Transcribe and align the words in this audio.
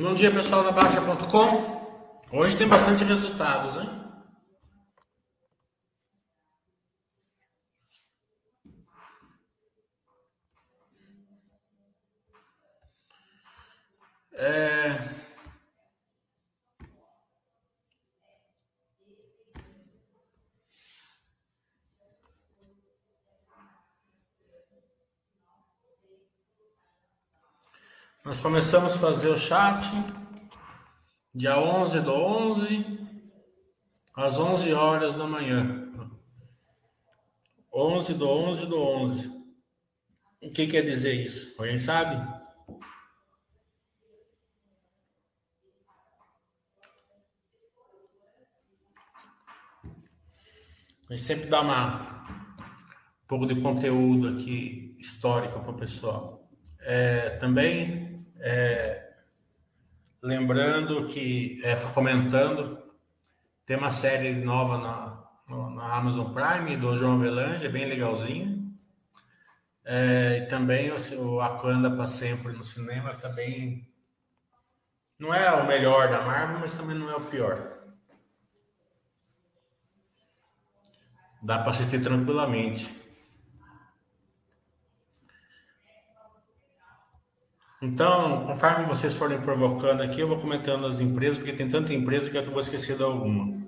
Bom 0.00 0.14
dia, 0.14 0.30
pessoal 0.30 0.64
da 0.64 0.72
Baixa.com. 0.72 2.16
Hoje 2.32 2.56
tem 2.56 2.66
bastante 2.66 3.04
resultados, 3.04 3.76
hein? 3.76 3.90
É... 14.32 15.09
começamos 28.42 28.94
a 28.94 28.98
fazer 28.98 29.28
o 29.28 29.36
chat 29.36 29.84
dia 31.34 31.58
11 31.58 32.00
do 32.00 32.12
11 32.12 33.08
às 34.14 34.38
11 34.38 34.72
horas 34.72 35.14
da 35.14 35.26
manhã. 35.26 35.92
11 37.72 38.14
do 38.14 38.28
11 38.28 38.66
do 38.66 38.80
11. 38.80 39.28
O 40.42 40.50
que 40.50 40.66
quer 40.66 40.82
dizer 40.82 41.12
isso? 41.12 41.54
Alguém 41.58 41.78
sabe? 41.78 42.16
A 51.08 51.14
gente 51.14 51.22
sempre 51.22 51.46
dá 51.46 51.60
uma 51.60 52.24
um 53.22 53.26
pouco 53.28 53.46
de 53.46 53.60
conteúdo 53.60 54.28
aqui 54.28 54.96
histórico 54.98 55.60
para 55.60 55.70
o 55.70 55.76
pessoal. 55.76 56.48
É, 56.80 57.30
também 57.36 58.16
é, 58.40 59.12
lembrando 60.22 61.06
que, 61.06 61.60
é, 61.64 61.76
comentando, 61.94 62.78
tem 63.64 63.76
uma 63.76 63.90
série 63.90 64.32
nova 64.32 64.78
na, 64.78 65.70
na 65.70 65.94
Amazon 65.94 66.32
Prime 66.32 66.76
do 66.76 66.94
João 66.94 67.14
Avelange, 67.14 67.66
é 67.66 67.68
bem 67.68 67.86
legalzinho. 67.86 68.60
É, 69.84 70.38
e 70.38 70.46
também 70.46 70.90
o, 70.90 71.22
o 71.24 71.40
Aquanda 71.40 71.90
para 71.90 72.06
sempre 72.06 72.52
no 72.52 72.62
cinema 72.62 73.14
também 73.14 73.88
não 75.18 75.34
é 75.34 75.52
o 75.52 75.66
melhor 75.66 76.08
da 76.10 76.22
Marvel, 76.22 76.60
mas 76.60 76.74
também 76.74 76.96
não 76.96 77.10
é 77.10 77.16
o 77.16 77.20
pior. 77.20 77.78
Dá 81.42 81.58
para 81.58 81.70
assistir 81.70 82.02
tranquilamente. 82.02 82.90
Então, 87.82 88.46
conforme 88.46 88.84
vocês 88.84 89.14
forem 89.14 89.40
provocando 89.40 90.02
aqui, 90.02 90.20
eu 90.20 90.28
vou 90.28 90.38
comentando 90.38 90.86
as 90.86 91.00
empresas, 91.00 91.38
porque 91.38 91.54
tem 91.54 91.68
tanta 91.68 91.94
empresa 91.94 92.28
que 92.28 92.36
eu 92.36 92.44
vou 92.44 92.60
esquecer 92.60 92.94
de 92.94 93.02
alguma. 93.02 93.58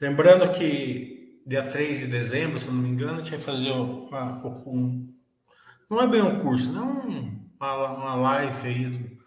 Lembrando 0.00 0.50
que 0.52 1.42
dia 1.46 1.68
3 1.68 2.00
de 2.00 2.06
dezembro, 2.08 2.58
se 2.58 2.66
eu 2.66 2.72
não 2.72 2.82
me 2.82 2.88
engano, 2.88 3.18
a 3.18 3.22
gente 3.22 3.30
vai 3.30 3.40
fazer 3.40 3.70
uma, 3.70 4.44
um, 4.66 5.14
não 5.88 6.00
é 6.00 6.06
bem 6.06 6.22
um 6.22 6.40
curso, 6.40 6.72
não 6.72 6.98
uma, 7.58 7.88
uma 7.88 8.14
live 8.16 8.68
aí, 8.68 9.18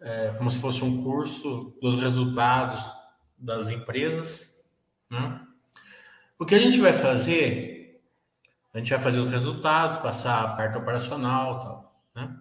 é, 0.00 0.34
como 0.38 0.50
se 0.50 0.58
fosse 0.58 0.82
um 0.82 1.02
curso 1.02 1.76
dos 1.82 2.00
resultados 2.00 2.92
das 3.38 3.68
empresas. 3.68 4.56
Né? 5.10 5.40
O 6.38 6.46
que 6.46 6.54
a 6.54 6.58
gente 6.58 6.80
vai 6.80 6.94
fazer 6.94 7.75
a 8.76 8.78
gente 8.78 8.90
vai 8.90 8.98
fazer 8.98 9.18
os 9.20 9.32
resultados, 9.32 9.96
passar 9.96 10.44
a 10.44 10.48
parte 10.48 10.76
operacional 10.76 11.60
tal, 11.60 12.02
né? 12.14 12.36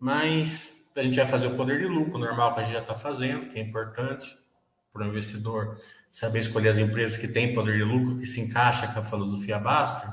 Mas 0.00 0.90
a 0.96 1.02
gente 1.02 1.18
vai 1.18 1.26
fazer 1.26 1.46
o 1.48 1.54
poder 1.54 1.78
de 1.78 1.86
lucro 1.86 2.18
normal 2.18 2.54
que 2.54 2.60
a 2.60 2.62
gente 2.62 2.72
já 2.72 2.80
está 2.80 2.94
fazendo, 2.94 3.46
que 3.46 3.58
é 3.58 3.62
importante 3.62 4.34
para 4.90 5.04
o 5.04 5.06
investidor 5.06 5.78
saber 6.10 6.38
escolher 6.38 6.70
as 6.70 6.78
empresas 6.78 7.18
que 7.18 7.28
têm 7.28 7.52
poder 7.52 7.76
de 7.76 7.84
lucro, 7.84 8.16
que 8.16 8.24
se 8.24 8.40
encaixa 8.40 8.88
com 8.88 8.98
a 8.98 9.02
filosofia 9.02 9.58
Baster. 9.58 10.10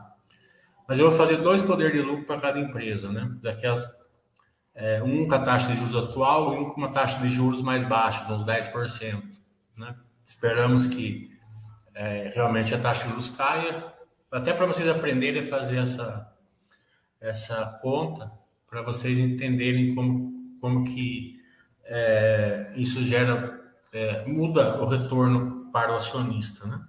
Mas 0.86 1.00
eu 1.00 1.10
vou 1.10 1.18
fazer 1.18 1.38
dois 1.38 1.62
poderes 1.62 1.94
de 1.94 2.02
lucro 2.02 2.26
para 2.26 2.42
cada 2.42 2.60
empresa, 2.60 3.10
né? 3.10 3.32
Daquelas, 3.42 3.90
é, 4.76 5.02
um 5.02 5.26
com 5.26 5.36
a 5.36 5.40
taxa 5.40 5.72
de 5.72 5.78
juros 5.78 5.96
atual 5.96 6.54
e 6.54 6.58
um 6.58 6.70
com 6.72 6.82
uma 6.82 6.92
taxa 6.92 7.22
de 7.22 7.30
juros 7.30 7.62
mais 7.62 7.86
baixa, 7.86 8.26
de 8.26 8.34
uns 8.34 8.44
10%. 8.44 9.24
Né? 9.78 9.96
Esperamos 10.26 10.86
que 10.86 11.32
é, 11.96 12.30
realmente 12.36 12.76
a 12.76 12.78
taxa 12.78 13.04
de 13.04 13.12
juros 13.12 13.30
caia 13.38 13.93
até 14.34 14.52
para 14.52 14.66
vocês 14.66 14.90
aprenderem 14.90 15.44
a 15.44 15.48
fazer 15.48 15.78
essa, 15.78 16.36
essa 17.22 17.80
conta, 17.82 18.32
para 18.68 18.82
vocês 18.82 19.18
entenderem 19.20 19.94
como, 19.94 20.36
como 20.60 20.84
que 20.84 21.40
é, 21.84 22.74
isso 22.76 23.04
gera, 23.04 23.62
é, 23.92 24.26
muda 24.26 24.82
o 24.82 24.86
retorno 24.86 25.70
para 25.72 25.94
o 25.94 25.96
acionista, 25.96 26.66
né? 26.66 26.84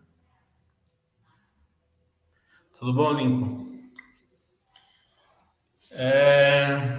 Tudo 2.79 2.95
bom, 2.95 3.13
Lincoln? 3.13 3.75
É... 5.91 6.99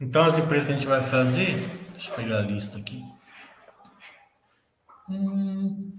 Então, 0.00 0.24
as 0.24 0.38
empresas 0.38 0.66
que 0.66 0.74
a 0.74 0.76
gente 0.76 0.88
vai 0.88 1.02
fazer, 1.02 1.56
deixa 1.92 2.10
eu 2.10 2.16
pegar 2.16 2.38
a 2.38 2.42
lista 2.42 2.78
aqui. 2.78 3.04
Hum... 5.08 5.91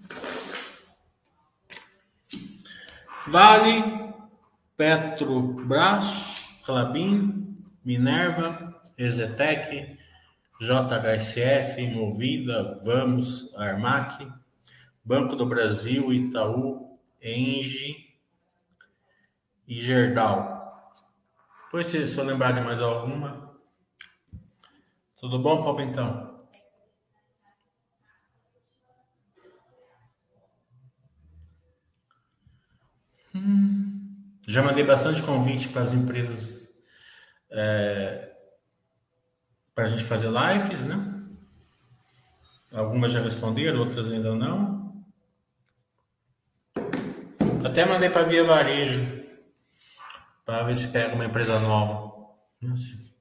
Vale, 3.28 4.14
Petrobras, 4.76 6.62
Clabin, 6.66 7.58
Minerva, 7.84 8.82
Exetec, 8.98 9.98
JHSF, 10.60 11.88
Movida, 11.88 12.80
Vamos, 12.84 13.54
Armac, 13.56 14.28
Banco 15.04 15.36
do 15.36 15.46
Brasil, 15.46 16.12
Itaú, 16.12 16.98
Engie 17.22 18.14
e 19.68 19.82
Gerdau. 19.82 20.54
Depois, 21.66 21.88
se, 21.88 21.98
eu 21.98 22.26
lembrar 22.26 22.52
de 22.52 22.62
mais 22.62 22.80
alguma. 22.80 23.52
Tudo 25.18 25.40
bom, 25.40 25.64
Paulo, 25.64 26.33
Já 34.48 34.62
mandei 34.62 34.84
bastante 34.84 35.24
convite 35.24 35.70
para 35.70 35.84
as 35.84 35.94
empresas 35.94 36.70
é, 37.50 38.32
para 39.74 39.86
a 39.86 39.88
gente 39.88 40.04
fazer 40.04 40.28
lives, 40.28 40.82
né? 40.82 41.10
Algumas 42.74 43.12
já 43.12 43.22
responderam, 43.22 43.80
outras 43.80 44.12
ainda 44.12 44.36
não. 44.36 45.06
Até 47.64 47.86
mandei 47.86 48.10
para 48.10 48.24
Via 48.24 48.44
Varejo 48.44 49.24
para 50.46 50.64
ver 50.64 50.76
se 50.76 50.90
pega 50.90 51.16
uma 51.16 51.26
empresa 51.26 51.60
nova. 51.60 52.12
Se, 52.76 53.16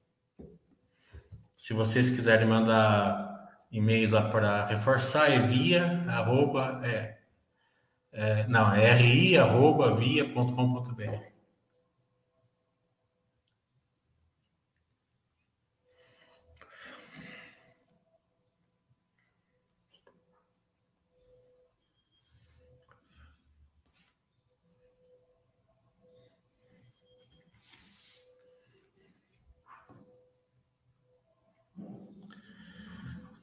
se 1.55 1.73
vocês 1.73 2.09
quiserem 2.09 2.47
mandar 2.47 3.49
e-mails 3.71 4.11
lá 4.11 4.29
para 4.29 4.65
reforçar, 4.65 5.31
é 5.31 5.39
via 5.39 6.03
arroba 6.09 6.81
é 6.83 7.22
é, 8.13 8.47
não, 8.47 8.73
é 8.73 8.93
ri.via.com.br. 8.93 9.43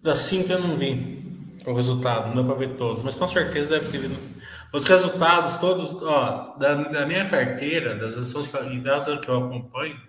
Das 0.03 0.19
cinco 0.21 0.51
eu 0.51 0.59
não 0.59 0.77
vi 0.77 1.21
o 1.67 1.75
resultado, 1.75 2.29
não 2.29 2.37
dá 2.37 2.43
para 2.43 2.67
ver 2.67 2.77
todos, 2.77 3.03
mas 3.03 3.15
com 3.15 3.29
certeza 3.29 3.69
deve 3.69 3.91
ter 3.91 3.99
vindo. 3.99 4.40
Os 4.73 4.85
resultados 4.85 5.55
todos, 5.55 6.01
ó, 6.03 6.57
da, 6.57 6.75
da 6.75 7.07
minha 7.07 7.29
carteira, 7.29 7.97
das 7.97 8.17
ações 8.17 8.53
e 8.71 8.79
das 8.79 9.07
que 9.19 9.29
eu 9.29 9.45
acompanho, 9.45 10.01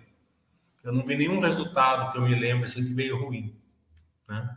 eu 0.84 0.92
não 0.92 1.04
vi 1.04 1.16
nenhum 1.16 1.40
resultado 1.40 2.12
que 2.12 2.18
eu 2.18 2.22
me 2.22 2.34
lembre 2.34 2.66
assim 2.66 2.84
que 2.84 2.94
veio 2.94 3.24
ruim, 3.24 3.56
né? 4.28 4.56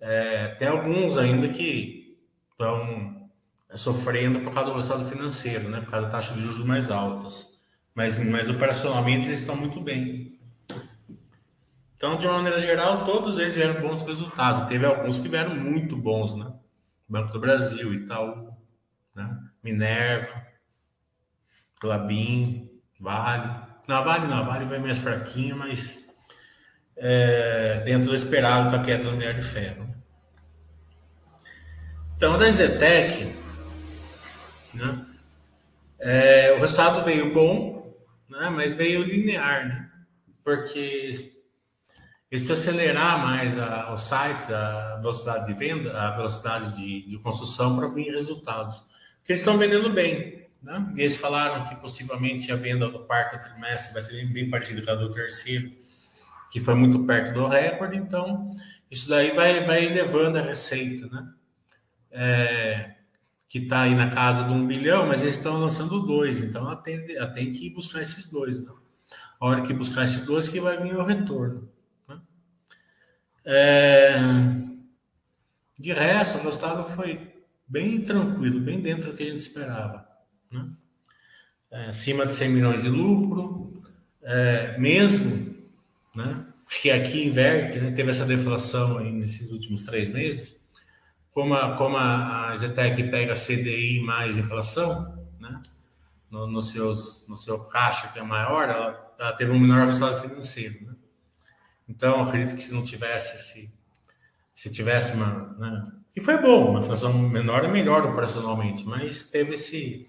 É, 0.00 0.48
tem 0.56 0.68
alguns 0.68 1.16
ainda 1.16 1.48
que 1.48 2.18
estão 2.50 3.30
é, 3.70 3.76
sofrendo 3.76 4.40
por 4.40 4.52
causa 4.52 4.70
do 4.70 4.76
resultado 4.76 5.08
financeiro, 5.08 5.70
né? 5.70 5.80
Por 5.80 5.90
causa 5.90 6.06
da 6.06 6.12
taxa 6.12 6.34
de 6.34 6.42
juros 6.42 6.64
mais 6.64 6.90
altas, 6.90 7.58
mas, 7.94 8.16
mas 8.22 8.50
operacionalmente 8.50 9.26
eles 9.26 9.40
estão 9.40 9.56
muito 9.56 9.80
bem. 9.80 10.38
Então, 11.94 12.16
de 12.16 12.26
uma 12.26 12.36
maneira 12.36 12.60
geral, 12.60 13.06
todos 13.06 13.38
eles 13.38 13.54
vieram 13.54 13.80
bons 13.80 14.02
resultados. 14.02 14.68
Teve 14.68 14.84
alguns 14.84 15.18
que 15.18 15.28
vieram 15.28 15.54
muito 15.54 15.96
bons, 15.96 16.34
né? 16.34 16.52
Banco 17.08 17.32
do 17.32 17.40
Brasil, 17.40 17.94
Itaú, 17.94 18.53
né? 19.14 19.38
Minerva. 19.62 20.46
Clabin, 21.80 22.70
Vale. 22.98 23.64
Na 23.86 24.00
Vale, 24.00 24.26
na 24.26 24.42
Vale 24.42 24.64
vai 24.64 24.78
mais 24.78 24.98
fraquinho, 24.98 25.56
mas 25.56 26.06
é, 26.96 27.82
dentro 27.84 28.08
do 28.08 28.14
esperado 28.14 28.70
com 28.70 28.76
a 28.76 28.82
queda 28.82 29.04
do 29.04 29.12
minério 29.12 29.40
de 29.40 29.46
ferro. 29.46 29.94
Então, 32.16 32.38
da 32.38 32.50
Zetec, 32.50 33.34
né, 34.72 35.06
é, 35.98 36.52
o 36.52 36.60
resultado 36.60 37.04
veio 37.04 37.34
bom, 37.34 37.94
né, 38.28 38.48
mas 38.48 38.74
veio 38.74 39.02
linear, 39.02 39.68
né, 39.68 39.90
porque 40.42 40.78
eles 42.30 42.42
para 42.42 42.54
acelerar 42.54 43.18
mais 43.18 43.58
a, 43.58 43.92
os 43.92 44.00
sites, 44.02 44.50
a 44.50 44.96
velocidade 44.96 45.46
de 45.46 45.54
venda, 45.54 45.96
a 45.96 46.10
velocidade 46.12 46.74
de, 46.74 47.08
de 47.08 47.18
construção 47.18 47.76
para 47.76 47.88
vir 47.88 48.10
resultados. 48.10 48.82
Porque 49.24 49.32
eles 49.32 49.40
estão 49.40 49.56
vendendo 49.56 49.88
bem. 49.88 50.46
Né? 50.62 50.92
E 50.96 51.00
eles 51.00 51.16
falaram 51.16 51.64
que 51.64 51.74
possivelmente 51.76 52.52
a 52.52 52.56
venda 52.56 52.90
do 52.90 53.00
quarto 53.06 53.40
trimestre 53.40 53.94
vai 53.94 54.02
ser 54.02 54.22
bem 54.26 54.50
parecida 54.50 54.82
com 54.82 54.90
a 54.90 54.94
do 54.94 55.10
terceiro, 55.10 55.72
que 56.52 56.60
foi 56.60 56.74
muito 56.74 57.02
perto 57.04 57.32
do 57.32 57.46
recorde. 57.46 57.96
Então, 57.96 58.50
isso 58.90 59.08
daí 59.08 59.30
vai, 59.30 59.64
vai 59.64 59.86
elevando 59.86 60.36
a 60.36 60.42
receita, 60.42 61.06
né? 61.06 61.32
É, 62.10 62.94
que 63.48 63.60
está 63.60 63.80
aí 63.80 63.94
na 63.94 64.10
casa 64.10 64.44
de 64.44 64.52
um 64.52 64.66
bilhão, 64.66 65.06
mas 65.06 65.22
eles 65.22 65.36
estão 65.36 65.58
lançando 65.58 66.06
dois. 66.06 66.42
Então, 66.42 66.62
ela 66.66 66.76
tem, 66.76 67.16
ela 67.16 67.28
tem 67.28 67.50
que 67.50 67.70
buscar 67.70 68.02
esses 68.02 68.28
dois. 68.28 68.62
Né? 68.62 68.70
A 69.40 69.46
hora 69.46 69.62
que 69.62 69.72
buscar 69.72 70.04
esses 70.04 70.26
dois 70.26 70.50
que 70.50 70.60
vai 70.60 70.76
vir 70.82 70.94
o 70.96 71.04
retorno. 71.04 71.66
É... 73.42 74.16
De 75.78 75.94
resto, 75.94 76.36
o 76.36 76.42
resultado 76.42 76.84
foi 76.84 77.33
bem 77.66 78.02
tranquilo, 78.02 78.60
bem 78.60 78.80
dentro 78.80 79.10
do 79.10 79.16
que 79.16 79.22
a 79.22 79.26
gente 79.26 79.38
esperava. 79.38 80.06
Né? 80.50 80.70
É, 81.70 81.86
acima 81.86 82.26
de 82.26 82.32
100 82.32 82.48
milhões 82.50 82.82
de 82.82 82.88
lucro, 82.88 83.82
é, 84.22 84.78
mesmo 84.78 85.54
né, 86.14 86.46
que 86.80 86.90
aqui 86.90 87.24
inverte, 87.24 87.78
né, 87.78 87.90
teve 87.90 88.10
essa 88.10 88.24
deflação 88.24 88.98
aí 88.98 89.10
nesses 89.10 89.50
últimos 89.50 89.82
três 89.82 90.08
meses, 90.08 90.64
como 91.30 91.54
a, 91.54 91.76
como 91.76 91.96
a, 91.96 92.50
a 92.50 92.54
Zetec 92.54 93.02
pega 93.10 93.34
CDI 93.34 94.00
mais 94.00 94.38
inflação, 94.38 95.26
né, 95.40 95.60
no, 96.30 96.46
no, 96.46 96.62
seus, 96.62 97.26
no 97.28 97.36
seu 97.36 97.58
caixa 97.64 98.08
que 98.08 98.18
é 98.18 98.22
maior, 98.22 98.68
ela, 98.68 99.14
ela 99.18 99.32
teve 99.32 99.50
um 99.50 99.58
menor 99.58 99.86
resultado 99.86 100.20
financeiro. 100.20 100.86
Né? 100.86 100.94
Então, 101.88 102.22
acredito 102.22 102.56
que 102.56 102.62
se 102.62 102.72
não 102.72 102.84
tivesse, 102.84 103.52
se, 103.52 103.73
se 104.54 104.70
tivesse 104.70 105.14
uma. 105.14 105.54
Né, 105.58 105.92
que 106.12 106.20
foi 106.20 106.40
bom, 106.40 106.70
uma 106.70 106.80
inflação 106.80 107.12
menor 107.18 107.64
é 107.64 107.68
melhor 107.68 108.06
operacionalmente, 108.06 108.86
mas 108.86 109.24
teve 109.24 109.54
esse, 109.54 110.08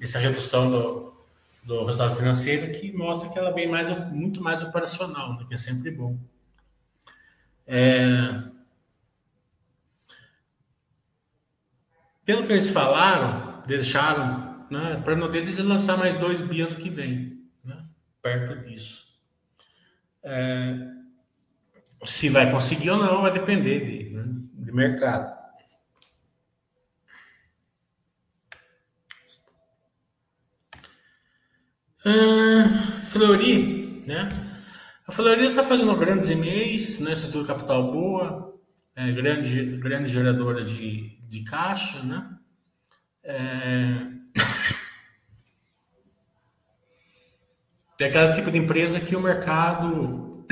essa 0.00 0.18
redução 0.18 0.68
do, 0.68 1.14
do 1.62 1.84
resultado 1.84 2.16
financeiro 2.16 2.72
que 2.72 2.92
mostra 2.92 3.30
que 3.30 3.38
ela 3.38 3.52
vem 3.52 3.68
mais, 3.68 3.88
muito 4.10 4.42
mais 4.42 4.62
operacional, 4.62 5.34
né, 5.38 5.44
que 5.46 5.54
é 5.54 5.56
sempre 5.56 5.92
bom. 5.92 6.18
É, 7.66 8.42
pelo 12.24 12.44
que 12.44 12.52
eles 12.52 12.70
falaram, 12.70 13.62
deixaram, 13.66 14.66
né, 14.70 15.00
para 15.04 15.14
no 15.14 15.28
deles 15.28 15.58
lançar 15.58 15.96
mais 15.96 16.18
dois 16.18 16.42
bi 16.42 16.62
ano 16.62 16.74
que 16.74 16.90
vem, 16.90 17.46
né, 17.64 17.84
perto 18.20 18.56
disso. 18.66 19.04
É, 20.22 21.03
se 22.02 22.28
vai 22.28 22.50
conseguir 22.50 22.90
ou 22.90 22.98
não 22.98 23.22
vai 23.22 23.32
depender 23.32 23.80
de, 23.80 24.64
de 24.64 24.72
mercado. 24.72 25.34
Ah, 32.06 33.02
Flori, 33.04 34.02
né? 34.06 34.28
A 35.06 35.12
Flori 35.12 35.46
está 35.46 35.64
fazendo 35.64 35.96
grandes 35.96 36.28
e-mails, 36.28 37.00
né? 37.00 37.12
Estrutura 37.12 37.46
capital 37.46 37.90
boa, 37.90 38.54
é, 38.94 39.10
grande, 39.12 39.78
grande 39.78 40.12
geradora 40.12 40.62
de, 40.62 41.18
de 41.28 41.44
caixa, 41.44 42.02
né? 42.02 42.28
É... 43.22 44.14
É 48.00 48.06
aquele 48.06 48.32
tipo 48.32 48.50
de 48.50 48.58
empresa 48.58 48.98
que 48.98 49.14
o 49.14 49.20
mercado 49.20 50.44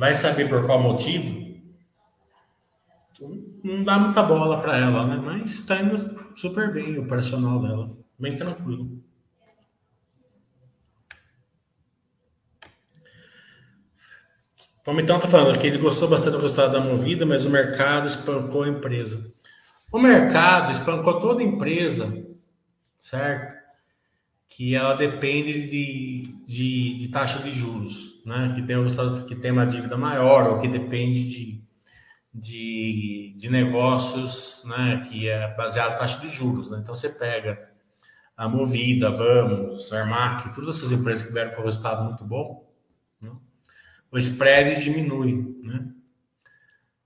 vai 0.00 0.14
saber 0.14 0.48
por 0.48 0.64
qual 0.64 0.82
motivo, 0.82 1.60
não 3.62 3.84
dá 3.84 3.98
muita 3.98 4.22
bola 4.22 4.58
para 4.58 4.78
ela, 4.78 5.06
né? 5.06 5.16
Mas 5.22 5.50
está 5.50 5.78
indo 5.82 5.94
super 6.34 6.72
bem 6.72 6.96
o 6.96 7.02
operacional 7.02 7.60
dela, 7.60 7.94
bem 8.18 8.34
tranquilo. 8.34 8.98
O 14.78 14.82
Palmitão 14.82 15.16
está 15.16 15.28
falando 15.28 15.58
que 15.58 15.66
ele 15.66 15.76
gostou 15.76 16.08
bastante 16.08 16.32
do 16.32 16.40
resultado 16.40 16.72
da 16.72 16.80
Movida, 16.80 17.26
mas 17.26 17.44
o 17.44 17.50
mercado 17.50 18.06
espancou 18.06 18.62
a 18.62 18.70
empresa. 18.70 19.30
O 19.92 19.98
mercado 19.98 20.72
espancou 20.72 21.20
toda 21.20 21.42
a 21.42 21.44
empresa, 21.44 22.26
certo? 22.98 23.54
Que 24.48 24.74
ela 24.74 24.94
depende 24.94 25.68
de, 25.68 26.22
de, 26.46 26.96
de 27.00 27.08
taxa 27.08 27.40
de 27.40 27.50
juros 27.50 28.09
né, 28.24 28.52
que 28.54 28.62
tem 28.62 28.76
um 28.76 28.84
resultado 28.84 29.24
que 29.26 29.34
tem 29.34 29.50
uma 29.50 29.66
dívida 29.66 29.96
maior 29.96 30.52
ou 30.52 30.58
que 30.58 30.68
depende 30.68 31.28
de, 31.28 31.64
de, 32.32 33.34
de 33.36 33.50
negócios, 33.50 34.62
né, 34.66 35.02
que 35.08 35.28
é 35.28 35.54
baseado 35.54 35.94
em 35.94 35.98
taxa 35.98 36.20
de 36.20 36.28
juros, 36.28 36.70
né? 36.70 36.78
Então 36.82 36.94
você 36.94 37.08
pega 37.08 37.70
a 38.36 38.48
Movida, 38.48 39.10
Vamos, 39.10 39.92
Armac, 39.92 40.54
todas 40.54 40.78
essas 40.78 40.92
empresas 40.92 41.26
que 41.26 41.32
vieram 41.32 41.52
com 41.52 41.62
resultado 41.62 42.04
muito 42.04 42.24
bom, 42.24 42.66
né? 43.20 43.30
o 44.10 44.18
spread 44.18 44.82
diminui, 44.82 45.60
né? 45.62 45.86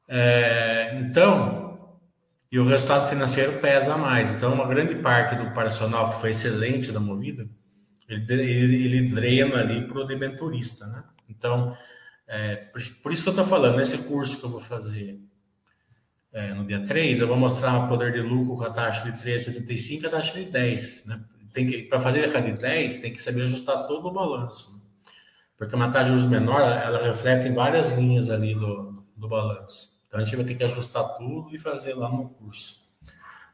É, 0.06 1.00
então, 1.00 1.98
e 2.52 2.58
o 2.58 2.64
resultado 2.64 3.08
financeiro 3.08 3.58
pesa 3.58 3.96
mais. 3.96 4.30
Então, 4.30 4.54
uma 4.54 4.66
grande 4.68 4.94
parte 4.94 5.34
do 5.34 5.44
operacional 5.44 6.10
que 6.10 6.20
foi 6.20 6.30
excelente 6.30 6.92
da 6.92 7.00
Movida, 7.00 7.48
ele, 8.14 8.42
ele, 8.42 8.84
ele 8.84 9.08
drena 9.08 9.60
ali 9.60 9.86
para 9.86 9.98
o 9.98 10.04
debenturista, 10.04 10.86
né? 10.86 11.04
Então, 11.28 11.76
é, 12.26 12.56
por, 12.56 12.80
por, 13.02 13.12
isso 13.12 13.22
que 13.22 13.28
eu 13.28 13.32
estou 13.32 13.44
falando, 13.44 13.76
nesse 13.76 13.98
curso 13.98 14.38
que 14.38 14.44
eu 14.44 14.50
vou 14.50 14.60
fazer 14.60 15.20
é, 16.32 16.52
no 16.54 16.64
dia 16.64 16.82
3, 16.84 17.20
eu 17.20 17.28
vou 17.28 17.36
mostrar 17.36 17.84
o 17.84 17.88
poder 17.88 18.12
de 18.12 18.20
lucro 18.20 18.56
com 18.56 18.64
a 18.64 18.70
taxa 18.70 19.10
de 19.10 19.12
3,75 19.12 20.02
e 20.02 20.06
a 20.06 20.10
taxa 20.10 20.38
de 20.38 20.44
10, 20.46 21.06
né? 21.06 21.24
Para 21.88 22.00
fazer 22.00 22.24
a 22.24 22.40
de 22.40 22.52
10, 22.52 22.98
tem 22.98 23.12
que 23.12 23.22
saber 23.22 23.42
ajustar 23.42 23.86
todo 23.86 24.08
o 24.08 24.12
balanço. 24.12 24.72
Né? 24.72 24.80
Porque 25.56 25.76
uma 25.76 25.88
taxa 25.88 26.06
de 26.06 26.10
juros 26.10 26.26
menor, 26.26 26.60
ela 26.60 27.00
reflete 27.00 27.46
em 27.46 27.54
várias 27.54 27.96
linhas 27.96 28.28
ali 28.28 28.54
do, 28.54 29.04
do 29.16 29.28
balanço. 29.28 29.90
Então, 30.08 30.18
a 30.18 30.24
gente 30.24 30.34
vai 30.34 30.44
ter 30.44 30.56
que 30.56 30.64
ajustar 30.64 31.14
tudo 31.14 31.54
e 31.54 31.58
fazer 31.58 31.94
lá 31.94 32.10
no 32.10 32.28
curso. 32.30 32.84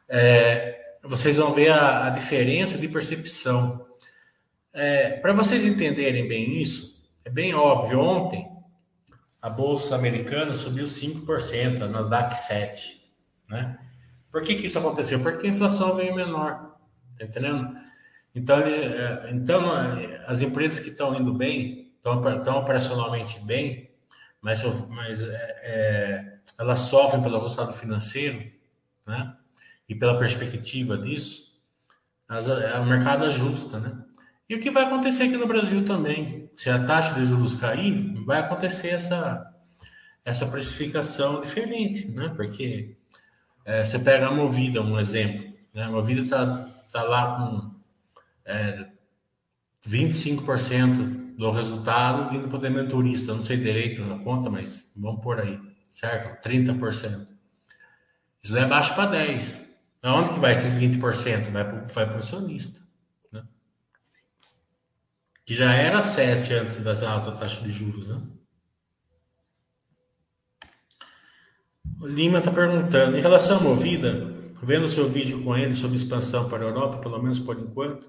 É, 0.09 0.97
vocês 1.03 1.37
vão 1.37 1.53
ver 1.53 1.73
a, 1.73 2.07
a 2.07 2.11
diferença 2.11 2.79
de 2.79 2.89
percepção 2.89 3.87
é, 4.73 5.11
Para 5.19 5.33
vocês 5.33 5.65
entenderem 5.65 6.29
bem 6.29 6.61
isso, 6.61 7.09
é 7.25 7.31
bem 7.31 7.55
óbvio. 7.55 8.01
Ontem, 8.01 8.49
a 9.41 9.49
Bolsa 9.49 9.95
Americana 9.95 10.55
subiu 10.55 10.85
5%, 10.85 11.83
a 11.83 11.89
Nasdaq 11.89 12.35
7%. 12.35 13.01
Né? 13.49 13.79
Por 14.31 14.43
que, 14.43 14.55
que 14.55 14.67
isso 14.67 14.79
aconteceu? 14.79 15.21
Porque 15.21 15.47
a 15.47 15.51
inflação 15.51 15.97
veio 15.97 16.15
menor. 16.15 16.77
Tá 17.19 17.25
entendendo? 17.25 17.77
Então, 18.35 18.61
é, 18.61 19.31
então 19.33 19.71
as 20.27 20.41
empresas 20.41 20.79
que 20.79 20.91
estão 20.91 21.15
indo 21.15 21.33
bem, 21.35 21.93
estão, 21.97 22.37
estão 22.37 22.59
operacionalmente 22.59 23.41
bem, 23.41 23.91
mas, 24.41 24.63
mas 24.89 25.23
é, 25.23 25.61
é, 25.63 26.39
elas 26.59 26.81
sofrem 26.81 27.23
pelo 27.23 27.41
resultado 27.41 27.73
financeiro, 27.73 28.51
né? 29.07 29.37
E 29.89 29.95
pela 29.95 30.19
perspectiva 30.19 30.97
disso, 30.97 31.61
as, 32.29 32.47
o 32.47 32.85
mercado 32.85 33.25
ajusta, 33.25 33.81
né? 33.81 34.05
E 34.51 34.55
o 34.57 34.59
que 34.59 34.69
vai 34.69 34.83
acontecer 34.83 35.23
aqui 35.23 35.37
no 35.37 35.47
Brasil 35.47 35.85
também? 35.85 36.51
Se 36.57 36.69
a 36.69 36.85
taxa 36.85 37.15
de 37.15 37.25
juros 37.25 37.55
cair, 37.55 38.13
vai 38.25 38.41
acontecer 38.41 38.89
essa, 38.89 39.49
essa 40.25 40.45
precificação 40.45 41.41
diferente, 41.41 42.09
né? 42.09 42.33
Porque 42.35 42.97
é, 43.65 43.85
você 43.85 44.01
pega 44.01 44.27
a 44.27 44.35
Movida, 44.35 44.83
um 44.83 44.99
exemplo. 44.99 45.55
Né? 45.73 45.85
A 45.85 45.89
Movida 45.89 46.23
está 46.23 46.69
tá 46.93 47.03
lá 47.05 47.37
com 47.37 47.81
é, 48.45 48.89
25% 49.87 51.37
do 51.37 51.53
resultado 51.53 52.31
vindo 52.31 52.49
para 52.49 52.57
o 52.57 52.61
dementurista. 52.61 53.33
Não 53.33 53.43
sei 53.43 53.57
direito 53.57 54.05
na 54.05 54.19
conta, 54.19 54.51
mas 54.51 54.93
vamos 54.97 55.23
por 55.23 55.39
aí, 55.39 55.61
certo? 55.93 56.45
30%. 56.45 57.25
Isso 58.43 58.57
é 58.57 58.67
baixo 58.67 58.97
para 58.97 59.13
10%. 59.13 59.71
Aonde 60.03 60.31
que 60.31 60.41
vai 60.41 60.53
esses 60.53 60.73
20%? 60.73 61.53
Vai 61.53 61.65
para 61.65 62.17
o 62.17 62.19
acionista 62.19 62.80
que 65.51 65.55
já 65.57 65.75
era 65.75 66.01
7 66.01 66.55
antes 66.55 66.79
dessa 66.79 67.11
alta 67.11 67.33
taxa 67.33 67.61
de 67.61 67.73
juros, 67.73 68.07
né? 68.07 68.23
O 72.01 72.07
Lima 72.07 72.39
está 72.39 72.53
perguntando, 72.53 73.17
em 73.17 73.21
relação 73.21 73.59
à 73.59 73.61
movida, 73.61 74.33
vendo 74.63 74.87
seu 74.87 75.09
vídeo 75.09 75.43
com 75.43 75.57
ele 75.57 75.75
sobre 75.75 75.97
expansão 75.97 76.49
para 76.49 76.63
a 76.65 76.69
Europa, 76.69 76.99
pelo 76.99 77.21
menos 77.21 77.41
por 77.41 77.59
enquanto, 77.59 78.09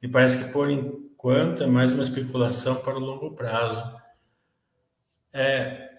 me 0.00 0.08
parece 0.08 0.44
que 0.44 0.52
por 0.52 0.70
enquanto 0.70 1.64
é 1.64 1.66
mais 1.66 1.92
uma 1.92 2.04
especulação 2.04 2.76
para 2.76 2.96
o 2.96 3.00
longo 3.00 3.34
prazo. 3.34 3.82
É, 5.32 5.90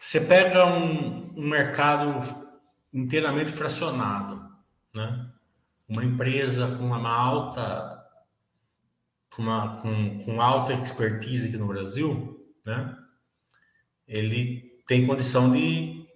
você 0.00 0.20
pega 0.20 0.66
um, 0.66 1.32
um 1.36 1.48
mercado 1.48 2.18
inteiramente 2.92 3.52
fracionado, 3.52 4.50
né? 4.92 5.30
Uma 5.88 6.04
empresa 6.04 6.66
com 6.76 6.86
uma 6.86 7.08
alta, 7.08 7.91
uma, 9.38 9.80
com, 9.80 10.18
com 10.18 10.40
alta 10.40 10.72
expertise 10.74 11.48
aqui 11.48 11.56
no 11.56 11.66
Brasil, 11.66 12.38
né? 12.64 12.96
Ele 14.06 14.82
tem 14.86 15.06
condição 15.06 15.50
de, 15.50 16.06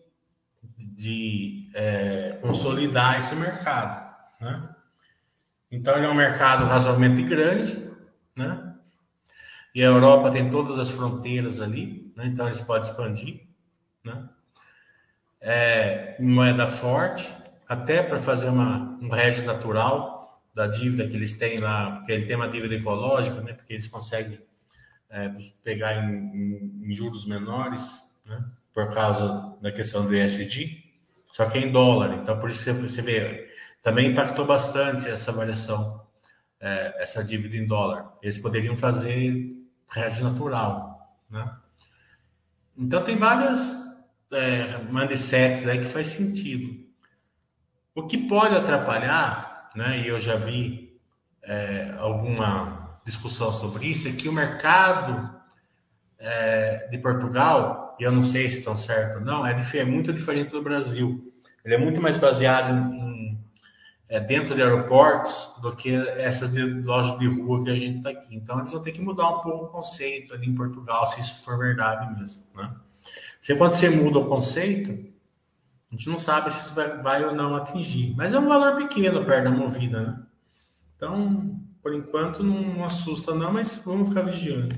de 0.76 1.70
é, 1.74 2.38
consolidar 2.42 3.16
esse 3.16 3.34
mercado, 3.34 4.14
né? 4.40 4.74
Então 5.70 5.96
ele 5.96 6.06
é 6.06 6.08
um 6.08 6.14
mercado 6.14 6.66
razoavelmente 6.66 7.22
grande, 7.22 7.90
né? 8.34 8.74
E 9.74 9.82
a 9.82 9.86
Europa 9.86 10.30
tem 10.30 10.50
todas 10.50 10.78
as 10.78 10.90
fronteiras 10.90 11.60
ali, 11.60 12.12
né? 12.16 12.26
então 12.26 12.46
eles 12.46 12.60
podem 12.60 12.88
expandir, 12.88 13.46
né? 14.02 14.28
É, 15.40 16.16
moeda 16.18 16.66
forte, 16.66 17.30
até 17.68 18.02
para 18.02 18.18
fazer 18.18 18.48
uma, 18.48 18.98
um 19.00 19.14
hedge 19.14 19.42
natural 19.42 20.15
da 20.56 20.66
dívida 20.66 21.06
que 21.06 21.14
eles 21.14 21.36
têm 21.36 21.58
lá, 21.58 21.96
porque 21.96 22.10
ele 22.10 22.24
tem 22.24 22.34
uma 22.34 22.48
dívida 22.48 22.74
ecológica, 22.74 23.42
né? 23.42 23.52
Porque 23.52 23.74
eles 23.74 23.86
conseguem 23.86 24.40
é, 25.10 25.30
pegar 25.62 26.02
em, 26.02 26.14
em, 26.14 26.82
em, 26.82 26.94
juros 26.94 27.26
menores, 27.26 28.00
né? 28.24 28.42
Por 28.72 28.88
causa 28.88 29.54
da 29.60 29.70
questão 29.70 30.06
do 30.06 30.16
ESG, 30.16 30.82
só 31.30 31.44
que 31.44 31.58
é 31.58 31.60
em 31.60 31.70
dólar. 31.70 32.14
Então, 32.14 32.40
por 32.40 32.48
isso 32.48 32.72
você 32.72 33.02
vê, 33.02 33.50
também 33.82 34.10
impactou 34.12 34.46
bastante 34.46 35.06
essa 35.06 35.30
variação, 35.30 36.02
é, 36.58 37.02
essa 37.02 37.22
dívida 37.22 37.54
em 37.54 37.66
dólar. 37.66 38.14
Eles 38.22 38.38
poderiam 38.38 38.74
fazer 38.74 39.54
hedge 39.94 40.22
natural, 40.22 41.20
né? 41.28 41.54
Então 42.78 43.04
tem 43.04 43.16
várias 43.16 43.74
é, 44.32 44.78
mindsets 44.90 45.68
aí 45.68 45.80
que 45.80 45.84
faz 45.84 46.06
sentido. 46.06 46.82
O 47.94 48.06
que 48.06 48.16
pode 48.26 48.54
atrapalhar, 48.54 49.45
né? 49.76 50.00
E 50.00 50.08
eu 50.08 50.18
já 50.18 50.36
vi 50.36 50.98
é, 51.42 51.94
alguma 51.98 52.98
discussão 53.04 53.52
sobre 53.52 53.86
isso, 53.86 54.08
é 54.08 54.12
que 54.12 54.28
o 54.28 54.32
mercado 54.32 55.30
é, 56.18 56.88
de 56.88 56.98
Portugal, 56.98 57.96
e 58.00 58.02
eu 58.02 58.10
não 58.10 58.22
sei 58.22 58.48
se 58.50 58.58
estão 58.58 58.76
certo 58.76 59.18
ou 59.18 59.20
não, 59.20 59.46
é, 59.46 59.54
é 59.74 59.84
muito 59.84 60.12
diferente 60.12 60.50
do 60.50 60.62
Brasil. 60.62 61.32
Ele 61.64 61.74
é 61.74 61.78
muito 61.78 62.00
mais 62.00 62.16
baseado 62.16 62.72
em, 62.72 63.00
em 63.00 63.16
é, 64.08 64.20
dentro 64.20 64.54
de 64.54 64.62
aeroportos 64.62 65.54
do 65.60 65.74
que 65.74 65.94
essas 65.94 66.52
de 66.52 66.62
lojas 66.62 67.18
de 67.18 67.26
rua 67.26 67.64
que 67.64 67.70
a 67.70 67.76
gente 67.76 67.98
está 67.98 68.10
aqui. 68.10 68.34
Então, 68.34 68.58
eles 68.58 68.70
vão 68.70 68.80
ter 68.80 68.92
que 68.92 69.00
mudar 69.00 69.28
um 69.28 69.40
pouco 69.40 69.64
o 69.64 69.68
conceito 69.68 70.32
ali 70.32 70.48
em 70.48 70.54
Portugal, 70.54 71.06
se 71.06 71.20
isso 71.20 71.42
for 71.44 71.58
verdade 71.58 72.18
mesmo. 72.18 72.42
Né? 72.54 72.72
Se 73.40 73.54
quando 73.56 73.74
você 73.74 73.90
muda 73.90 74.18
o 74.18 74.26
conceito, 74.26 75.15
a 75.90 75.94
gente 75.94 76.08
não 76.08 76.18
sabe 76.18 76.52
se 76.52 76.66
isso 76.66 76.74
vai, 76.74 76.98
vai 76.98 77.24
ou 77.24 77.34
não 77.34 77.54
atingir. 77.54 78.14
Mas 78.16 78.34
é 78.34 78.38
um 78.38 78.48
valor 78.48 78.76
pequeno 78.76 79.24
perto 79.24 79.44
da 79.44 79.50
movida, 79.50 80.00
né? 80.00 80.22
Então, 80.96 81.60
por 81.82 81.94
enquanto, 81.94 82.42
não 82.42 82.84
assusta 82.84 83.34
não, 83.34 83.52
mas 83.52 83.82
vamos 83.84 84.08
ficar 84.08 84.22
vigiando. 84.22 84.74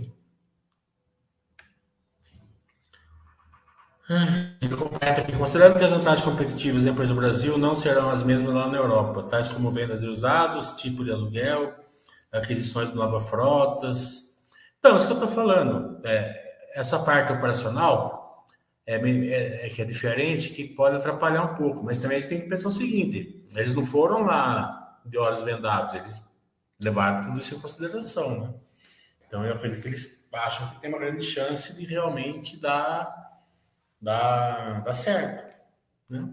Aqui, 5.00 5.37
considerando 5.37 5.79
que 5.79 5.85
as 5.85 5.91
vantagens 5.91 6.23
competitivas 6.23 6.85
da 6.85 6.91
empresa 6.91 7.12
do 7.12 7.21
Brasil 7.21 7.59
não 7.59 7.75
serão 7.75 8.11
as 8.11 8.23
mesmas 8.23 8.55
lá 8.55 8.67
na 8.67 8.79
Europa, 8.79 9.23
tais 9.25 9.49
como 9.49 9.71
venda 9.71 9.99
de 9.99 10.07
usados, 10.07 10.71
tipo 10.81 11.05
de 11.05 11.12
aluguel, 11.12 11.75
aquisições 12.33 12.88
de 12.88 12.95
novas 12.95 13.29
frotas. 13.29 14.35
Então, 14.79 14.97
isso 14.97 15.07
que 15.07 15.12
eu 15.12 15.19
estou 15.19 15.29
falando, 15.29 16.00
é, 16.05 16.71
essa 16.75 16.99
parte 16.99 17.33
operacional 17.33 18.27
é, 18.90 18.95
é, 18.95 19.66
é, 19.66 19.68
que 19.68 19.83
é 19.83 19.85
diferente, 19.85 20.49
que 20.49 20.66
pode 20.66 20.97
atrapalhar 20.97 21.45
um 21.45 21.54
pouco, 21.54 21.85
mas 21.85 22.00
também 22.00 22.16
a 22.16 22.21
gente 22.21 22.30
tem 22.30 22.40
que 22.40 22.49
pensar 22.49 22.68
o 22.68 22.73
seguinte: 22.73 23.47
eles 23.54 23.75
não 23.75 23.85
foram 23.85 24.23
lá 24.23 24.99
de 25.04 25.18
olhos 25.18 25.45
vendados, 25.45 25.92
eles 25.92 26.26
levaram 26.80 27.26
tudo 27.26 27.38
isso 27.38 27.54
em 27.54 27.61
consideração, 27.61 28.40
né? 28.40 28.54
Então, 29.26 29.45
eu 29.45 29.52
acredito 29.52 29.83
que 29.83 29.88
eles 29.88 30.26
acham 30.33 30.71
que 30.71 30.80
tem 30.80 30.88
uma 30.88 30.99
grande 30.99 31.23
chance 31.23 31.76
de 31.76 31.85
realmente 31.85 32.59
dar 32.59 33.14
dá, 34.00 34.80
dá 34.80 34.92
certo. 34.95 35.54
Né? 36.09 36.26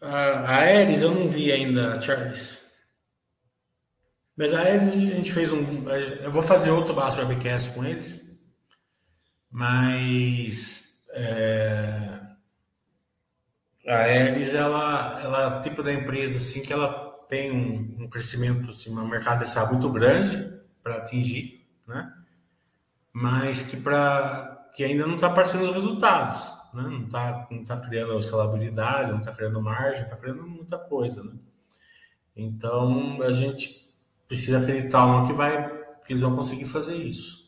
A, 0.00 0.40
Ares 0.56 1.02
eu 1.02 1.14
não 1.14 1.28
vi 1.28 1.52
ainda, 1.52 2.00
Charles. 2.00 2.66
Mas 4.36 4.52
a 4.52 4.58
Ares 4.58 4.88
a 4.88 4.96
gente 4.96 5.32
fez 5.32 5.52
um. 5.52 5.88
Eu 5.88 6.32
vou 6.32 6.42
fazer 6.42 6.70
outro 6.70 6.94
Basso 6.94 7.20
Webcast 7.20 7.70
com 7.70 7.84
eles. 7.84 8.31
Mas. 9.52 11.04
É, 11.14 12.20
a 13.86 13.96
Ares, 13.96 14.54
ela, 14.54 15.20
ela 15.22 15.58
é 15.58 15.62
tipo 15.62 15.82
da 15.82 15.92
empresa 15.92 16.38
assim 16.38 16.62
que 16.62 16.72
ela 16.72 17.12
tem 17.28 17.50
um, 17.50 18.04
um 18.04 18.08
crescimento, 18.08 18.70
assim, 18.70 18.96
um 18.96 19.06
mercado 19.06 19.44
de 19.44 19.72
muito 19.72 19.90
grande 19.90 20.52
para 20.82 20.96
atingir, 20.96 21.66
né? 21.86 22.12
Mas 23.12 23.62
que 23.62 23.76
para 23.76 24.70
que 24.74 24.82
ainda 24.82 25.06
não 25.06 25.16
está 25.16 25.26
aparecendo 25.26 25.64
os 25.64 25.74
resultados, 25.74 26.42
né? 26.72 26.82
não 26.82 27.04
está 27.04 27.46
não 27.50 27.64
tá 27.64 27.76
criando 27.78 28.18
escalabilidade, 28.18 29.12
não 29.12 29.18
está 29.18 29.32
criando 29.32 29.60
margem, 29.60 30.02
está 30.02 30.16
criando 30.16 30.46
muita 30.46 30.78
coisa. 30.78 31.22
Né? 31.22 31.32
Então 32.34 33.20
a 33.22 33.32
gente 33.32 33.92
precisa 34.26 34.58
acreditar 34.60 35.06
no 35.06 35.26
que, 35.26 35.32
vai, 35.34 35.68
que 36.04 36.12
eles 36.12 36.22
vão 36.22 36.34
conseguir 36.34 36.64
fazer 36.64 36.94
isso. 36.94 37.41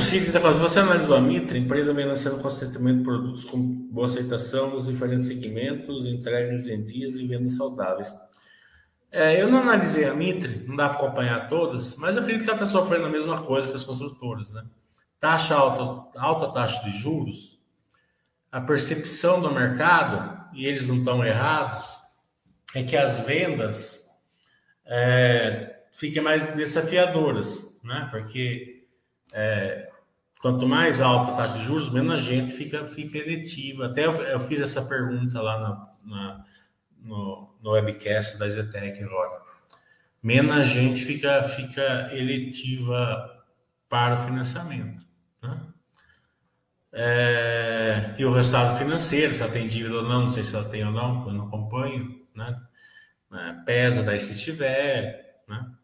Cid 0.00 0.26
está 0.26 0.40
falando, 0.40 0.60
você 0.60 0.78
analisou 0.78 1.16
a 1.16 1.20
Mitra, 1.20 1.56
a 1.56 1.60
empresa 1.60 1.92
vem 1.92 2.06
lançando 2.06 2.40
constantemente 2.40 3.02
produtos 3.02 3.44
com 3.44 3.60
boa 3.60 4.06
aceitação 4.06 4.70
nos 4.70 4.86
diferentes 4.86 5.26
segmentos, 5.26 6.06
entregas 6.06 6.68
em 6.68 6.80
dias 6.80 7.16
e 7.16 7.26
vendas 7.26 7.56
saudáveis. 7.56 8.14
É, 9.10 9.40
eu 9.40 9.50
não 9.50 9.58
analisei 9.58 10.04
a 10.04 10.14
Mitre, 10.14 10.64
não 10.66 10.76
dá 10.76 10.88
para 10.88 10.98
acompanhar 10.98 11.48
todas, 11.48 11.96
mas 11.96 12.14
eu 12.14 12.22
acredito 12.22 12.44
que 12.44 12.50
ela 12.50 12.62
está 12.62 12.66
sofrendo 12.66 13.06
a 13.06 13.10
mesma 13.10 13.42
coisa 13.42 13.66
que 13.66 13.74
as 13.74 13.82
construtoras, 13.82 14.52
né? 14.52 14.64
Taxa 15.18 15.56
alta, 15.56 16.18
alta 16.18 16.52
taxa 16.52 16.84
de 16.84 16.96
juros, 16.96 17.58
a 18.52 18.60
percepção 18.60 19.40
do 19.40 19.52
mercado, 19.52 20.40
e 20.52 20.66
eles 20.66 20.86
não 20.86 20.98
estão 20.98 21.24
errados, 21.24 21.84
é 22.74 22.82
que 22.84 22.96
as 22.96 23.20
vendas 23.20 24.08
é, 24.86 25.80
fiquem 25.92 26.22
mais 26.22 26.54
desafiadoras, 26.54 27.76
né? 27.82 28.08
Porque 28.10 28.73
é, 29.34 29.90
quanto 30.40 30.66
mais 30.66 31.00
alta 31.00 31.32
a 31.32 31.34
taxa 31.34 31.58
de 31.58 31.64
juros, 31.64 31.90
menos 31.90 32.14
a 32.14 32.18
gente 32.18 32.52
fica, 32.52 32.84
fica 32.84 33.18
eletiva. 33.18 33.86
Até 33.86 34.06
eu, 34.06 34.12
eu 34.12 34.38
fiz 34.38 34.60
essa 34.60 34.82
pergunta 34.82 35.42
lá 35.42 35.58
na, 35.60 36.16
na 36.16 36.44
no, 37.02 37.52
no 37.60 37.70
webcast 37.72 38.38
da 38.38 38.48
Zetec 38.48 39.02
agora. 39.02 39.42
Menos 40.22 40.68
gente 40.68 41.04
fica, 41.04 41.42
fica 41.42 42.08
eletiva 42.12 43.44
para 43.88 44.14
o 44.14 44.16
financiamento. 44.18 45.04
Né? 45.42 45.60
É, 46.92 48.14
e 48.16 48.24
o 48.24 48.32
resultado 48.32 48.78
financeiro, 48.78 49.34
se 49.34 49.42
ela 49.42 49.50
tem 49.50 49.66
dívida 49.66 49.96
ou 49.96 50.02
não, 50.04 50.22
não 50.22 50.30
sei 50.30 50.44
se 50.44 50.54
ela 50.54 50.68
tem 50.68 50.86
ou 50.86 50.92
não, 50.92 51.26
eu 51.26 51.34
não 51.34 51.48
acompanho, 51.48 52.24
né? 52.34 52.60
É, 53.32 53.52
pesa 53.64 54.02
daí 54.04 54.20
se 54.20 54.38
tiver, 54.38 55.42
né? 55.48 55.74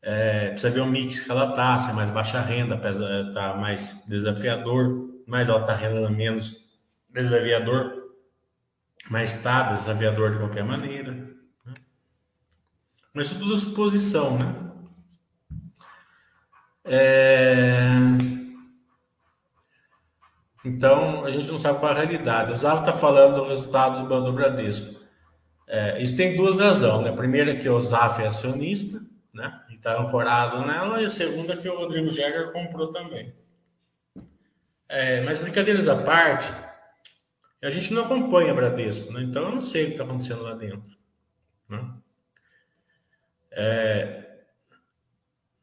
É, 0.00 0.50
precisa 0.50 0.70
ver 0.70 0.80
o 0.80 0.86
mix 0.86 1.20
que 1.20 1.30
ela 1.30 1.50
tá, 1.52 1.78
se 1.78 1.90
é 1.90 1.92
mais 1.92 2.10
baixa 2.10 2.40
renda, 2.40 2.76
pesa, 2.76 3.32
tá 3.34 3.54
mais 3.54 4.04
desafiador, 4.06 5.08
mais 5.26 5.50
alta 5.50 5.74
renda, 5.74 6.08
menos 6.08 6.56
desafiador, 7.10 7.92
mas 9.10 9.34
está 9.34 9.72
desaviador 9.72 10.32
de 10.32 10.38
qualquer 10.38 10.64
maneira. 10.64 11.12
Né? 11.12 11.74
Mas 13.12 13.32
tudo 13.32 13.54
é 13.54 13.58
suposição, 13.58 14.38
né? 14.38 14.54
É... 16.84 17.88
Então, 20.64 21.24
a 21.24 21.30
gente 21.30 21.50
não 21.50 21.58
sabe 21.58 21.78
qual 21.78 21.92
é 21.92 21.94
a 21.94 21.98
realidade. 21.98 22.52
O 22.52 22.56
Zavo 22.56 22.80
está 22.80 22.92
falando 22.92 23.36
do 23.36 23.48
resultado 23.48 24.06
do, 24.06 24.24
do 24.24 24.32
Bradesco. 24.32 24.98
É, 25.66 26.02
isso 26.02 26.16
tem 26.16 26.36
duas 26.36 26.58
razões. 26.58 27.04
Né? 27.04 27.10
A 27.10 27.16
primeira 27.16 27.52
é 27.52 27.56
que 27.56 27.68
o 27.68 27.80
Zaf 27.80 28.22
é 28.22 28.26
acionista, 28.26 29.00
né? 29.32 29.64
E 29.70 29.74
está 29.74 30.00
ancorado 30.00 30.66
nela. 30.66 31.00
E 31.00 31.06
a 31.06 31.10
segunda 31.10 31.56
que 31.56 31.68
o 31.68 31.76
Rodrigo 31.76 32.08
Jäger 32.08 32.52
comprou 32.52 32.90
também. 32.90 33.34
É, 34.88 35.20
mas 35.20 35.38
brincadeiras 35.38 35.86
à 35.88 36.02
parte, 36.02 36.48
a 37.62 37.70
gente 37.70 37.92
não 37.92 38.04
acompanha 38.04 38.54
Bradesco, 38.54 39.12
né? 39.12 39.22
então 39.22 39.44
eu 39.44 39.54
não 39.56 39.60
sei 39.60 39.84
o 39.84 39.86
que 39.86 39.92
está 39.92 40.04
acontecendo 40.04 40.42
lá 40.42 40.54
dentro. 40.54 40.96
Né? 41.68 41.94
É... 43.50 44.28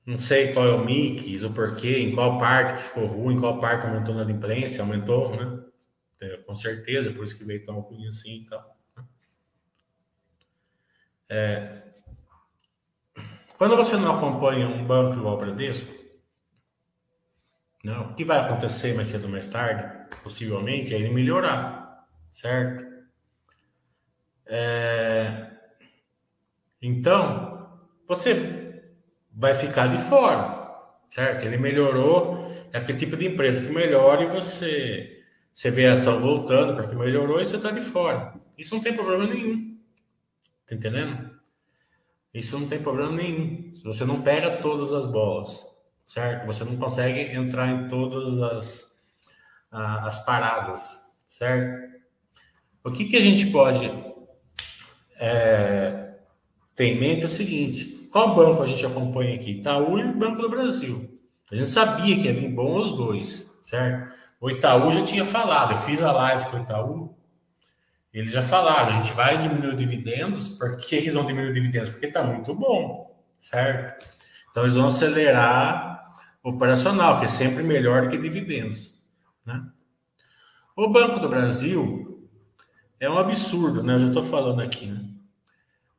Não 0.06 0.20
sei 0.20 0.54
qual 0.54 0.68
é 0.68 0.72
o 0.72 0.86
mix, 0.86 1.44
o 1.44 1.52
porquê, 1.52 1.98
em 1.98 2.14
qual 2.14 2.38
parte 2.38 2.76
que 2.76 2.84
ficou 2.84 3.08
ruim, 3.08 3.36
em 3.36 3.40
qual 3.40 3.60
parte 3.60 3.88
aumentou 3.88 4.14
na 4.14 4.30
imprensa, 4.32 4.84
aumentou, 4.84 5.36
né? 5.36 5.64
É, 6.22 6.38
com 6.38 6.54
certeza, 6.54 7.12
por 7.12 7.24
isso 7.24 7.36
que 7.36 7.44
veio 7.44 7.66
tão 7.66 7.80
ruim 7.80 8.08
assim 8.08 8.42
e 8.42 8.46
tal. 8.46 8.78
Né? 8.96 9.04
É, 11.28 11.84
quando 13.58 13.76
você 13.76 13.98
não 13.98 14.18
acompanha 14.18 14.68
um 14.68 14.86
banco 14.86 15.18
igual 15.18 15.36
o 15.36 15.38
Bradesco, 15.38 15.94
não, 17.84 18.12
o 18.12 18.16
que 18.16 18.24
vai 18.24 18.40
acontecer 18.40 18.96
mais 18.96 19.08
cedo 19.10 19.26
ou 19.26 19.30
mais 19.30 19.48
tarde, 19.48 20.10
possivelmente, 20.24 20.94
é 20.94 20.98
ele 20.98 21.14
melhorar, 21.14 22.08
certo? 22.32 22.84
É, 24.48 25.52
então, 26.82 27.80
você 28.08 28.84
vai 29.32 29.54
ficar 29.54 29.88
de 29.88 29.98
fora, 30.10 30.68
certo? 31.12 31.46
Ele 31.46 31.58
melhorou, 31.58 32.52
é 32.74 32.78
aquele 32.78 32.98
tipo 32.98 33.16
de 33.16 33.28
empresa 33.28 33.66
que 33.66 33.72
melhora 33.72 34.24
e 34.24 34.28
você, 34.28 35.24
você 35.54 35.70
vê 35.70 35.88
a 35.88 35.94
ação 35.94 36.20
voltando 36.20 36.76
porque 36.76 36.96
melhorou 36.96 37.40
e 37.40 37.46
você 37.46 37.58
está 37.58 37.70
de 37.72 37.82
fora. 37.82 38.34
Isso 38.58 38.74
não 38.74 38.82
tem 38.82 38.94
problema 38.94 39.28
nenhum. 39.28 39.78
Tá 40.68 40.74
entendendo? 40.74 41.35
Isso 42.36 42.60
não 42.60 42.68
tem 42.68 42.82
problema 42.82 43.14
nenhum. 43.14 43.72
Você 43.86 44.04
não 44.04 44.22
pega 44.22 44.58
todas 44.58 44.92
as 44.92 45.06
bolas, 45.06 45.66
certo? 46.06 46.46
Você 46.46 46.66
não 46.66 46.76
consegue 46.76 47.34
entrar 47.34 47.72
em 47.72 47.88
todas 47.88 48.44
as, 48.44 49.02
as 49.72 50.26
paradas, 50.26 50.98
certo? 51.26 51.96
O 52.84 52.92
que, 52.92 53.06
que 53.06 53.16
a 53.16 53.22
gente 53.22 53.48
pode 53.52 53.90
é, 55.18 56.16
ter 56.76 56.88
em 56.88 57.00
mente 57.00 57.24
é 57.24 57.28
o 57.28 57.30
seguinte: 57.30 58.10
qual 58.12 58.36
banco 58.36 58.62
a 58.62 58.66
gente 58.66 58.86
acompanha 58.86 59.36
aqui? 59.36 59.52
Itaú 59.52 59.98
e 59.98 60.04
Banco 60.04 60.42
do 60.42 60.50
Brasil. 60.50 61.18
A 61.50 61.56
gente 61.56 61.70
sabia 61.70 62.18
que 62.18 62.28
ia 62.28 62.34
vir 62.34 62.50
bom 62.50 62.78
os 62.78 62.98
dois, 62.98 63.50
certo? 63.64 64.14
O 64.42 64.50
Itaú 64.50 64.92
já 64.92 65.04
tinha 65.04 65.24
falado, 65.24 65.72
eu 65.72 65.78
fiz 65.78 66.02
a 66.02 66.12
live 66.12 66.46
com 66.50 66.58
o 66.58 66.60
Itaú 66.60 67.16
eles 68.20 68.32
já 68.32 68.42
falaram, 68.42 68.98
a 68.98 69.02
gente 69.02 69.14
vai 69.14 69.38
diminuir 69.38 69.74
os 69.74 69.78
dividendos. 69.78 70.48
Por 70.48 70.78
que 70.78 70.96
eles 70.96 71.14
vão 71.14 71.26
diminuir 71.26 71.50
os 71.50 71.54
dividendos? 71.54 71.90
Porque 71.90 72.06
está 72.06 72.24
muito 72.24 72.56
bom, 72.56 73.14
certo? 73.42 74.08
Então 74.50 74.64
eles 74.64 74.76
vão 74.76 74.88
acelerar 74.88 76.14
operacional, 76.42 77.20
que 77.20 77.26
é 77.26 77.28
sempre 77.28 77.62
melhor 77.62 78.04
do 78.04 78.10
que 78.10 78.18
dividendos. 78.18 78.94
Né? 79.46 79.62
O 80.78 80.90
Banco 80.90 81.20
do 81.20 81.28
Brasil 81.28 82.30
é 83.02 83.10
um 83.10 83.18
absurdo, 83.18 83.84
né? 83.84 83.96
Eu 83.96 84.00
já 84.00 84.08
estou 84.08 84.24
falando 84.24 84.62
aqui, 84.62 84.86
né? 84.86 85.10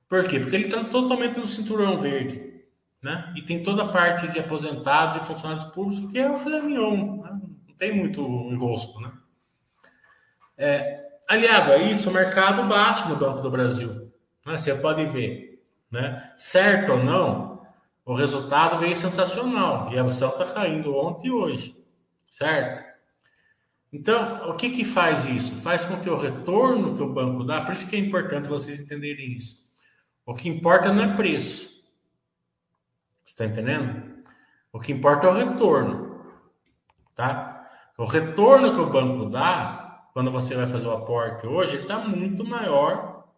Por 0.08 0.26
quê? 0.26 0.40
Porque 0.40 0.56
ele 0.56 0.66
está 0.66 0.84
totalmente 0.84 1.38
no 1.38 1.46
cinturão 1.46 1.98
verde, 1.98 2.62
né? 3.02 3.30
E 3.36 3.42
tem 3.42 3.62
toda 3.62 3.82
a 3.82 3.88
parte 3.88 4.26
de 4.28 4.38
aposentados 4.38 5.16
e 5.18 5.26
funcionários 5.26 5.66
públicos 5.66 6.10
que 6.10 6.18
é 6.18 6.30
o 6.30 6.36
filé 6.38 6.62
né? 6.62 7.40
Não 7.68 7.74
tem 7.76 7.94
muito 7.94 8.22
enrosco, 8.50 9.02
né? 9.02 9.12
É, 10.56 11.05
Aliado 11.28 11.72
a 11.72 11.78
isso, 11.78 12.08
o 12.08 12.12
mercado 12.12 12.64
bate 12.68 13.08
no 13.08 13.16
Banco 13.16 13.42
do 13.42 13.50
Brasil. 13.50 14.12
Né? 14.44 14.56
Você 14.56 14.74
pode 14.74 15.04
ver. 15.06 15.60
Né? 15.90 16.32
Certo 16.36 16.92
ou 16.92 17.02
não, 17.02 17.62
o 18.04 18.14
resultado 18.14 18.78
veio 18.78 18.94
sensacional. 18.94 19.92
E 19.92 19.98
a 19.98 20.04
ação 20.04 20.28
está 20.30 20.46
caindo 20.46 20.94
ontem 20.94 21.28
e 21.28 21.32
hoje. 21.32 21.76
Certo? 22.30 22.86
Então, 23.92 24.50
o 24.50 24.54
que, 24.54 24.70
que 24.70 24.84
faz 24.84 25.26
isso? 25.26 25.56
Faz 25.56 25.84
com 25.84 25.98
que 25.98 26.10
o 26.10 26.18
retorno 26.18 26.94
que 26.94 27.02
o 27.02 27.12
banco 27.12 27.42
dá, 27.44 27.62
por 27.62 27.72
isso 27.72 27.88
que 27.88 27.96
é 27.96 27.98
importante 27.98 28.48
vocês 28.48 28.78
entenderem 28.78 29.32
isso. 29.32 29.66
O 30.24 30.34
que 30.34 30.48
importa 30.48 30.92
não 30.92 31.02
é 31.02 31.16
preço. 31.16 31.84
Você 33.24 33.32
está 33.32 33.44
entendendo? 33.44 34.22
O 34.72 34.78
que 34.78 34.92
importa 34.92 35.26
é 35.26 35.30
o 35.30 35.34
retorno. 35.34 36.20
Tá? 37.14 37.68
O 37.96 38.04
retorno 38.04 38.72
que 38.72 38.80
o 38.80 38.90
banco 38.90 39.26
dá 39.26 39.85
quando 40.16 40.30
você 40.30 40.54
vai 40.54 40.66
fazer 40.66 40.86
o 40.86 40.92
aporte 40.92 41.46
hoje, 41.46 41.76
está 41.76 41.98
muito 41.98 42.42
maior 42.42 43.28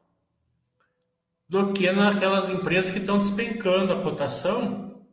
do 1.48 1.72
que 1.72 1.90
naquelas 1.90 2.48
empresas 2.50 2.92
que 2.92 3.00
estão 3.00 3.18
despencando 3.18 3.92
a 3.92 4.00
cotação, 4.00 5.04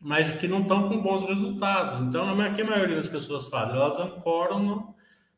mas 0.00 0.32
que 0.32 0.48
não 0.48 0.62
estão 0.62 0.88
com 0.88 1.00
bons 1.00 1.22
resultados. 1.22 2.00
Então, 2.00 2.36
o 2.36 2.52
que 2.52 2.62
a 2.62 2.64
maioria 2.64 2.96
das 2.96 3.08
pessoas 3.08 3.48
fazem? 3.48 3.76
Elas 3.76 4.00
ancoram 4.00 4.58
no, 4.58 4.94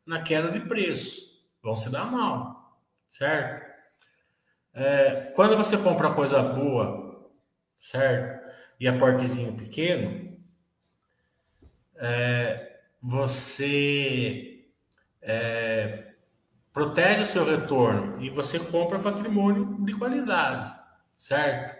na 0.06 0.22
queda 0.22 0.50
de 0.50 0.60
preço, 0.60 1.44
vão 1.62 1.76
se 1.76 1.90
dar 1.90 2.10
mal, 2.10 2.80
certo? 3.06 3.70
É, 4.72 5.30
quando 5.36 5.58
você 5.58 5.76
compra 5.76 6.14
coisa 6.14 6.42
boa, 6.42 7.30
certo? 7.76 8.50
E 8.80 8.88
aportezinho 8.88 9.52
pequeno, 9.52 10.38
é, 11.96 12.78
você 13.02 14.49
é, 15.22 16.14
protege 16.72 17.22
o 17.22 17.26
seu 17.26 17.44
retorno 17.44 18.22
e 18.22 18.30
você 18.30 18.58
compra 18.58 18.98
patrimônio 18.98 19.84
de 19.84 19.92
qualidade, 19.94 20.72
certo? 21.16 21.78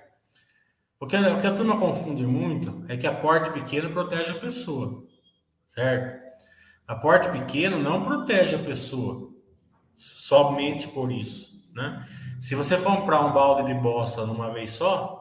Porque 0.98 1.16
o 1.16 1.38
que 1.38 1.46
a 1.46 1.54
turma 1.54 1.78
confunde 1.78 2.26
muito 2.26 2.84
é 2.88 2.96
que 2.96 3.06
aporte 3.06 3.50
pequeno 3.50 3.90
protege 3.90 4.32
a 4.32 4.38
pessoa, 4.38 5.06
certo? 5.66 6.20
Aporte 6.86 7.30
pequeno 7.30 7.78
não 7.78 8.04
protege 8.04 8.56
a 8.56 8.62
pessoa, 8.62 9.30
somente 9.94 10.88
por 10.88 11.10
isso, 11.10 11.70
né? 11.72 12.06
Se 12.40 12.54
você 12.54 12.76
comprar 12.76 13.24
um 13.24 13.32
balde 13.32 13.72
de 13.72 13.80
bosta 13.80 14.26
numa 14.26 14.52
vez 14.52 14.72
só, 14.72 15.20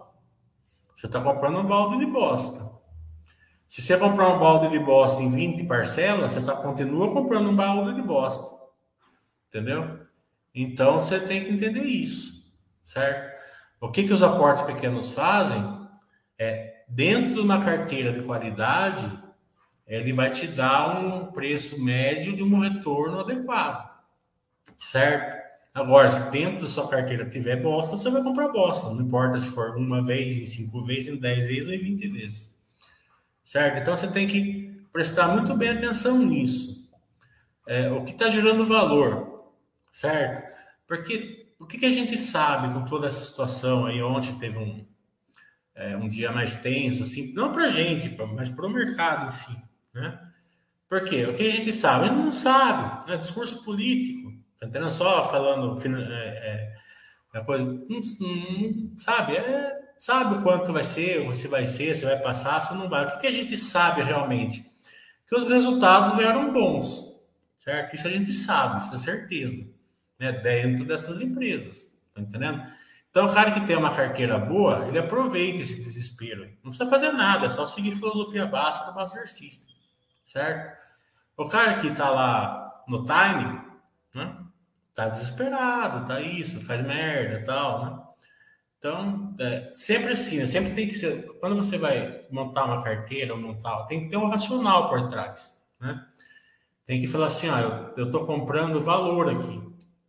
você 0.95 1.05
está 1.05 1.21
comprando 1.21 1.59
um 1.59 1.65
balde 1.65 1.97
de 1.97 2.05
bosta. 2.05 2.78
Se 3.69 3.83
você 3.83 3.99
comprar 3.99 4.29
um 4.29 4.39
balde 4.39 4.67
de 4.69 4.79
bosta 4.79 5.21
em 5.21 5.29
20 5.29 5.65
parcelas, 5.65 6.33
você 6.33 6.41
tá, 6.41 6.55
continua 6.55 7.13
comprando 7.13 7.51
um 7.51 7.55
balde 7.55 7.93
de 7.93 8.01
bosta. 8.01 8.57
Entendeu? 9.47 9.99
Então 10.55 10.95
você 10.95 11.19
tem 11.19 11.45
que 11.45 11.53
entender 11.53 11.83
isso, 11.83 12.51
certo? 12.83 13.39
O 13.79 13.91
que, 13.91 14.05
que 14.05 14.13
os 14.13 14.23
aportes 14.23 14.63
pequenos 14.63 15.13
fazem 15.13 15.63
é, 16.35 16.83
dentro 16.87 17.35
de 17.35 17.39
uma 17.41 17.63
carteira 17.63 18.11
de 18.11 18.23
qualidade, 18.23 19.07
ele 19.85 20.13
vai 20.13 20.31
te 20.31 20.47
dar 20.47 20.99
um 20.99 21.27
preço 21.27 21.79
médio 21.79 22.35
de 22.35 22.43
um 22.43 22.59
retorno 22.59 23.19
adequado, 23.19 23.87
certo? 24.79 25.37
Agora, 25.75 26.09
se 26.09 26.31
dentro 26.31 26.61
da 26.61 26.67
sua 26.67 26.87
carteira 26.87 27.29
tiver 27.29 27.61
bosta, 27.61 27.95
você 27.95 28.09
vai 28.09 28.23
comprar 28.23 28.47
bosta. 28.47 28.89
Não 28.89 29.01
importa 29.01 29.39
se 29.39 29.49
for 29.51 29.77
uma 29.77 30.03
vez, 30.03 30.39
em 30.39 30.45
cinco 30.45 30.83
vezes, 30.83 31.09
em 31.09 31.17
dez 31.17 31.45
vezes 31.45 31.67
ou 31.67 31.73
em 31.73 31.83
vinte 31.83 32.07
vezes 32.07 32.48
certo? 33.49 33.79
Então 33.79 33.95
você 33.95 34.07
tem 34.07 34.27
que 34.27 34.79
prestar 34.93 35.29
muito 35.29 35.55
bem 35.57 35.69
atenção 35.69 36.19
nisso. 36.19 36.87
É, 37.67 37.89
o 37.89 38.03
que 38.03 38.11
está 38.11 38.29
gerando 38.29 38.67
valor, 38.67 39.51
certo? 39.91 40.55
Porque 40.87 41.51
o 41.57 41.65
que, 41.65 41.79
que, 41.79 41.85
a 41.87 41.91
gente 41.91 42.15
sabe 42.15 42.71
com 42.71 42.85
toda 42.85 43.07
essa 43.07 43.23
situação 43.23 43.87
aí? 43.87 44.03
Ontem 44.03 44.37
teve 44.37 44.59
um, 44.59 44.85
é, 45.73 45.97
um 45.97 46.07
dia 46.07 46.31
mais 46.31 46.57
tenso, 46.57 47.01
assim, 47.01 47.33
não 47.33 47.51
para 47.51 47.63
a 47.63 47.69
gente, 47.69 48.15
mas 48.35 48.49
para 48.49 48.67
o 48.67 48.69
mercado 48.69 49.25
em 49.25 49.29
si, 49.29 49.57
né? 49.95 50.19
Por 50.87 51.03
quê? 51.03 51.25
O 51.25 51.33
que 51.33 51.47
a 51.47 51.51
gente 51.51 51.73
sabe? 51.73 52.05
A 52.05 52.07
gente 52.09 52.17
não 52.17 52.31
sabe, 52.31 53.09
né? 53.09 53.17
Discurso 53.17 53.63
político, 53.63 54.31
tá 54.59 54.67
entendendo? 54.67 54.91
Só 54.91 55.27
falando 55.27 55.75
é, 55.87 55.97
é, 56.03 56.75
é 57.33 57.43
coisa, 57.43 57.65
não, 57.65 57.99
não, 58.19 58.97
sabe? 58.97 59.37
É 59.37 59.78
sabe 59.99 60.35
o 60.35 60.41
quanto 60.41 60.71
vai 60.71 60.83
ser, 60.83 61.31
se 61.35 61.47
vai 61.49 61.65
ser, 61.65 61.93
se 61.93 62.05
vai 62.05 62.17
passar, 62.17 62.61
se 62.61 62.73
não 62.73 62.87
vai. 62.87 63.05
O 63.05 63.11
que, 63.11 63.17
que 63.17 63.27
a 63.27 63.31
gente 63.31 63.57
sabe 63.57 64.01
realmente? 64.01 64.65
Que 65.27 65.35
os 65.35 65.47
resultados 65.47 66.17
vieram 66.17 66.53
bons, 66.53 67.19
certo? 67.57 67.95
Isso 67.95 68.07
a 68.07 68.09
gente 68.09 68.31
sabe, 68.31 68.81
isso 68.81 68.95
é 68.95 68.97
certeza, 68.97 69.67
né? 70.17 70.31
Dentro 70.31 70.85
dessas 70.85 71.19
empresas, 71.19 71.91
tá 72.15 72.21
entendendo? 72.21 72.63
Então, 73.09 73.25
o 73.25 73.33
cara 73.33 73.51
que 73.51 73.67
tem 73.67 73.75
uma 73.75 73.93
carteira 73.93 74.39
boa, 74.39 74.87
ele 74.87 74.99
aproveita 74.99 75.61
esse 75.61 75.83
desespero. 75.83 76.45
Não 76.63 76.71
precisa 76.71 76.89
fazer 76.89 77.11
nada, 77.11 77.47
é 77.47 77.49
só 77.49 77.65
seguir 77.65 77.91
filosofia 77.91 78.45
básica 78.45 78.91
do 78.91 78.95
Master 78.95 79.25
certo? 80.23 80.79
O 81.35 81.47
cara 81.49 81.75
que 81.75 81.91
tá 81.93 82.09
lá 82.09 82.83
no 82.87 83.03
time, 83.03 83.61
né? 84.15 84.37
Tá 84.93 85.09
desesperado, 85.09 86.07
tá 86.07 86.21
isso, 86.21 86.61
faz 86.61 86.81
merda 86.81 87.43
tal, 87.45 87.85
né? 87.85 88.08
Então, 88.79 89.35
é, 89.37 89.73
sempre 89.75 90.13
assim, 90.13 90.37
né? 90.37 90.47
sempre 90.47 90.73
tem 90.73 90.87
que 90.87 90.95
ser. 90.95 91.27
Quando 91.41 91.57
você 91.57 91.77
vai 91.77 92.25
montar 92.31 92.63
uma 92.63 92.81
carteira 92.81 93.33
ou 93.33 93.39
montar, 93.39 93.83
tem 93.87 94.05
que 94.05 94.09
ter 94.09 94.15
um 94.15 94.29
racional 94.29 94.89
por 94.89 95.05
trás, 95.09 95.61
né? 95.81 96.07
Tem 96.85 97.01
que 97.01 97.05
falar 97.05 97.27
assim, 97.27 97.49
ó, 97.49 97.91
eu 97.97 98.05
estou 98.05 98.25
comprando 98.25 98.79
valor 98.79 99.29
aqui, 99.29 99.61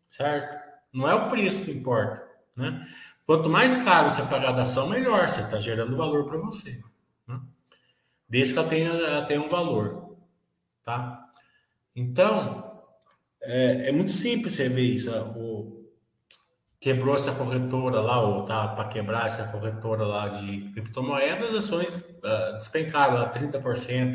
certo? 0.09 0.57
Não 0.93 1.11
é 1.11 1.15
o 1.15 1.29
preço 1.29 1.65
que 1.65 1.73
importa, 1.73 2.25
né? 2.57 2.87
Quanto 3.27 3.51
mais 3.51 3.77
caro 3.83 4.09
você 4.09 4.23
pagar 4.23 4.53
da 4.53 4.63
ação, 4.63 4.89
melhor. 4.89 5.29
Você 5.29 5.41
está 5.41 5.59
gerando 5.59 5.97
valor 5.97 6.25
para 6.27 6.39
você, 6.39 6.81
né? 7.27 7.41
desde 8.29 8.55
que 8.55 8.59
ela 8.61 8.69
tenha, 8.69 8.89
ela 8.89 9.25
tenha 9.25 9.43
um 9.43 9.49
valor, 9.49 10.17
tá? 10.85 11.29
Então, 11.95 12.83
é, 13.43 13.89
é 13.89 13.93
muito 13.93 14.13
simples 14.13 14.55
você 14.55 14.69
ver 14.69 14.83
isso. 14.83 15.11
O, 15.37 15.80
quebrou 16.81 17.15
essa 17.15 17.33
corretora 17.33 18.01
lá, 18.01 18.21
ou 18.23 18.45
tá 18.45 18.69
para 18.69 18.89
quebrar 18.89 19.27
essa 19.27 19.45
corretora 19.45 20.05
lá 20.05 20.29
de 20.29 20.71
criptomoedas, 20.73 21.51
as 21.51 21.65
ações 21.65 22.01
uh, 22.01 22.57
despencaram 22.57 23.15
lá 23.15 23.31
30%, 23.31 23.61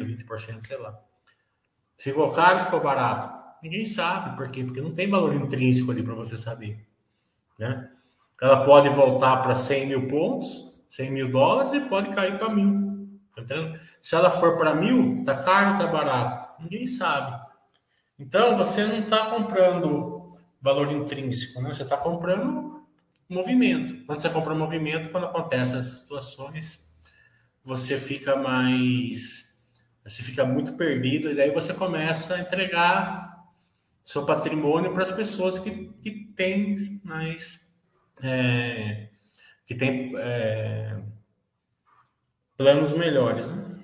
20%, 0.03 0.65
sei 0.65 0.77
lá. 0.77 0.99
Ficou 1.97 2.31
caro, 2.31 2.59
ficou 2.59 2.81
barato. 2.81 3.33
Ninguém 3.61 3.85
sabe 3.85 4.35
por 4.35 4.49
quê, 4.49 4.63
porque 4.63 4.81
não 4.81 4.93
tem 4.93 5.09
valor 5.09 5.33
intrínseco 5.33 5.91
ali 5.91 6.01
para 6.01 6.15
você 6.15 6.37
saber. 6.37 6.85
Né? 7.57 7.89
Ela 8.41 8.63
pode 8.65 8.89
voltar 8.89 9.37
para 9.37 9.55
100 9.55 9.87
mil 9.87 10.07
pontos, 10.07 10.73
100 10.89 11.11
mil 11.11 11.31
dólares 11.31 11.71
e 11.73 11.79
pode 11.81 12.09
cair 12.13 12.37
para 12.37 12.49
mil. 12.49 12.85
Tá 13.35 13.41
entendendo? 13.41 13.79
Se 14.01 14.15
ela 14.15 14.29
for 14.29 14.57
para 14.57 14.73
mil, 14.73 15.23
tá 15.23 15.35
caro, 15.35 15.77
tá 15.77 15.87
barato. 15.87 16.61
Ninguém 16.63 16.85
sabe. 16.85 17.39
Então 18.17 18.57
você 18.57 18.85
não 18.85 18.99
está 18.99 19.27
comprando 19.27 20.14
valor 20.65 20.91
intrínseco, 20.91 21.61
né? 21.61 21.71
Você 21.71 21.83
está 21.83 21.95
comprando 21.95 22.83
movimento. 23.29 24.03
Quando 24.07 24.19
você 24.19 24.29
compra 24.29 24.55
movimento, 24.55 25.09
quando 25.09 25.27
acontecem 25.27 25.77
essas 25.77 25.99
situações, 25.99 26.91
você 27.63 27.99
fica 27.99 28.35
mais, 28.35 29.55
você 30.03 30.23
fica 30.23 30.43
muito 30.43 30.73
perdido 30.73 31.29
e 31.29 31.35
daí 31.35 31.51
você 31.51 31.71
começa 31.71 32.33
a 32.33 32.39
entregar 32.39 33.45
seu 34.03 34.25
patrimônio 34.25 34.91
para 34.91 35.03
as 35.03 35.11
pessoas 35.11 35.59
que, 35.59 35.93
que 36.01 36.33
têm 36.35 36.75
mais, 37.03 37.71
é, 38.23 39.09
que 39.67 39.75
têm 39.75 40.13
é, 40.17 40.99
planos 42.57 42.91
melhores, 42.93 43.47
né? 43.49 43.74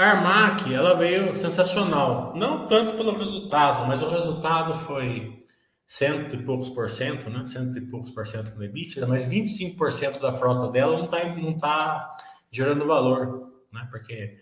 A 0.00 0.12
Armac, 0.12 0.72
ela 0.72 0.94
veio 0.94 1.34
sensacional. 1.34 2.32
Não 2.34 2.66
tanto 2.66 2.96
pelo 2.96 3.18
resultado, 3.18 3.86
mas 3.86 4.02
o 4.02 4.08
resultado 4.08 4.74
foi 4.74 5.38
cento 5.86 6.34
e 6.34 6.42
poucos 6.42 6.70
por 6.70 6.88
cento, 6.88 7.28
né? 7.28 7.44
Cento 7.44 7.76
e 7.76 7.82
poucos 7.82 8.10
por 8.10 8.26
cento 8.26 8.50
com 8.50 8.62
EBITDA, 8.62 9.06
mas 9.06 9.26
25% 9.26 10.18
da 10.18 10.32
frota 10.32 10.72
dela 10.72 10.96
não 10.96 11.04
está 11.04 11.36
não 11.36 11.54
tá 11.54 12.16
gerando 12.50 12.86
valor, 12.86 13.52
né? 13.70 13.86
Porque 13.90 14.38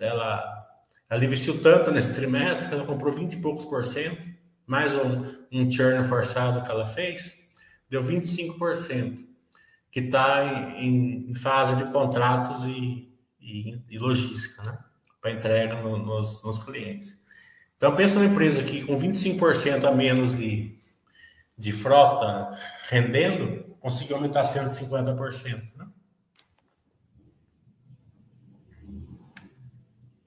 ela, 0.00 0.66
ela 1.10 1.22
investiu 1.22 1.60
tanto 1.60 1.90
nesse 1.90 2.14
trimestre 2.14 2.68
que 2.68 2.74
ela 2.74 2.86
comprou 2.86 3.12
20 3.12 3.34
e 3.34 3.42
poucos 3.42 3.66
por 3.66 3.84
cento, 3.84 4.26
mais 4.66 4.94
um, 4.96 5.26
um 5.52 5.70
churn 5.70 6.02
forçado 6.04 6.64
que 6.64 6.70
ela 6.70 6.86
fez, 6.86 7.36
deu 7.90 8.02
25%, 8.02 9.26
que 9.90 10.00
está 10.00 10.42
em, 10.80 11.30
em, 11.30 11.34
fase 11.34 11.76
de 11.76 11.92
contratos 11.92 12.64
e, 12.64 13.14
e, 13.38 13.78
e 13.90 13.98
logística, 13.98 14.62
né? 14.62 14.78
Para 15.22 15.30
entrega 15.30 15.80
no, 15.80 15.96
nos, 15.96 16.42
nos 16.42 16.58
clientes. 16.58 17.16
Então, 17.76 17.94
pensa 17.94 18.18
uma 18.18 18.26
empresa 18.26 18.62
que 18.62 18.84
com 18.84 18.98
25% 18.98 19.84
a 19.84 19.92
menos 19.92 20.36
de, 20.36 20.76
de 21.56 21.72
frota 21.72 22.58
rendendo, 22.88 23.76
conseguiu 23.80 24.16
aumentar 24.16 24.42
150%. 24.42 25.76
Né? 25.76 25.86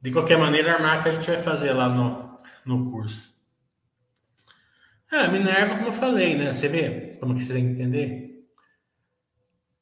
De 0.02 0.12
qualquer 0.12 0.38
maneira, 0.38 0.76
a 0.76 0.80
marca 0.80 1.10
a 1.10 1.14
gente 1.14 1.30
vai 1.30 1.42
fazer 1.42 1.74
lá 1.74 1.90
no, 1.90 2.38
no 2.66 2.90
curso. 2.90 3.36
É, 5.12 5.28
Minerva, 5.28 5.76
como 5.76 5.88
eu 5.88 5.94
falei, 5.94 6.36
né? 6.36 6.52
Você 6.52 6.68
vê 6.68 7.18
como 7.20 7.36
que 7.36 7.44
você 7.44 7.54
tem 7.54 7.66
que 7.66 7.72
entender? 7.82 8.46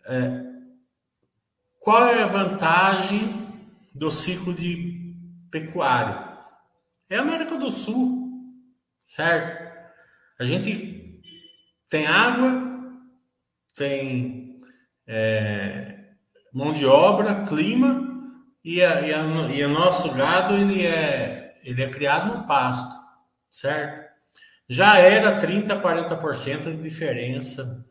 É, 0.05 0.43
qual 1.79 2.05
é 2.07 2.21
a 2.21 2.27
vantagem 2.27 3.43
do 3.93 4.11
ciclo 4.11 4.53
de 4.53 5.02
pecuário. 5.53 6.33
É 7.07 7.17
a 7.17 7.21
América 7.21 7.55
do 7.55 7.69
Sul, 7.69 8.41
certo? 9.05 9.71
A 10.39 10.43
gente 10.43 11.21
tem 11.87 12.07
água, 12.07 12.73
tem 13.75 14.59
é, 15.05 16.05
mão 16.51 16.73
de 16.73 16.87
obra, 16.87 17.45
clima 17.45 18.01
e, 18.63 18.81
a, 18.81 19.01
e, 19.01 19.13
a, 19.13 19.21
e 19.51 19.63
o 19.63 19.69
nosso 19.69 20.11
gado 20.15 20.55
ele 20.55 20.87
é, 20.87 21.59
ele 21.63 21.83
é 21.83 21.89
criado 21.89 22.35
no 22.35 22.47
pasto, 22.47 22.99
certo? 23.51 24.11
Já 24.67 24.97
era 24.97 25.37
30, 25.37 25.79
40% 25.79 26.75
de 26.75 26.81
diferença 26.81 27.85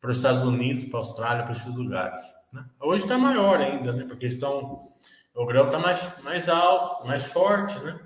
para 0.00 0.10
os 0.10 0.16
Estados 0.16 0.42
Unidos, 0.42 0.86
para 0.86 1.00
a 1.00 1.02
Austrália, 1.02 1.42
para 1.42 1.52
esses 1.52 1.74
lugares. 1.74 2.22
Né? 2.50 2.64
Hoje 2.80 3.02
está 3.02 3.18
maior 3.18 3.60
ainda, 3.60 3.92
né? 3.92 4.04
Porque 4.04 4.26
estão 4.26 4.86
o 5.34 5.46
grão 5.46 5.66
está 5.66 5.78
mais, 5.78 6.22
mais 6.22 6.48
alto, 6.48 7.06
mais 7.06 7.32
forte, 7.32 7.78
né? 7.80 7.98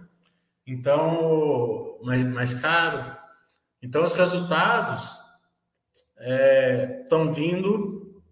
Então, 0.67 1.99
mais, 2.03 2.25
mais 2.25 2.55
caro. 2.55 3.17
Então, 3.83 4.05
os 4.05 4.15
resultados 4.15 5.19
estão 7.03 7.23
é, 7.23 7.33
vindo 7.33 8.23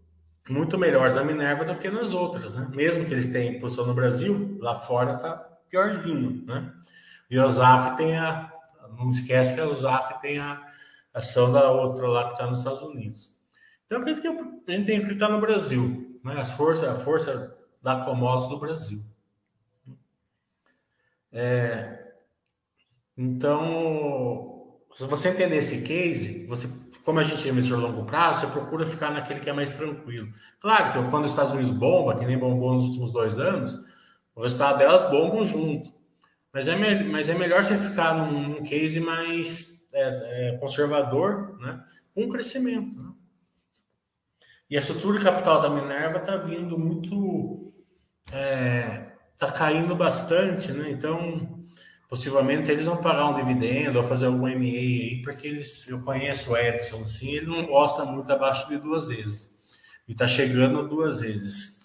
muito 0.48 0.78
melhores 0.78 1.14
na 1.14 1.24
Minerva 1.24 1.64
do 1.64 1.76
que 1.76 1.90
nas 1.90 2.14
outras, 2.14 2.54
né? 2.54 2.68
Mesmo 2.74 3.04
que 3.04 3.12
eles 3.12 3.30
tenham 3.30 3.60
posição 3.60 3.86
no 3.86 3.94
Brasil, 3.94 4.56
lá 4.60 4.74
fora 4.74 5.14
está 5.14 5.34
piorzinho, 5.68 6.44
né? 6.46 6.72
E 7.30 7.38
o 7.38 7.50
ZAF 7.50 7.96
tem 7.96 8.16
a... 8.16 8.52
Não 8.96 9.10
esquece 9.10 9.54
que 9.54 9.60
a 9.60 9.66
ZAF 9.74 10.20
tem 10.20 10.38
a 10.38 10.64
ação 11.12 11.52
da 11.52 11.70
outra 11.70 12.08
lá 12.08 12.24
que 12.26 12.32
está 12.32 12.46
nos 12.46 12.60
Estados 12.60 12.82
Unidos. 12.82 13.30
Então, 13.84 13.98
eu 13.98 14.04
que 14.04 14.10
a 14.10 14.72
gente 14.72 14.86
tem 14.86 15.04
que 15.04 15.12
estar 15.12 15.28
no 15.28 15.40
Brasil, 15.40 16.18
né? 16.24 16.40
As 16.40 16.52
forças, 16.52 16.88
a 16.88 16.94
força 16.94 17.55
da 17.86 18.04
Comodos 18.04 18.48
do 18.48 18.58
Brasil. 18.58 19.00
É, 21.30 22.14
então, 23.16 24.76
se 24.92 25.06
você 25.06 25.28
entender 25.28 25.58
esse 25.58 25.82
case, 25.82 26.44
você, 26.46 26.68
como 27.04 27.20
a 27.20 27.22
gente 27.22 27.46
é 27.46 27.52
investidor 27.52 27.84
a 27.84 27.86
longo 27.86 28.04
prazo, 28.04 28.40
você 28.40 28.46
procura 28.48 28.84
ficar 28.84 29.12
naquele 29.12 29.38
que 29.38 29.48
é 29.48 29.52
mais 29.52 29.76
tranquilo. 29.76 30.32
Claro 30.58 31.04
que 31.04 31.10
quando 31.12 31.26
os 31.26 31.30
Estados 31.30 31.54
Unidos 31.54 31.72
bomba, 31.74 32.16
que 32.16 32.26
nem 32.26 32.36
bombou 32.36 32.74
nos 32.74 32.88
últimos 32.88 33.12
dois 33.12 33.38
anos, 33.38 33.78
o 34.34 34.42
resultado 34.42 34.78
delas 34.78 35.08
bombam 35.08 35.46
junto. 35.46 35.94
Mas 36.52 36.66
é, 36.66 37.04
mas 37.04 37.30
é 37.30 37.34
melhor 37.34 37.62
você 37.62 37.78
ficar 37.78 38.14
num, 38.14 38.48
num 38.48 38.62
case 38.64 38.98
mais 38.98 39.86
é, 39.92 40.54
é, 40.54 40.58
conservador, 40.58 41.56
né? 41.60 41.84
com 42.12 42.28
crescimento. 42.28 43.00
Né? 43.00 43.12
E 44.68 44.76
a 44.76 44.80
estrutura 44.80 45.18
de 45.18 45.24
capital 45.24 45.62
da 45.62 45.70
Minerva 45.70 46.18
está 46.18 46.36
vindo 46.36 46.76
muito 46.76 47.66
é, 48.32 49.12
tá 49.38 49.50
caindo 49.50 49.94
bastante, 49.94 50.72
né? 50.72 50.90
Então, 50.90 51.64
possivelmente 52.08 52.70
eles 52.70 52.86
vão 52.86 52.96
pagar 52.96 53.28
um 53.28 53.34
dividendo 53.34 53.98
ou 53.98 54.04
fazer 54.04 54.26
algum 54.26 54.48
MA 54.48 54.64
aí, 54.64 55.22
porque 55.22 55.46
eles, 55.46 55.86
eu 55.88 56.02
conheço 56.02 56.52
o 56.52 56.56
Edson, 56.56 57.02
assim, 57.02 57.30
ele 57.30 57.46
não 57.46 57.66
gosta 57.66 58.04
muito 58.04 58.30
abaixo 58.32 58.68
de 58.68 58.78
duas 58.78 59.08
vezes. 59.08 59.54
E 60.08 60.14
tá 60.14 60.26
chegando 60.26 60.88
duas 60.88 61.20
vezes. 61.20 61.76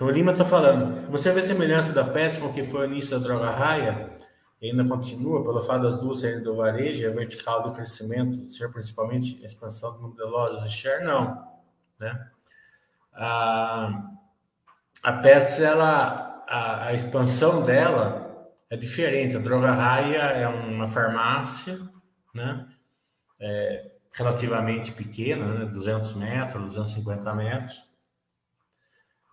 O 0.00 0.10
Lima 0.10 0.34
tá 0.34 0.44
falando, 0.44 1.10
você 1.10 1.32
vê 1.32 1.42
semelhança 1.42 1.92
da 1.92 2.04
Pets 2.04 2.38
com 2.38 2.46
o 2.46 2.52
que 2.52 2.62
foi 2.62 2.86
o 2.86 2.90
início 2.90 3.18
da 3.18 3.18
droga 3.18 3.50
raia? 3.50 4.14
Ainda 4.62 4.86
continua, 4.86 5.42
pelo 5.42 5.60
fato 5.62 5.82
das 5.82 5.98
duas 5.98 6.20
saírem 6.20 6.42
do 6.42 6.54
varejo, 6.54 7.06
a 7.06 7.10
vertical 7.10 7.62
do 7.62 7.72
crescimento 7.72 8.50
ser 8.50 8.70
principalmente 8.72 9.38
a 9.42 9.46
expansão 9.46 9.92
do 9.92 10.00
número 10.00 10.24
de 10.24 10.30
lojas 10.30 10.64
e 10.64 10.68
share? 10.68 11.04
Não, 11.04 11.46
né? 11.98 12.30
A, 13.16 14.10
a 15.02 15.12
Pets, 15.14 15.60
ela, 15.60 16.44
a, 16.48 16.86
a, 16.86 16.92
expansão 16.92 17.62
dela 17.62 18.50
é 18.70 18.76
diferente. 18.76 19.36
A 19.36 19.40
Droga 19.40 19.72
Raia 19.72 20.18
é 20.18 20.46
uma 20.46 20.86
farmácia, 20.86 21.78
né? 22.34 22.66
É, 23.40 23.92
relativamente 24.12 24.92
pequena, 24.92 25.46
né? 25.46 25.64
200 25.66 26.14
metros, 26.14 26.62
250 26.66 27.34
metros, 27.34 27.82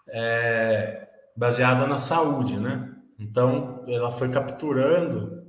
é, 0.09 1.09
baseada 1.35 1.85
na 1.85 1.97
saúde, 1.97 2.59
né? 2.59 2.89
Então, 3.19 3.83
ela 3.87 4.11
foi 4.11 4.29
capturando 4.29 5.43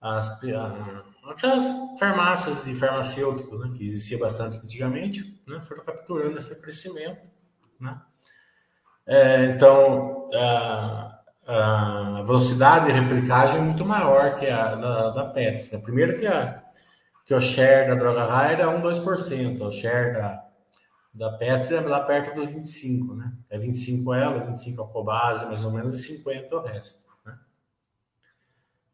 as, 0.00 0.40
aquelas 1.32 1.64
farmácias 1.98 2.64
de 2.64 2.74
farmacêutico, 2.74 3.56
né, 3.58 3.70
que 3.76 3.84
existia 3.84 4.18
bastante 4.18 4.58
antigamente, 4.58 5.42
né, 5.46 5.60
foram 5.60 5.84
capturando 5.84 6.38
esse 6.38 6.54
crescimento. 6.60 7.20
Né? 7.80 8.00
É, 9.06 9.44
então, 9.46 10.28
a, 10.34 11.20
a, 11.46 12.22
velocidade 12.22 12.86
de 12.86 12.92
replicagem 12.92 13.56
é 13.56 13.60
muito 13.60 13.84
maior 13.84 14.36
que 14.36 14.46
a 14.48 14.74
da, 14.74 15.10
da 15.10 15.24
Pets. 15.26 15.70
Né? 15.70 15.78
Primeiro 15.78 16.18
que, 16.18 16.26
a, 16.26 16.62
que 17.24 17.34
o 17.34 17.40
share 17.40 17.88
da 17.88 17.94
droga 17.94 18.24
raia 18.24 18.56
é 18.56 18.66
1, 18.66 18.82
2%, 18.82 19.60
o 19.60 19.70
share 19.70 20.14
da, 20.14 20.44
da 21.14 21.32
Pets 21.32 21.72
é 21.72 21.80
lá 21.80 22.00
perto 22.00 22.34
dos 22.34 22.50
25%, 22.50 23.16
né? 23.16 23.32
É 23.50 23.58
25 23.58 24.14
ela, 24.14 24.38
25 24.40 24.82
a 24.82 24.88
Cobase, 24.88 25.46
mais 25.46 25.64
ou 25.64 25.72
menos, 25.72 25.92
e 25.94 26.02
50 26.02 26.56
o 26.56 26.62
resto. 26.62 27.02
Né? 27.24 27.38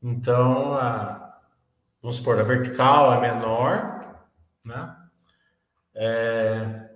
Então, 0.03 0.75
a, 0.75 1.24
vamos 2.05 2.19
supor, 2.19 2.39
a 2.39 2.43
vertical 2.43 3.15
é 3.15 3.21
menor, 3.21 4.21
né? 4.63 4.95
É, 5.95 6.91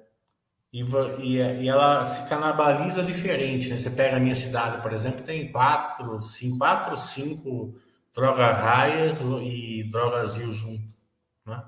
e, 0.71 0.85
e, 1.23 1.67
ela 1.67 2.05
se 2.05 2.29
canibaliza 2.29 3.03
diferente, 3.03 3.71
né? 3.71 3.79
Você 3.79 3.89
pega 3.89 4.19
a 4.19 4.21
minha 4.21 4.35
cidade, 4.35 4.83
por 4.83 4.93
exemplo, 4.93 5.25
tem 5.25 5.51
quatro, 5.51 6.21
cinco, 6.21 6.59
quatro, 6.59 6.99
cinco 6.99 7.75
droga 8.15 8.53
raias 8.53 9.19
e 9.43 9.89
droga 9.91 10.21
azul 10.21 10.53
junto, 10.53 10.95
né? 11.47 11.65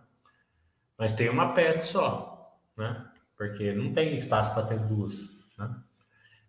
Mas 0.98 1.12
tem 1.12 1.30
uma 1.30 1.54
PET 1.54 1.82
só, 1.82 2.58
né? 2.76 3.06
Porque 3.38 3.72
não 3.72 3.94
tem 3.94 4.16
espaço 4.16 4.52
para 4.52 4.66
ter 4.66 4.80
duas, 4.80 5.30
né? 5.56 5.76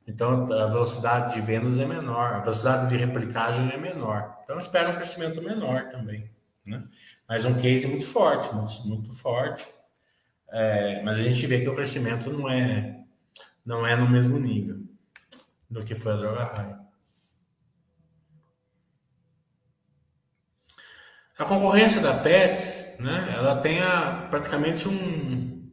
Então 0.05 0.51
a 0.51 0.65
velocidade 0.65 1.35
de 1.35 1.39
vendas 1.39 1.79
é 1.79 1.85
menor, 1.85 2.33
a 2.33 2.39
velocidade 2.39 2.89
de 2.89 2.97
replicagem 2.97 3.71
é 3.71 3.77
menor. 3.77 4.39
Então 4.43 4.59
espera 4.59 4.89
um 4.89 4.95
crescimento 4.95 5.41
menor 5.41 5.87
também, 5.87 6.29
né? 6.65 6.83
Mas 7.27 7.45
um 7.45 7.55
case 7.55 7.87
muito 7.87 8.05
forte, 8.05 8.53
muito, 8.53 8.87
muito 8.87 9.13
forte. 9.13 9.67
É, 10.49 11.01
mas 11.03 11.17
a 11.17 11.23
gente 11.23 11.45
vê 11.47 11.61
que 11.61 11.69
o 11.69 11.75
crescimento 11.75 12.29
não 12.29 12.49
é 12.49 12.99
não 13.65 13.85
é 13.85 13.95
no 13.95 14.09
mesmo 14.09 14.39
nível 14.39 14.79
do 15.69 15.83
que 15.83 15.95
foi 15.95 16.13
a 16.13 16.17
droga 16.17 16.43
raia. 16.43 16.79
A 21.37 21.45
concorrência 21.45 22.01
da 22.01 22.13
Pets, 22.13 22.97
né, 22.99 23.33
ela 23.35 23.55
tem 23.57 23.81
a, 23.81 24.27
praticamente 24.29 24.87
um, 24.87 25.71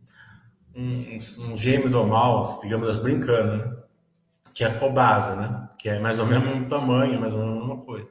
um, 0.74 1.16
um 1.40 1.56
gêmeo 1.56 1.90
do 1.90 2.06
mal, 2.06 2.60
digamos 2.62 2.88
assim, 2.88 3.02
brincando, 3.02 3.56
né, 3.56 3.82
que 4.54 4.64
é 4.64 4.68
a 4.68 4.78
Cobasa, 4.78 5.36
né, 5.36 5.68
que 5.78 5.88
é 5.88 5.98
mais 5.98 6.18
ou 6.18 6.26
menos 6.26 6.66
o 6.66 6.68
tamanho, 6.68 7.20
mais 7.20 7.34
ou 7.34 7.40
menos 7.40 7.56
a 7.56 7.60
mesma 7.60 7.84
coisa. 7.84 8.08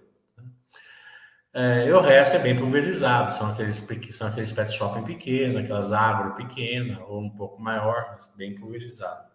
É, 1.60 1.88
e 1.88 1.92
o 1.92 2.00
resto 2.00 2.36
é 2.36 2.40
bem 2.40 2.56
pulverizado, 2.56 3.32
são 3.32 3.50
aqueles, 3.50 3.84
são 4.12 4.28
aqueles 4.28 4.54
pet 4.54 4.72
shopping 4.72 5.04
pequenos, 5.04 5.64
aquelas 5.64 5.92
agro 5.92 6.36
pequenas, 6.36 7.00
ou 7.08 7.20
um 7.20 7.32
pouco 7.32 7.60
maior, 7.60 8.10
mas 8.12 8.32
bem 8.38 8.54
pulverizado. 8.54 9.28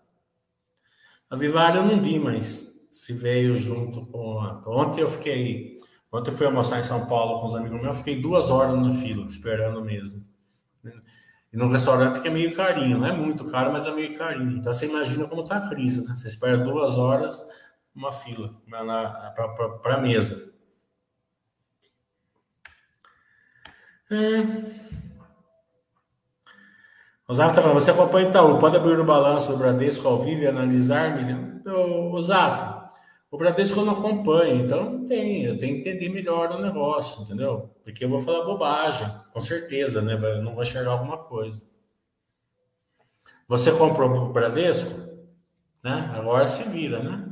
A 1.29 1.35
Vivara 1.35 1.79
eu 1.79 1.85
não 1.85 2.01
vi, 2.01 2.21
mas 2.21 2.87
se 2.93 3.13
veio 3.13 3.59
junto 3.59 4.07
com 4.07 4.39
a... 4.39 4.63
Ontem 4.69 5.01
eu 5.01 5.09
fiquei 5.09 5.75
Ontem 6.13 6.31
eu 6.31 6.37
fui 6.37 6.47
almoçar 6.47 6.79
em 6.79 6.85
São 6.85 7.07
Paulo 7.07 7.41
com 7.41 7.47
os 7.47 7.57
amigos 7.57 7.81
meus, 7.81 7.99
fiquei 7.99 8.21
duas 8.23 8.51
horas 8.51 8.79
na 8.79 8.93
fila, 8.93 9.27
esperando 9.27 9.83
mesmo. 9.83 10.25
E 11.53 11.57
num 11.57 11.69
restaurante 11.69 12.21
que 12.21 12.29
é 12.29 12.31
meio 12.31 12.55
carinho, 12.55 12.99
não 12.99 13.07
é 13.07 13.13
muito 13.13 13.47
caro, 13.47 13.73
mas 13.73 13.87
é 13.89 13.91
meio 13.93 14.17
carinho. 14.17 14.59
Então 14.59 14.73
você 14.73 14.87
imagina 14.87 15.27
como 15.27 15.43
está 15.43 15.57
a 15.57 15.69
crise, 15.69 16.07
né? 16.07 16.15
Você 16.15 16.29
espera 16.29 16.57
duas 16.59 16.99
horas 16.99 17.43
uma 17.93 18.13
fila 18.13 18.55
para 19.83 19.97
a 19.97 20.01
mesa. 20.01 20.52
É. 24.12 24.83
O 27.27 27.35
Zaf 27.35 27.51
está 27.51 27.62
falando, 27.62 27.81
você 27.81 27.90
acompanha 27.90 28.29
Itaú, 28.29 28.59
pode 28.59 28.77
abrir 28.77 29.01
o 29.01 29.05
balanço 29.05 29.53
do 29.53 29.57
Bradesco 29.57 30.07
ao 30.07 30.18
vivo 30.18 30.42
e 30.42 30.46
analisar, 30.46 31.16
Milian? 31.16 31.62
O 31.64 32.20
Zaf, 32.20 32.90
o 33.31 33.38
Bradesco 33.38 33.81
eu 33.81 33.87
não 33.87 33.94
acompanho, 33.94 34.66
então 34.66 34.90
não 34.90 35.07
tem, 35.07 35.44
eu 35.44 35.57
tenho 35.57 35.83
que 35.83 35.88
entender 35.88 36.11
melhor 36.11 36.51
o 36.51 36.61
negócio, 36.61 37.22
entendeu? 37.22 37.75
Porque 37.83 38.05
eu 38.05 38.11
vou 38.11 38.18
falar 38.18 38.44
bobagem, 38.44 39.11
com 39.33 39.40
certeza, 39.40 40.03
né? 40.03 40.12
Eu 40.12 40.42
não 40.42 40.53
vou 40.53 40.62
enxergar 40.62 40.90
alguma 40.90 41.16
coisa. 41.16 41.64
Você 43.48 43.72
comprou 43.72 44.11
o 44.11 44.33
Bradesco, 44.33 44.90
né? 45.83 46.12
Agora 46.14 46.46
se 46.46 46.64
vira, 46.64 47.03
né? 47.03 47.29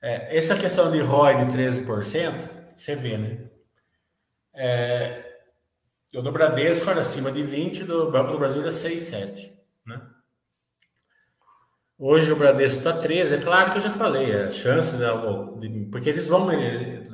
É, 0.00 0.36
essa 0.36 0.56
questão 0.56 0.88
de 0.92 1.00
ROI 1.00 1.46
de 1.46 1.52
13%, 1.52 2.48
você 2.76 2.94
vê, 2.94 3.18
né? 3.18 3.41
É, 4.54 5.40
o 6.14 6.20
do 6.20 6.30
Bradesco 6.30 6.90
era 6.90 7.00
acima 7.00 7.32
de 7.32 7.42
20, 7.42 7.84
do 7.84 8.10
Banco 8.10 8.32
do 8.32 8.38
Brasil 8.38 8.60
era 8.60 8.70
6, 8.70 9.02
7, 9.02 9.58
né? 9.86 10.00
Hoje 11.98 12.32
o 12.32 12.36
Bradesco 12.36 12.78
está 12.78 12.92
13, 12.94 13.36
é 13.36 13.38
claro 13.38 13.70
que 13.70 13.78
eu 13.78 13.82
já 13.82 13.90
falei, 13.90 14.34
a 14.34 14.50
chance 14.50 14.96
de, 14.96 15.84
porque 15.90 16.10
eles 16.10 16.26
vão, 16.26 16.48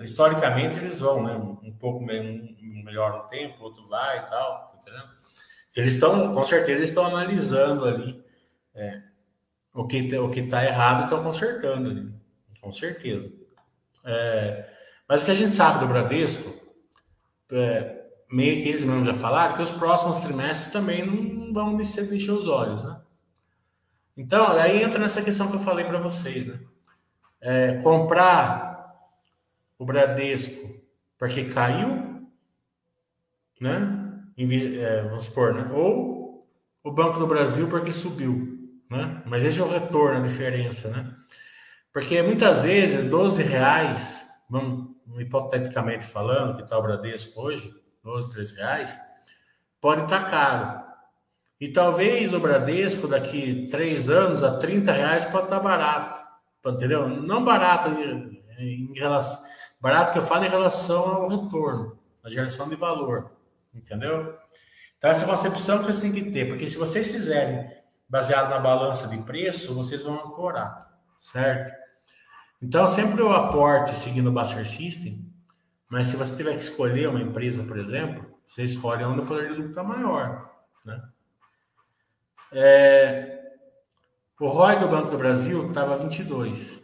historicamente 0.02 0.78
eles 0.78 0.98
vão, 1.00 1.22
né? 1.22 1.34
Um 1.34 1.76
pouco 1.78 2.02
um 2.02 2.82
melhor 2.84 3.22
no 3.22 3.28
tempo, 3.28 3.62
outro 3.62 3.86
vai 3.86 4.18
e 4.18 4.22
tal, 4.22 4.72
tá 4.72 4.78
entendeu? 4.80 5.04
Eles 5.76 5.92
estão, 5.94 6.32
com 6.32 6.44
certeza, 6.44 6.82
estão 6.82 7.06
analisando 7.06 7.84
ali 7.84 8.24
é, 8.74 9.02
o 9.74 9.86
que 9.86 10.18
o 10.18 10.30
que 10.30 10.40
está 10.40 10.64
errado, 10.64 11.04
estão 11.04 11.22
consertando 11.22 11.90
ali, 11.90 12.12
com 12.60 12.72
certeza. 12.72 13.30
É, 14.04 14.70
mas 15.08 15.22
o 15.22 15.26
que 15.26 15.30
a 15.30 15.36
gente 15.36 15.54
sabe 15.54 15.80
do 15.80 15.86
Bradesco, 15.86 16.67
é, 17.52 18.06
meio 18.30 18.62
que 18.62 18.68
eles 18.68 18.84
mesmos 18.84 19.06
já 19.06 19.14
falaram, 19.14 19.54
que 19.54 19.62
os 19.62 19.72
próximos 19.72 20.18
trimestres 20.18 20.70
também 20.70 21.04
não 21.04 21.52
vão 21.52 21.76
deixar 21.76 22.02
os 22.02 22.48
olhos, 22.48 22.84
né? 22.84 23.00
Então, 24.16 24.48
aí 24.48 24.82
entra 24.82 24.98
nessa 24.98 25.22
questão 25.22 25.48
que 25.48 25.54
eu 25.54 25.60
falei 25.60 25.84
para 25.84 26.00
vocês, 26.00 26.46
né? 26.46 26.58
É, 27.40 27.74
comprar 27.82 28.68
o 29.78 29.84
Bradesco 29.84 30.76
porque 31.18 31.44
caiu, 31.44 32.26
né? 33.60 34.04
É, 34.36 35.02
vamos 35.02 35.24
supor, 35.24 35.54
né? 35.54 35.70
Ou 35.72 36.48
o 36.82 36.92
Banco 36.92 37.18
do 37.18 37.26
Brasil 37.26 37.68
porque 37.68 37.92
subiu, 37.92 38.58
né? 38.90 39.22
Mas 39.26 39.44
esse 39.44 39.60
é 39.60 39.64
o 39.64 39.68
retorno, 39.68 40.18
a 40.18 40.22
diferença, 40.22 40.90
né? 40.90 41.14
Porque 41.92 42.22
muitas 42.22 42.62
vezes 42.62 43.08
12 43.10 43.42
reais, 43.42 44.24
vamos 44.48 44.96
hipoteticamente 45.18 46.04
falando, 46.04 46.56
que 46.56 46.62
está 46.62 46.78
o 46.78 46.82
Bradesco 46.82 47.40
hoje, 47.42 47.72
12, 48.02 48.30
13 48.30 48.54
reais, 48.56 48.98
pode 49.80 50.02
estar 50.02 50.24
tá 50.24 50.30
caro. 50.30 50.88
E 51.60 51.68
talvez 51.72 52.34
o 52.34 52.40
Bradesco, 52.40 53.08
daqui 53.08 53.66
três 53.70 54.08
anos, 54.08 54.44
a 54.44 54.58
30 54.58 54.92
reais, 54.92 55.24
pode 55.24 55.44
estar 55.44 55.60
barato. 55.60 56.20
Entendeu? 56.64 57.08
Não 57.08 57.44
barato 57.44 57.88
em, 57.88 58.92
relação. 58.94 59.46
Barato 59.80 60.12
que 60.12 60.18
eu 60.18 60.22
falo 60.22 60.44
em 60.44 60.50
relação 60.50 61.04
ao 61.04 61.28
retorno, 61.28 61.98
a 62.24 62.30
geração 62.30 62.68
de 62.68 62.76
valor. 62.76 63.30
Entendeu? 63.74 64.36
Então, 64.96 65.10
essa 65.10 65.24
é 65.24 65.28
concepção 65.28 65.78
que 65.78 65.84
vocês 65.84 66.00
têm 66.00 66.12
que 66.12 66.30
ter, 66.30 66.48
porque 66.48 66.66
se 66.66 66.76
vocês 66.76 67.10
fizerem 67.10 67.70
baseado 68.08 68.50
na 68.50 68.58
balança 68.58 69.06
de 69.06 69.18
preço, 69.18 69.74
vocês 69.74 70.02
vão 70.02 70.14
ancorar, 70.14 70.90
certo? 71.18 71.77
Então, 72.60 72.88
sempre 72.88 73.22
o 73.22 73.32
aporte 73.32 73.94
seguindo 73.94 74.28
o 74.28 74.32
Buster 74.32 74.66
System, 74.66 75.24
mas 75.88 76.08
se 76.08 76.16
você 76.16 76.36
tiver 76.36 76.52
que 76.52 76.60
escolher 76.60 77.08
uma 77.08 77.20
empresa, 77.20 77.62
por 77.62 77.78
exemplo, 77.78 78.26
você 78.46 78.62
escolhe 78.62 79.04
onde 79.04 79.20
o 79.20 79.26
poder 79.26 79.48
de 79.48 79.54
lucro 79.54 79.70
está 79.70 79.82
maior, 79.82 80.50
né? 80.84 81.02
É, 82.50 83.38
o 84.40 84.48
ROI 84.48 84.78
do 84.78 84.88
Banco 84.88 85.10
do 85.10 85.18
Brasil 85.18 85.68
estava 85.68 85.96
22, 85.96 86.82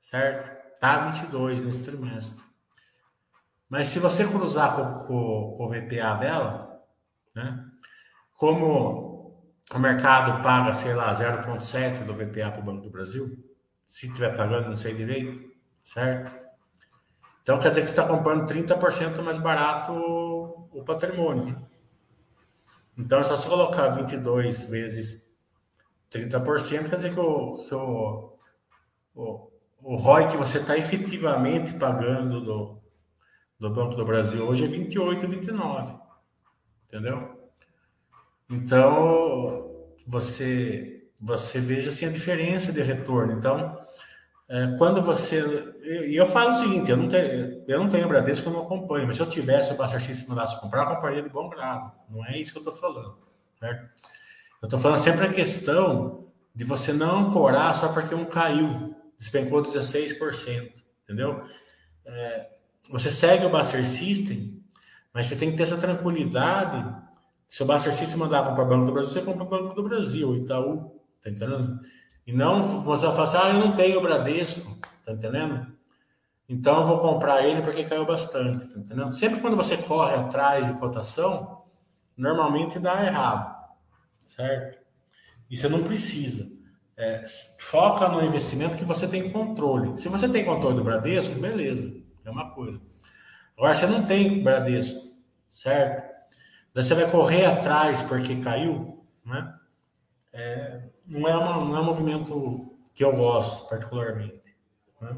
certo? 0.00 0.58
Está 0.74 1.10
22 1.10 1.62
nesse 1.62 1.84
trimestre. 1.84 2.42
Mas 3.68 3.88
se 3.88 3.98
você 3.98 4.26
cruzar 4.26 4.74
com, 4.74 4.94
com, 5.06 5.54
com 5.56 5.64
o 5.64 5.68
VPA 5.68 6.14
dela, 6.14 6.82
né? 7.34 7.64
Como 8.34 9.44
o 9.74 9.78
mercado 9.78 10.42
paga, 10.42 10.72
sei 10.72 10.94
lá, 10.94 11.12
0,7 11.12 12.04
do 12.04 12.14
VPA 12.14 12.50
para 12.50 12.60
o 12.60 12.64
Banco 12.64 12.82
do 12.82 12.90
Brasil, 12.90 13.36
se 13.88 14.06
estiver 14.06 14.36
pagando, 14.36 14.68
não 14.68 14.76
sei 14.76 14.94
direito, 14.94 15.50
certo? 15.82 16.30
Então 17.42 17.58
quer 17.58 17.70
dizer 17.70 17.80
que 17.80 17.88
você 17.88 17.98
está 17.98 18.06
comprando 18.06 18.46
30% 18.46 19.22
mais 19.22 19.38
barato 19.38 19.92
o, 19.92 20.68
o 20.70 20.84
patrimônio. 20.84 21.46
Né? 21.46 21.68
Então, 22.98 23.20
é 23.20 23.24
só 23.24 23.36
se 23.36 23.46
colocar 23.46 23.90
22 23.90 24.66
vezes 24.66 25.32
30%, 26.10 26.90
quer 26.90 26.96
dizer 26.96 27.14
que 27.14 27.20
o, 27.20 27.56
que 27.56 27.74
o, 27.74 28.36
o, 29.14 29.50
o 29.82 29.96
ROI 29.96 30.26
que 30.26 30.36
você 30.36 30.58
está 30.58 30.76
efetivamente 30.76 31.72
pagando 31.74 32.40
do, 32.40 32.82
do 33.58 33.70
Banco 33.70 33.94
do 33.94 34.04
Brasil 34.04 34.42
hoje 34.42 34.64
é 34.64 34.66
28, 34.66 35.28
29. 35.28 35.96
Entendeu? 36.88 37.50
Então, 38.50 39.70
você, 40.04 40.97
você 41.20 41.60
veja 41.60 41.90
assim, 41.90 42.06
a 42.06 42.10
diferença 42.10 42.72
de 42.72 42.82
retorno. 42.82 43.32
Então, 43.32 43.78
é, 44.48 44.74
quando 44.78 45.02
você. 45.02 45.40
E 45.82 46.16
eu, 46.16 46.24
eu, 46.24 46.26
falo 46.26 46.50
o 46.50 46.54
seguinte: 46.54 46.90
eu 46.90 46.96
não, 46.96 47.08
tenho, 47.08 47.64
eu 47.68 47.78
não 47.78 47.88
tenho 47.88 48.08
Bradesco, 48.08 48.48
eu 48.48 48.52
não 48.52 48.62
acompanho, 48.62 49.06
mas 49.06 49.16
se 49.16 49.22
eu 49.22 49.28
tivesse 49.28 49.72
o 49.72 49.76
Buster 49.76 50.00
System 50.00 50.30
mandasse 50.30 50.58
comprar, 50.60 50.84
eu 50.84 50.94
compraria 50.94 51.22
de 51.22 51.28
bom 51.28 51.48
grado. 51.50 51.92
Não 52.08 52.24
é 52.24 52.38
isso 52.38 52.52
que 52.52 52.58
eu 52.58 52.62
estou 52.62 52.74
falando. 52.74 53.18
Certo? 53.58 53.90
Eu 54.62 54.66
estou 54.66 54.78
falando 54.78 54.98
sempre 54.98 55.26
a 55.26 55.32
questão 55.32 56.28
de 56.54 56.64
você 56.64 56.92
não 56.92 57.28
ancorar 57.28 57.74
só 57.74 57.92
porque 57.92 58.14
um 58.14 58.24
caiu, 58.24 58.94
despencou 59.18 59.62
16%. 59.62 60.72
Entendeu? 61.04 61.42
É, 62.06 62.48
você 62.90 63.12
segue 63.12 63.44
o 63.44 63.50
Buster 63.50 63.86
System, 63.86 64.62
mas 65.12 65.26
você 65.26 65.36
tem 65.36 65.50
que 65.50 65.56
ter 65.56 65.64
essa 65.64 65.76
tranquilidade. 65.76 66.96
Se 67.48 67.62
o 67.62 67.66
Buster 67.66 67.92
System 67.92 68.18
mandar 68.18 68.48
comprar 68.48 68.64
Banco 68.64 68.86
do 68.86 68.92
Brasil, 68.92 69.12
você 69.12 69.20
compra 69.20 69.44
o 69.44 69.48
Banco 69.48 69.74
do 69.74 69.82
Brasil, 69.82 70.34
Itaú. 70.36 70.97
Tá 71.28 71.46
entendendo? 71.46 71.80
E 72.26 72.32
não 72.32 72.82
você 72.82 73.06
falar 73.06 73.22
assim, 73.24 73.36
ah, 73.36 73.48
eu 73.50 73.66
não 73.66 73.76
tenho 73.76 73.98
o 73.98 74.02
Bradesco, 74.02 74.78
tá 75.04 75.12
entendendo? 75.12 75.66
Então 76.48 76.80
eu 76.80 76.86
vou 76.86 76.98
comprar 76.98 77.44
ele 77.44 77.62
porque 77.62 77.84
caiu 77.84 78.06
bastante, 78.06 78.68
tá 78.68 78.78
entendendo? 78.78 79.10
Sempre 79.10 79.40
quando 79.40 79.56
você 79.56 79.76
corre 79.76 80.14
atrás 80.14 80.66
de 80.66 80.78
cotação, 80.78 81.64
normalmente 82.16 82.78
dá 82.78 83.04
errado, 83.04 83.54
certo? 84.26 84.78
E 85.50 85.56
você 85.56 85.68
não 85.68 85.82
precisa. 85.82 86.58
É, 86.96 87.24
foca 87.58 88.08
no 88.08 88.24
investimento 88.24 88.76
que 88.76 88.84
você 88.84 89.06
tem 89.06 89.30
controle. 89.30 89.98
Se 89.98 90.08
você 90.08 90.28
tem 90.28 90.44
controle 90.44 90.76
do 90.76 90.84
Bradesco, 90.84 91.38
beleza. 91.38 91.94
Mesma 92.24 92.50
coisa. 92.50 92.80
Agora, 93.56 93.74
você 93.74 93.86
não 93.86 94.04
tem 94.04 94.42
Bradesco, 94.42 95.16
certo? 95.50 96.08
Daí 96.74 96.84
você 96.84 96.94
vai 96.94 97.10
correr 97.10 97.46
atrás 97.46 98.02
porque 98.02 98.36
caiu, 98.36 99.04
né? 99.24 99.54
É, 100.32 100.88
não, 101.08 101.26
é 101.26 101.36
uma, 101.36 101.64
não 101.64 101.76
é 101.76 101.80
um 101.80 101.84
movimento 101.84 102.78
que 102.94 103.02
eu 103.02 103.16
gosto 103.16 103.66
particularmente. 103.68 104.42
Né? 105.00 105.16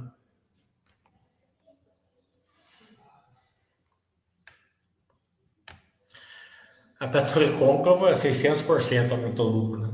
A 7.00 7.08
Petrocôncava, 7.08 8.12
600% 8.12 9.10
aumentou 9.10 9.46
o 9.46 9.50
lucro, 9.50 9.80
né? 9.80 9.90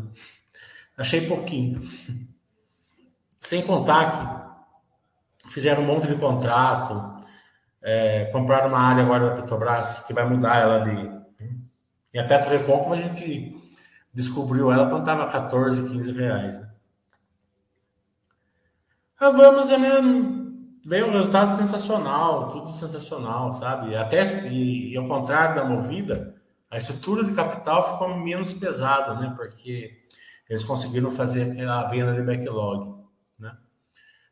Achei 0.99 1.27
pouquinho. 1.27 1.81
Sem 3.41 3.63
contar 3.63 4.59
que 5.39 5.53
fizeram 5.53 5.83
um 5.83 5.87
monte 5.87 6.09
de 6.09 6.17
contrato, 6.17 7.25
é, 7.81 8.25
compraram 8.27 8.69
uma 8.69 8.81
área 8.81 9.05
agora 9.05 9.31
da 9.31 9.37
Petrobras 9.37 10.01
que 10.01 10.13
vai 10.13 10.29
mudar 10.29 10.57
ela 10.57 10.81
de. 10.81 11.17
E 12.13 12.19
a 12.19 12.27
Petro 12.27 12.93
a 12.93 12.97
gente 12.97 13.66
descobriu 14.17 14.73
ela 14.73 14.89
quando 14.89 15.01
estava 15.01 15.31
14, 15.31 15.91
15 15.91 16.13
reais. 16.13 16.59
Né? 16.59 16.71
A 19.21 19.29
Vamos 19.29 19.71
é 19.71 19.77
veio 20.87 21.09
um 21.09 21.13
resultado 21.13 21.55
sensacional, 21.55 22.49
tudo 22.49 22.71
sensacional, 22.71 23.53
sabe? 23.53 23.95
Até 23.95 24.25
e, 24.49 24.95
e 24.95 24.97
ao 24.97 25.07
contrário 25.07 25.55
da 25.55 25.65
Movida, 25.67 26.35
a 26.71 26.79
estrutura 26.79 27.25
de 27.25 27.35
capital 27.35 27.93
ficou 27.93 28.17
menos 28.17 28.55
pesada, 28.55 29.15
né? 29.21 29.35
Porque 29.37 30.05
eles 30.49 30.65
conseguiram 30.65 31.11
fazer 31.11 31.51
aquela 31.51 31.85
venda 31.85 32.15
de 32.15 32.23
backlog, 32.23 33.05
né? 33.39 33.55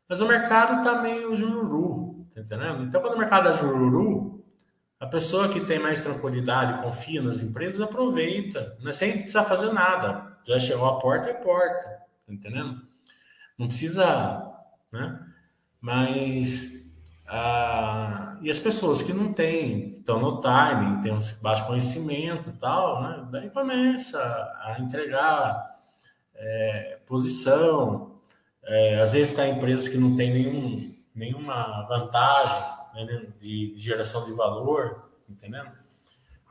Mas 0.09 0.19
o 0.19 0.27
mercado 0.27 0.79
está 0.79 0.99
meio 0.99 1.37
jururu, 1.37 2.25
tá 2.33 2.41
entendendo? 2.41 2.83
Então, 2.83 3.01
quando 3.01 3.13
o 3.13 3.19
mercado 3.19 3.49
é 3.49 3.53
jururu, 3.53 4.34
a 5.05 5.07
pessoa 5.07 5.47
que 5.47 5.59
tem 5.59 5.77
mais 5.77 6.03
tranquilidade, 6.03 6.81
confia 6.81 7.21
nas 7.21 7.39
empresas, 7.41 7.79
aproveita, 7.79 8.75
né? 8.81 8.91
sem 8.91 9.11
precisar 9.13 9.43
fazer 9.43 9.71
nada. 9.71 10.35
Já 10.43 10.59
chegou 10.59 10.87
a 10.87 10.99
porta, 10.99 11.29
é 11.29 11.33
porta, 11.33 11.83
tá 12.25 12.33
entendendo? 12.33 12.81
Não 13.57 13.67
precisa, 13.67 14.51
né? 14.91 15.19
Mas 15.79 16.91
ah, 17.27 18.35
e 18.41 18.49
as 18.49 18.59
pessoas 18.59 19.03
que 19.03 19.13
não 19.13 19.31
têm, 19.31 19.87
estão 19.89 20.19
no 20.19 20.39
timing, 20.39 21.01
têm 21.01 21.13
um 21.13 21.19
baixo 21.41 21.67
conhecimento 21.67 22.51
tal, 22.53 23.03
né? 23.03 23.27
Daí 23.31 23.49
começa 23.51 24.19
a 24.63 24.77
entregar 24.79 25.75
é, 26.33 26.97
posição. 27.05 28.19
É, 28.63 29.01
às 29.01 29.13
vezes 29.13 29.29
está 29.29 29.47
empresas 29.47 29.87
que 29.87 29.97
não 29.97 30.15
têm 30.15 30.33
nenhum, 30.33 30.95
nenhuma 31.13 31.85
vantagem 31.87 32.84
né, 32.95 33.05
de, 33.39 33.73
de, 33.73 33.79
geração 33.79 34.25
de 34.25 34.33
valor, 34.33 35.09
entendendo? 35.29 35.71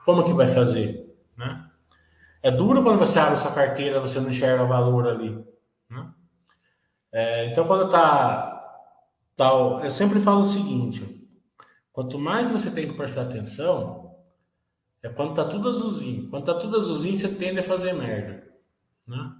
Como 0.05 0.23
que 0.23 0.33
vai 0.33 0.47
fazer, 0.47 1.17
né? 1.37 1.71
É 2.43 2.51
duro 2.51 2.83
quando 2.83 2.99
você 2.99 3.19
abre 3.19 3.39
sua 3.39 3.53
carteira, 3.53 4.01
você 4.01 4.21
não 4.21 4.31
enxerga 4.31 4.65
valor 4.65 5.09
ali, 5.09 5.43
né? 5.89 6.13
É, 7.11 7.47
então, 7.47 7.67
quando 7.67 7.87
está 7.87 8.51
tal, 9.35 9.83
eu 9.83 9.91
sempre 9.91 10.21
falo 10.21 10.41
o 10.41 10.45
seguinte: 10.45 11.27
quanto 11.93 12.19
mais 12.19 12.51
você 12.51 12.71
tem 12.71 12.87
que 12.87 12.95
prestar 12.95 13.23
atenção, 13.23 14.15
é 15.03 15.09
quando 15.09 15.35
tá 15.35 15.45
tudo 15.45 15.69
azulzinho. 15.69 16.29
Quando 16.29 16.45
tá 16.45 16.55
tudo 16.55 16.77
azulzinho, 16.77 17.19
você 17.19 17.29
tende 17.29 17.61
a 17.61 17.65
fazer 17.65 17.93
merda, 17.93 18.47
né? 19.07 19.37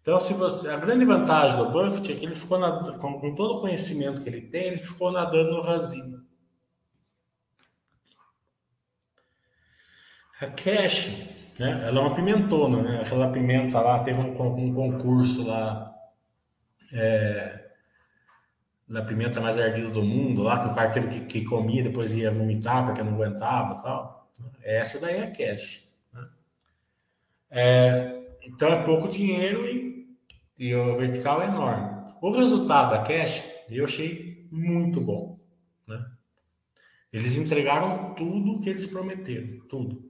Então, 0.00 0.20
se 0.20 0.34
você, 0.34 0.68
a 0.68 0.76
grande 0.76 1.04
vantagem 1.04 1.56
do 1.56 1.70
Buffett 1.70 2.12
é 2.12 2.14
que 2.14 2.24
ele 2.24 2.34
ficou 2.34 2.60
com, 3.00 3.18
com, 3.18 3.34
todo 3.34 3.56
o 3.56 3.60
conhecimento 3.60 4.22
que 4.22 4.28
ele 4.28 4.42
tem, 4.42 4.68
ele 4.68 4.78
ficou 4.78 5.10
nadando 5.10 5.50
no 5.50 5.62
rasinho. 5.62 6.24
A 10.40 10.46
Cash, 10.46 11.08
né? 11.58 11.86
Ela 11.86 12.00
é 12.00 12.02
uma 12.02 12.14
pimentona, 12.14 12.82
né? 12.82 13.00
Aquela 13.00 13.30
pimenta 13.30 13.80
lá 13.80 14.02
teve 14.02 14.20
um, 14.20 14.30
um 14.30 14.74
concurso 14.74 15.46
lá. 15.46 15.94
É, 16.92 17.66
na 18.88 19.02
pimenta 19.02 19.40
mais 19.40 19.58
ardida 19.58 19.90
do 19.90 20.02
mundo, 20.02 20.42
lá 20.42 20.62
que 20.62 20.68
o 20.68 20.74
cara 20.74 20.90
teve 20.90 21.08
que, 21.08 21.20
que 21.26 21.44
comia 21.44 21.82
depois 21.82 22.14
ia 22.14 22.30
vomitar 22.30 22.86
porque 22.86 23.02
não 23.02 23.14
aguentava 23.14 23.82
tal. 23.82 24.30
Essa 24.62 25.00
daí 25.00 25.16
é 25.16 25.30
cash. 25.30 25.90
Né? 26.12 26.28
É, 27.50 28.22
então 28.42 28.68
é 28.68 28.84
pouco 28.84 29.08
dinheiro 29.08 29.66
e, 29.66 30.06
e 30.58 30.74
o 30.74 30.96
vertical 30.96 31.42
é 31.42 31.46
enorme. 31.46 32.12
O 32.20 32.30
resultado 32.30 32.90
da 32.90 33.02
cash 33.02 33.44
eu 33.68 33.84
achei 33.84 34.46
muito 34.52 35.00
bom. 35.00 35.40
Né? 35.88 36.04
Eles 37.12 37.36
entregaram 37.36 38.14
tudo 38.14 38.60
que 38.60 38.70
eles 38.70 38.86
prometeram, 38.86 39.66
tudo. 39.68 40.05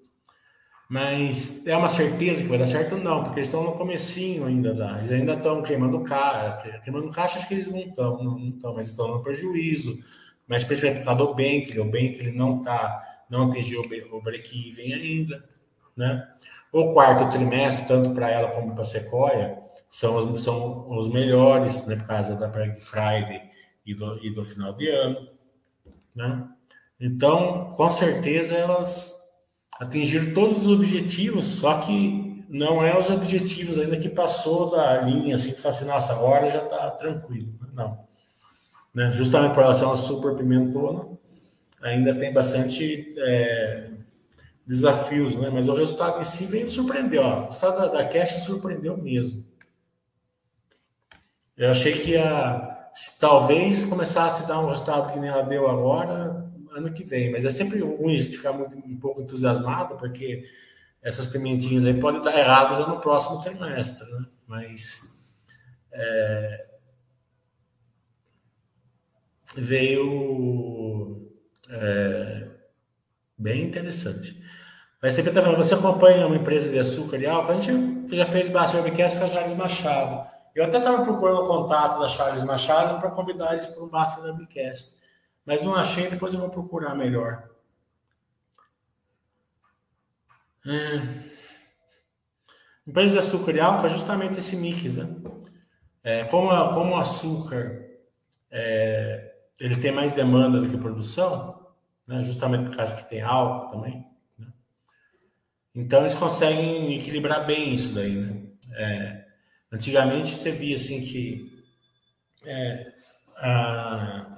Mas 0.89 1.66
é 1.66 1.76
uma 1.76 1.89
certeza 1.89 2.43
que 2.43 2.49
vai 2.49 2.59
dar 2.59 2.66
certo? 2.66 2.97
Não, 2.97 3.24
porque 3.24 3.41
eles 3.41 3.49
estão 3.49 3.64
no 3.64 3.72
comecinho 3.72 4.47
ainda 4.47 4.72
da. 4.72 4.99
Eles 4.99 5.11
ainda 5.11 5.34
estão 5.34 5.62
queimando 5.62 6.01
caixa. 6.05 6.80
Queimando 6.84 7.11
caixa, 7.11 7.39
acho 7.39 7.49
que 7.49 7.55
eles 7.55 7.72
não 7.72 7.80
estão, 7.80 8.22
não 8.22 8.39
estão, 8.39 8.74
mas 8.74 8.89
estão 8.89 9.09
no 9.09 9.22
prejuízo. 9.22 9.99
Mas 10.47 10.62
principalmente 10.62 11.01
por 11.01 11.07
causa 11.07 11.24
do 11.24 11.34
Bank, 11.34 11.78
o 11.78 11.84
Bank 11.84 12.18
ele 12.18 12.32
não 12.32 12.61
tá, 12.61 13.03
não 13.28 13.49
atingiu 13.49 13.82
o 14.12 14.22
break-even 14.22 14.95
ainda. 14.95 15.45
Né? 15.97 16.28
O 16.70 16.93
quarto 16.93 17.28
trimestre, 17.30 17.89
tanto 17.89 18.14
para 18.14 18.30
ela 18.30 18.49
como 18.51 18.72
para 18.72 18.82
a 18.82 18.84
Sequoia, 18.84 19.59
são 19.91 20.16
os, 20.16 20.43
são 20.43 20.89
os 20.91 21.12
melhores, 21.12 21.87
né, 21.87 21.97
por 21.97 22.07
causa 22.07 22.37
da 22.37 22.47
Black 22.47 22.80
Friday 22.80 23.43
e 23.84 23.95
do, 23.95 24.24
e 24.24 24.30
do 24.30 24.45
final 24.45 24.72
de 24.74 24.89
ano. 24.89 25.28
Né? 26.14 26.49
Então, 27.01 27.72
com 27.72 27.91
certeza, 27.91 28.55
elas 28.55 29.14
atingir 29.81 30.33
todos 30.35 30.66
os 30.66 30.68
objetivos, 30.68 31.47
só 31.47 31.79
que 31.79 32.45
não 32.49 32.85
é 32.85 32.99
os 32.99 33.11
objetivos 33.11 33.79
ainda 33.79 33.97
que 33.97 34.09
passou 34.09 34.70
da 34.70 35.03
linha, 35.03 35.35
assim, 35.35 35.53
que 35.53 35.61
fala 35.61 35.74
assim, 35.74 35.85
nossa, 35.87 36.12
agora 36.12 36.49
já 36.49 36.62
está 36.62 36.91
tranquilo. 36.91 37.53
Não. 37.72 38.07
Né? 38.95 39.12
Justamente 39.12 39.53
por 39.53 39.61
relação 39.61 39.93
à 39.93 39.97
super 39.97 40.35
pimentona, 40.35 41.07
ainda 41.83 42.14
tem 42.14 42.33
bastante 42.33 43.14
é, 43.18 43.91
desafios, 44.66 45.37
né? 45.37 45.51
mas 45.53 45.68
o 45.68 45.74
resultado 45.74 46.20
em 46.20 46.24
si 46.24 46.47
vem 46.47 46.66
surpreender. 46.66 47.20
Ó. 47.20 47.41
O 47.41 47.49
resultado 47.49 47.79
da, 47.79 47.87
da 47.89 48.05
Cash 48.05 48.45
surpreendeu 48.45 48.97
mesmo. 48.97 49.45
Eu 51.57 51.70
achei 51.70 51.93
que 51.93 52.11
ia, 52.12 52.89
talvez 53.18 53.85
começasse 53.85 54.43
a 54.43 54.47
dar 54.47 54.61
um 54.61 54.70
resultado 54.70 55.12
que 55.12 55.18
nem 55.18 55.31
ela 55.31 55.43
deu 55.43 55.68
agora, 55.68 56.45
ano 56.79 56.93
que 56.93 57.05
vem. 57.05 57.31
Mas 57.31 57.45
é 57.45 57.51
sempre 57.51 57.81
ruim 57.81 58.14
a 58.14 58.18
gente 58.18 58.37
ficar 58.37 58.53
muito, 58.53 58.77
um 58.77 58.99
pouco 58.99 59.20
entusiasmado, 59.20 59.97
porque 59.97 60.45
essas 61.03 61.27
pimentinhas 61.27 61.85
aí 61.85 61.99
podem 62.01 62.22
dar 62.22 62.37
errado 62.37 62.77
já 62.77 62.87
no 62.87 63.01
próximo 63.01 63.41
trimestre, 63.41 64.11
né? 64.11 64.27
Mas 64.47 65.24
é, 65.93 66.66
veio 69.57 71.31
é, 71.68 72.49
bem 73.37 73.64
interessante. 73.64 74.43
Mas 75.03 75.14
sempre 75.14 75.33
tá 75.33 75.43
falando, 75.43 75.59
você 75.59 75.74
acompanha 75.74 76.27
uma 76.27 76.37
empresa 76.37 76.70
de 76.70 76.79
açúcar 76.79 77.18
e 77.18 77.27
álcool? 77.27 77.53
A 77.53 77.59
gente 77.59 78.16
já 78.16 78.27
fez 78.27 78.49
bastante 78.49 78.85
webcast 78.85 79.18
com 79.18 79.24
a 79.24 79.29
Charles 79.29 79.57
Machado. 79.57 80.37
Eu 80.57 80.64
até 80.64 80.79
estava 80.79 81.05
procurando 81.05 81.43
o 81.43 81.47
contato 81.47 82.01
da 82.01 82.09
Charles 82.09 82.43
Machado 82.43 82.99
para 82.99 83.11
convidar 83.11 83.53
eles 83.53 83.66
para 83.66 83.85
um 83.85 83.89
Basta 83.89 84.22
Webcast. 84.22 84.95
Mas 85.47 85.62
não 85.62 85.76
achei, 85.76 86.11
depois 86.11 86.34
eu 86.34 86.40
vou 86.40 86.51
procurar 86.51 86.97
melhor. 86.97 87.49
É. 90.66 91.36
Empresa 92.84 93.12
de 93.12 93.18
açúcar 93.20 93.53
e 93.53 93.61
álcool 93.61 93.86
é 93.86 93.90
justamente 93.90 94.38
esse 94.38 94.57
mix, 94.57 94.97
né? 94.97 95.07
É, 96.03 96.24
como, 96.24 96.51
como 96.74 96.94
o 96.94 96.99
açúcar 96.99 97.84
é, 98.51 99.34
ele 99.59 99.76
tem 99.76 99.92
mais 99.92 100.12
demanda 100.12 100.61
do 100.61 100.68
que 100.68 100.76
produção, 100.76 101.68
né? 102.07 102.22
justamente 102.22 102.68
por 102.68 102.76
causa 102.76 102.94
que 102.97 103.09
tem 103.09 103.22
álcool 103.22 103.70
também. 103.70 104.07
Né? 104.38 104.47
Então 105.74 106.01
eles 106.01 106.14
conseguem 106.14 106.97
equilibrar 106.99 107.47
bem 107.47 107.72
isso 107.72 107.94
daí, 107.94 108.14
né? 108.14 108.42
É, 108.72 109.24
antigamente 109.72 110.34
você 110.34 110.51
via 110.51 110.76
assim 110.76 111.01
que 111.01 111.64
é, 112.44 112.92
a, 113.36 114.36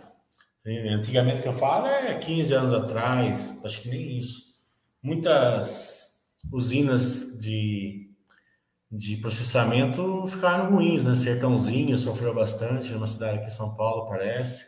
Antigamente 0.69 1.41
que 1.41 1.49
eu 1.49 1.53
falo 1.53 1.87
é 1.87 2.15
15 2.15 2.53
anos 2.53 2.75
atrás, 2.75 3.59
acho 3.65 3.81
que 3.81 3.89
nem 3.89 4.19
isso. 4.19 4.55
Muitas 5.03 6.21
usinas 6.53 7.39
de, 7.39 8.11
de 8.91 9.17
processamento 9.17 10.27
ficaram 10.27 10.71
ruins, 10.71 11.07
né? 11.07 11.15
Sertãozinho 11.15 11.97
sofreu 11.97 12.35
bastante, 12.35 12.93
numa 12.93 13.07
cidade 13.07 13.39
aqui 13.39 13.47
em 13.47 13.51
São 13.51 13.75
Paulo, 13.77 14.09
parece. 14.09 14.67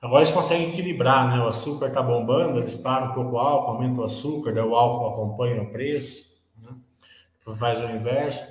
Agora 0.00 0.22
eles 0.22 0.34
conseguem 0.34 0.70
equilibrar, 0.70 1.28
né? 1.28 1.44
O 1.44 1.48
açúcar 1.48 1.88
está 1.88 2.02
bombando, 2.02 2.58
eles 2.58 2.74
param 2.74 3.10
um 3.10 3.14
pouco 3.14 3.32
o 3.32 3.38
álcool, 3.38 3.72
aumentam 3.72 4.02
o 4.02 4.06
açúcar, 4.06 4.52
daí 4.52 4.64
o 4.64 4.74
álcool 4.74 5.12
acompanha 5.12 5.62
o 5.62 5.70
preço, 5.70 6.42
né? 6.56 6.74
faz 7.58 7.78
o 7.80 7.90
inverso. 7.90 8.42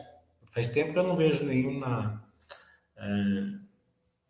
Faz 0.51 0.67
tempo 0.67 0.93
que 0.93 0.99
eu 0.99 1.03
não 1.03 1.15
vejo 1.15 1.45
nenhuma. 1.45 2.23
É 2.95 3.60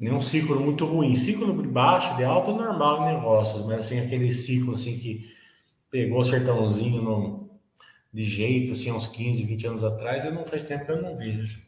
nenhum 0.01 0.19
ciclo 0.19 0.59
muito 0.59 0.83
ruim. 0.83 1.15
Ciclo 1.15 1.61
de 1.61 1.67
baixo, 1.67 2.17
de 2.17 2.23
alta, 2.23 2.51
normal 2.51 3.03
em 3.03 3.15
negócios, 3.15 3.63
mas 3.67 3.85
assim, 3.85 3.99
aquele 3.99 4.33
ciclo 4.33 4.73
assim 4.73 4.97
que 4.97 5.31
pegou 5.91 6.21
o 6.21 6.23
sertãozinho 6.23 7.01
no, 7.03 7.51
de 8.11 8.25
jeito, 8.25 8.71
assim, 8.73 8.91
uns 8.91 9.05
15, 9.05 9.43
20 9.43 9.67
anos 9.67 9.83
atrás, 9.83 10.25
eu 10.25 10.33
não 10.33 10.43
faz 10.43 10.67
tempo 10.67 10.85
que 10.85 10.91
eu 10.91 11.01
não 11.01 11.15
vejo. 11.15 11.61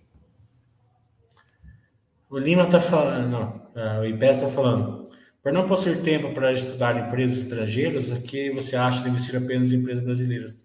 O 2.28 2.40
Lima 2.40 2.64
está 2.64 2.80
falando, 2.80 3.30
não, 3.30 3.62
é, 3.76 4.00
o 4.00 4.06
IPES 4.06 4.38
está 4.38 4.50
falando. 4.50 5.04
Por 5.44 5.54
não 5.54 5.68
possuir 5.68 6.02
tempo 6.02 6.34
para 6.34 6.54
estudar 6.54 7.08
empresas 7.08 7.44
estrangeiras, 7.44 8.10
o 8.10 8.20
que 8.22 8.50
você 8.50 8.76
acha 8.76 9.04
de 9.04 9.10
investir 9.10 9.36
apenas 9.36 9.72
em 9.72 9.76
empresas 9.76 10.04
brasileiras? 10.04 10.58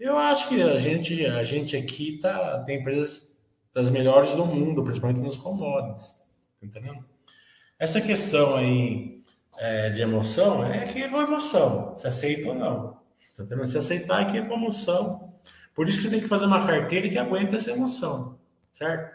Eu 0.00 0.16
acho 0.16 0.48
que 0.48 0.62
a 0.62 0.76
gente, 0.76 1.26
a 1.26 1.44
gente 1.44 1.76
aqui 1.76 2.18
tá, 2.18 2.62
tem 2.64 2.80
empresas 2.80 3.34
das 3.74 3.90
melhores 3.90 4.32
do 4.32 4.46
mundo, 4.46 4.82
principalmente 4.82 5.20
nos 5.20 5.36
commodities. 5.36 6.23
Entendendo? 6.64 7.04
Essa 7.78 8.00
questão 8.00 8.56
aí 8.56 9.20
é, 9.58 9.90
de 9.90 10.00
emoção 10.00 10.64
é 10.64 10.86
que 10.86 11.02
é 11.02 11.06
uma 11.06 11.22
emoção, 11.22 11.94
se 11.94 12.06
aceita 12.06 12.48
ou 12.48 12.54
não. 12.54 12.98
Entendendo? 13.38 13.66
Se 13.66 13.78
aceitar 13.78 14.22
é 14.22 14.30
que 14.30 14.38
é 14.38 14.40
uma 14.40 14.54
emoção. 14.54 15.34
Por 15.74 15.88
isso 15.88 15.98
que 15.98 16.04
você 16.04 16.10
tem 16.10 16.20
que 16.20 16.28
fazer 16.28 16.46
uma 16.46 16.66
carteira 16.66 17.08
que 17.08 17.18
aguenta 17.18 17.56
essa 17.56 17.72
emoção, 17.72 18.38
certo? 18.72 19.12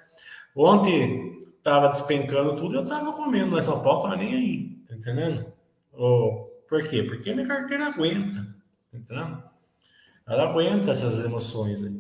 Ontem 0.56 1.48
estava 1.58 1.88
despencando 1.88 2.56
tudo, 2.56 2.76
eu 2.76 2.84
estava 2.84 3.14
comendo 3.14 3.62
São 3.62 3.82
Paulo, 3.82 4.02
tava 4.02 4.18
nem 4.18 4.36
aí, 4.36 4.70
tá 4.88 4.96
entendendo? 4.96 5.52
Ou, 5.94 6.46
por 6.68 6.86
quê? 6.88 7.04
Porque 7.04 7.34
minha 7.34 7.48
carteira 7.48 7.88
aguenta, 7.88 8.46
tá 8.92 8.98
entendendo? 8.98 9.44
Ela 10.28 10.44
aguenta 10.44 10.92
essas 10.92 11.24
emoções 11.24 11.82
aí. 11.84 11.99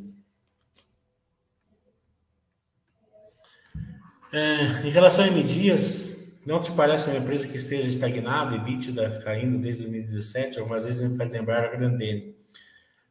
É, 4.31 4.87
em 4.87 4.89
relação 4.89 5.25
a 5.25 5.27
M 5.27 5.41
Dias, 5.43 6.09
não 6.45 6.61
te 6.61 6.71
parece 6.71 7.09
uma 7.09 7.17
empresa 7.17 7.47
que 7.47 7.57
esteja 7.57 7.87
estagnada 7.87 8.55
e 8.55 8.59
bítida 8.59 9.21
caindo 9.23 9.57
desde 9.57 9.81
2017? 9.81 10.59
Algumas 10.59 10.85
vezes 10.85 11.01
me 11.01 11.17
faz 11.17 11.31
lembrar 11.31 11.63
a 11.63 11.67
Grandene. 11.67 12.35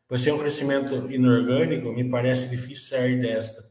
Por 0.06 0.18
ser 0.18 0.32
um 0.32 0.38
crescimento 0.38 1.10
inorgânico, 1.10 1.92
me 1.92 2.08
parece 2.08 2.48
difícil 2.48 2.88
sair 2.88 3.20
desta. 3.20 3.68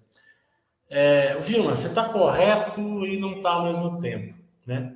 É, 0.90 1.38
Vilma, 1.40 1.76
você 1.76 1.88
está 1.88 2.10
correto 2.10 3.06
e 3.06 3.18
não 3.20 3.38
está 3.38 3.52
ao 3.52 3.66
mesmo 3.66 4.00
tempo, 4.00 4.36
né? 4.66 4.96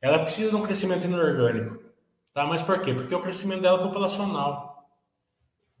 Ela 0.00 0.18
precisa 0.20 0.50
de 0.50 0.56
um 0.56 0.62
crescimento 0.62 1.04
inorgânico, 1.04 1.82
tá? 2.34 2.44
Mas 2.46 2.62
por 2.62 2.80
quê? 2.82 2.92
Porque 2.92 3.14
o 3.14 3.22
crescimento 3.22 3.62
dela 3.62 3.80
é 3.80 3.82
populacional, 3.82 4.88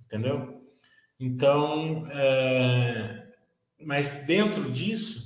entendeu? 0.04 0.62
Então, 1.18 2.08
é... 2.10 3.26
mas 3.80 4.10
dentro 4.24 4.70
disso, 4.70 5.25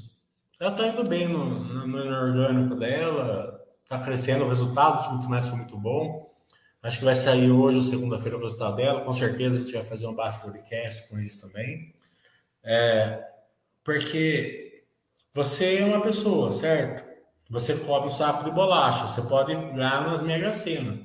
ela 0.60 0.72
está 0.72 0.86
indo 0.86 1.02
bem 1.04 1.26
no, 1.26 1.44
no, 1.64 1.86
no 1.86 1.98
orgânico 1.98 2.74
dela, 2.76 3.64
está 3.82 3.98
crescendo, 3.98 4.44
o 4.44 4.48
resultado 4.48 5.08
do 5.08 5.14
último 5.16 5.42
foi 5.42 5.56
muito 5.56 5.78
bom. 5.78 6.30
Acho 6.82 6.98
que 6.98 7.04
vai 7.04 7.16
sair 7.16 7.50
hoje 7.50 7.76
ou 7.76 7.82
segunda-feira 7.82 8.36
o 8.36 8.42
resultado 8.42 8.76
dela. 8.76 9.00
Com 9.02 9.12
certeza 9.12 9.56
a 9.56 9.58
gente 9.58 9.72
vai 9.72 9.82
fazer 9.82 10.06
um 10.06 10.14
podcast 10.14 11.08
com 11.08 11.18
isso 11.18 11.46
também. 11.46 11.94
É, 12.62 13.26
porque 13.82 14.84
você 15.32 15.78
é 15.78 15.84
uma 15.84 16.02
pessoa, 16.02 16.52
certo? 16.52 17.08
Você 17.48 17.74
come 17.76 18.06
um 18.06 18.10
saco 18.10 18.44
de 18.44 18.50
bolacha, 18.50 19.08
você 19.08 19.22
pode 19.22 19.54
ganhar 19.54 20.06
nas 20.06 20.22
mega 20.22 20.52
sena. 20.52 21.00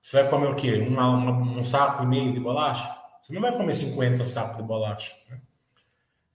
Você 0.00 0.20
vai 0.20 0.30
comer 0.30 0.48
o 0.48 0.56
quê? 0.56 0.78
Um 0.80 1.62
saco 1.62 2.02
e 2.02 2.06
meio 2.06 2.32
de 2.32 2.40
bolacha? 2.40 2.90
Você 3.20 3.32
não 3.32 3.40
vai 3.40 3.56
comer 3.56 3.74
50 3.74 4.24
sacos 4.24 4.56
de 4.56 4.62
bolacha. 4.62 5.14
Né? 5.30 5.40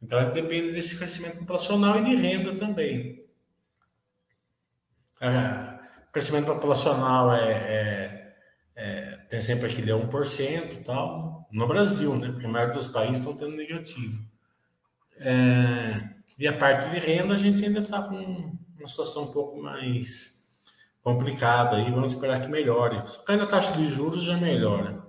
Então, 0.07 0.31
depende 0.31 0.71
desse 0.71 0.97
crescimento 0.97 1.39
populacional 1.39 1.99
e 1.99 2.05
de 2.05 2.15
renda 2.15 2.55
também. 2.55 3.25
É, 5.19 5.79
o 6.07 6.11
crescimento 6.13 6.45
populacional 6.45 7.33
é, 7.33 7.51
é, 7.51 8.35
é, 8.73 9.17
tem 9.29 9.41
sempre 9.41 9.65
aquele 9.65 9.91
1% 9.91 10.71
e 10.71 10.77
tal, 10.77 11.45
no 11.51 11.67
Brasil, 11.67 12.15
né? 12.15 12.31
Porque 12.31 12.45
a 12.45 12.49
maioria 12.49 12.73
dos 12.73 12.87
países 12.87 13.19
estão 13.19 13.35
tendo 13.35 13.57
negativo. 13.57 14.25
É, 15.17 16.07
e 16.39 16.47
a 16.47 16.57
parte 16.57 16.89
de 16.89 16.99
renda, 16.99 17.33
a 17.33 17.37
gente 17.37 17.65
ainda 17.65 17.79
está 17.79 18.01
com 18.01 18.55
uma 18.79 18.87
situação 18.87 19.23
um 19.23 19.33
pouco 19.33 19.61
mais 19.61 20.41
complicada 21.03 21.75
aí, 21.75 21.91
vamos 21.91 22.13
esperar 22.13 22.39
que 22.39 22.47
melhore. 22.47 23.05
Só 23.05 23.23
que 23.23 23.31
a 23.33 23.45
taxa 23.45 23.73
de 23.73 23.89
juros 23.89 24.23
já 24.23 24.37
melhora. 24.37 25.05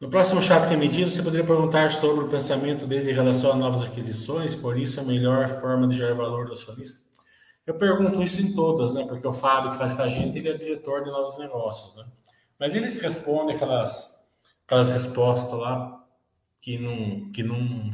No 0.00 0.08
próximo 0.08 0.40
chat 0.40 0.68
que 0.68 0.76
me 0.76 0.86
diz, 0.86 1.12
você 1.12 1.22
poderia 1.22 1.44
perguntar 1.44 1.90
sobre 1.90 2.24
o 2.24 2.28
pensamento 2.28 2.86
desde 2.86 3.10
em 3.10 3.14
relação 3.14 3.50
a 3.50 3.56
novas 3.56 3.82
aquisições, 3.82 4.54
por 4.54 4.78
isso 4.78 5.00
a 5.00 5.02
melhor 5.02 5.48
forma 5.48 5.88
de 5.88 5.96
gerar 5.96 6.14
valor 6.14 6.46
do 6.46 6.52
acionista? 6.52 7.02
Eu 7.66 7.74
pergunto 7.74 8.22
isso 8.22 8.40
em 8.40 8.54
todas, 8.54 8.94
né? 8.94 9.04
Porque 9.08 9.26
o 9.26 9.32
Fábio 9.32 9.72
que 9.72 9.76
faz 9.76 9.92
com 9.94 10.02
a 10.02 10.08
gente, 10.08 10.38
ele 10.38 10.50
é 10.50 10.56
diretor 10.56 11.02
de 11.02 11.10
novos 11.10 11.36
negócios, 11.36 11.96
né? 11.96 12.04
Mas 12.60 12.76
eles 12.76 13.00
respondem 13.00 13.56
aquelas, 13.56 14.22
aquelas 14.64 14.88
respostas 14.88 15.58
lá 15.58 16.04
que 16.60 16.78
não, 16.78 17.32
que 17.32 17.42
não, 17.42 17.92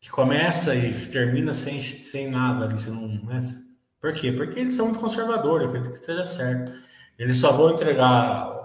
que 0.00 0.10
começa 0.10 0.74
e 0.74 0.92
termina 1.08 1.52
sem, 1.52 1.80
sem 1.80 2.30
nada 2.30 2.64
ali, 2.64 2.78
você 2.78 2.88
não, 2.88 3.06
né? 3.06 3.40
Por 4.00 4.14
quê? 4.14 4.32
Porque 4.32 4.58
eles 4.58 4.74
são 4.74 4.86
muito 4.86 5.00
conservadores, 5.00 5.64
eu 5.64 5.68
acredito 5.68 5.92
que 5.92 5.98
esteja 5.98 6.24
certo. 6.24 6.72
Eles 7.18 7.38
só 7.38 7.52
vão 7.52 7.74
entregar 7.74 8.55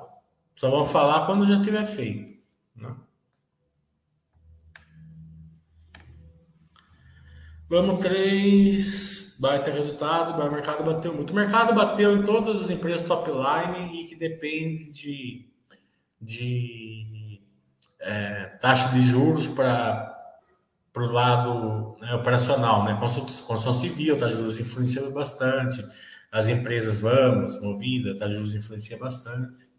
só 0.61 0.69
vão 0.69 0.85
falar 0.85 1.25
quando 1.25 1.47
já 1.47 1.59
tiver 1.59 1.83
feito. 1.87 2.39
Né? 2.75 2.95
Vamos 7.67 7.99
três. 7.99 9.35
Baita 9.39 9.71
resultado. 9.71 10.39
O 10.39 10.51
mercado 10.51 10.83
bateu 10.83 11.15
muito. 11.15 11.31
O 11.31 11.35
mercado 11.35 11.73
bateu 11.73 12.15
em 12.15 12.23
todas 12.23 12.61
as 12.63 12.69
empresas 12.69 13.01
top 13.07 13.31
line 13.31 14.03
e 14.03 14.07
que 14.07 14.13
depende 14.13 14.91
de, 14.91 15.49
de 16.21 17.41
é, 17.99 18.45
taxa 18.61 18.93
de 18.93 19.01
juros 19.01 19.47
para 19.47 20.09
para 20.93 21.03
o 21.03 21.11
lado 21.11 21.97
né, 22.01 22.13
operacional, 22.13 22.83
né? 22.83 22.97
Construção, 22.99 23.47
construção 23.47 23.73
civil, 23.73 24.15
de 24.15 24.31
juros 24.31 24.59
influencia 24.59 25.09
bastante. 25.09 25.83
As 26.31 26.49
empresas, 26.49 26.99
vamos, 26.99 27.59
movida, 27.59 28.13
de 28.13 28.35
juros 28.35 28.53
influencia 28.53 28.97
bastante. 28.99 29.70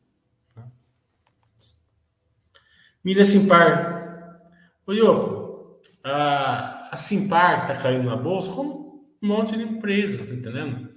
Milha 3.04 3.24
Simpar. 3.24 4.40
Ô, 4.86 4.92
Yoko, 4.92 5.80
a, 6.04 6.94
a 6.94 6.96
Simpar 6.96 7.62
está 7.62 7.74
caindo 7.74 8.08
na 8.08 8.16
bolsa 8.16 8.52
como 8.52 9.04
um 9.20 9.26
monte 9.26 9.56
de 9.56 9.64
empresas, 9.64 10.28
tá 10.28 10.34
entendendo? 10.34 10.92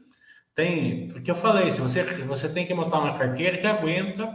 Tem, 0.54 1.10
o 1.10 1.22
que 1.22 1.30
eu 1.30 1.36
falei, 1.36 1.72
se 1.72 1.82
você, 1.82 2.04
você 2.24 2.48
tem 2.48 2.66
que 2.66 2.74
montar 2.74 3.00
uma 3.00 3.18
carteira 3.18 3.58
que 3.58 3.68
aguenta 3.68 4.30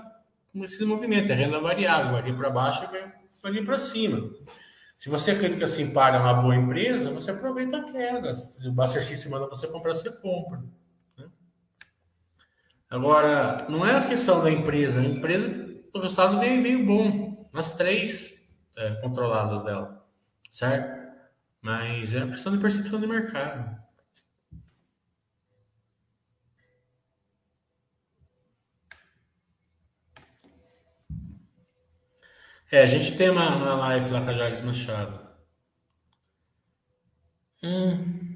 esse 0.57 0.85
movimento, 0.85 1.31
é 1.31 1.35
renda 1.35 1.61
variável, 1.61 2.13
vai 2.13 2.29
ir 2.29 2.37
para 2.37 2.51
baixo 2.51 2.85
e 2.85 3.43
vai, 3.43 3.53
ir 3.55 3.65
para 3.65 3.79
cima. 3.79 4.31
Se 4.99 5.09
você 5.09 5.31
acredita 5.31 5.59
que 5.59 5.65
a 5.65 5.69
Simpar 5.69 6.15
é 6.15 6.19
uma 6.19 6.35
boa 6.35 6.55
empresa, 6.55 7.11
você 7.11 7.31
aproveita 7.31 7.79
a 7.79 7.85
queda. 7.85 8.35
Se 8.35 8.69
o 8.69 8.73
Buster 8.73 9.03
System 9.03 9.31
manda 9.31 9.49
você 9.49 9.67
comprar, 9.69 9.95
você 9.95 10.11
compra. 10.11 10.63
Né? 11.17 11.27
Agora, 12.91 13.65
não 13.69 13.87
é 13.87 13.97
a 13.97 14.07
questão 14.07 14.43
da 14.43 14.51
empresa. 14.51 15.01
A 15.01 15.05
empresa, 15.05 15.47
o 15.95 16.01
resultado 16.01 16.39
veio, 16.39 16.63
veio 16.63 16.85
bom 16.85 17.30
nas 17.53 17.77
três 17.77 18.49
é, 18.77 18.95
controladas 18.97 19.63
dela, 19.63 20.07
certo? 20.51 21.01
Mas 21.61 22.15
é 22.15 22.25
uma 22.25 22.33
questão 22.33 22.53
de 22.53 22.59
percepção 22.59 23.01
de 23.01 23.07
mercado. 23.07 23.81
É, 32.73 32.83
a 32.83 32.87
gente 32.87 33.17
tem 33.17 33.29
uma, 33.31 33.57
uma 33.57 33.75
live 33.75 34.11
lá 34.11 34.23
com 34.23 34.31
a 34.31 34.33
Jales 34.33 34.61
Machado. 34.61 35.29
Hum. 37.63 38.31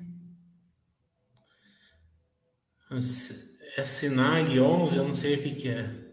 É 3.77 3.83
Sinag 3.85 4.59
11, 4.61 4.97
eu 4.97 5.05
não 5.05 5.15
sei 5.15 5.37
o 5.37 5.43
que, 5.43 5.55
que 5.55 5.69
é. 5.69 6.04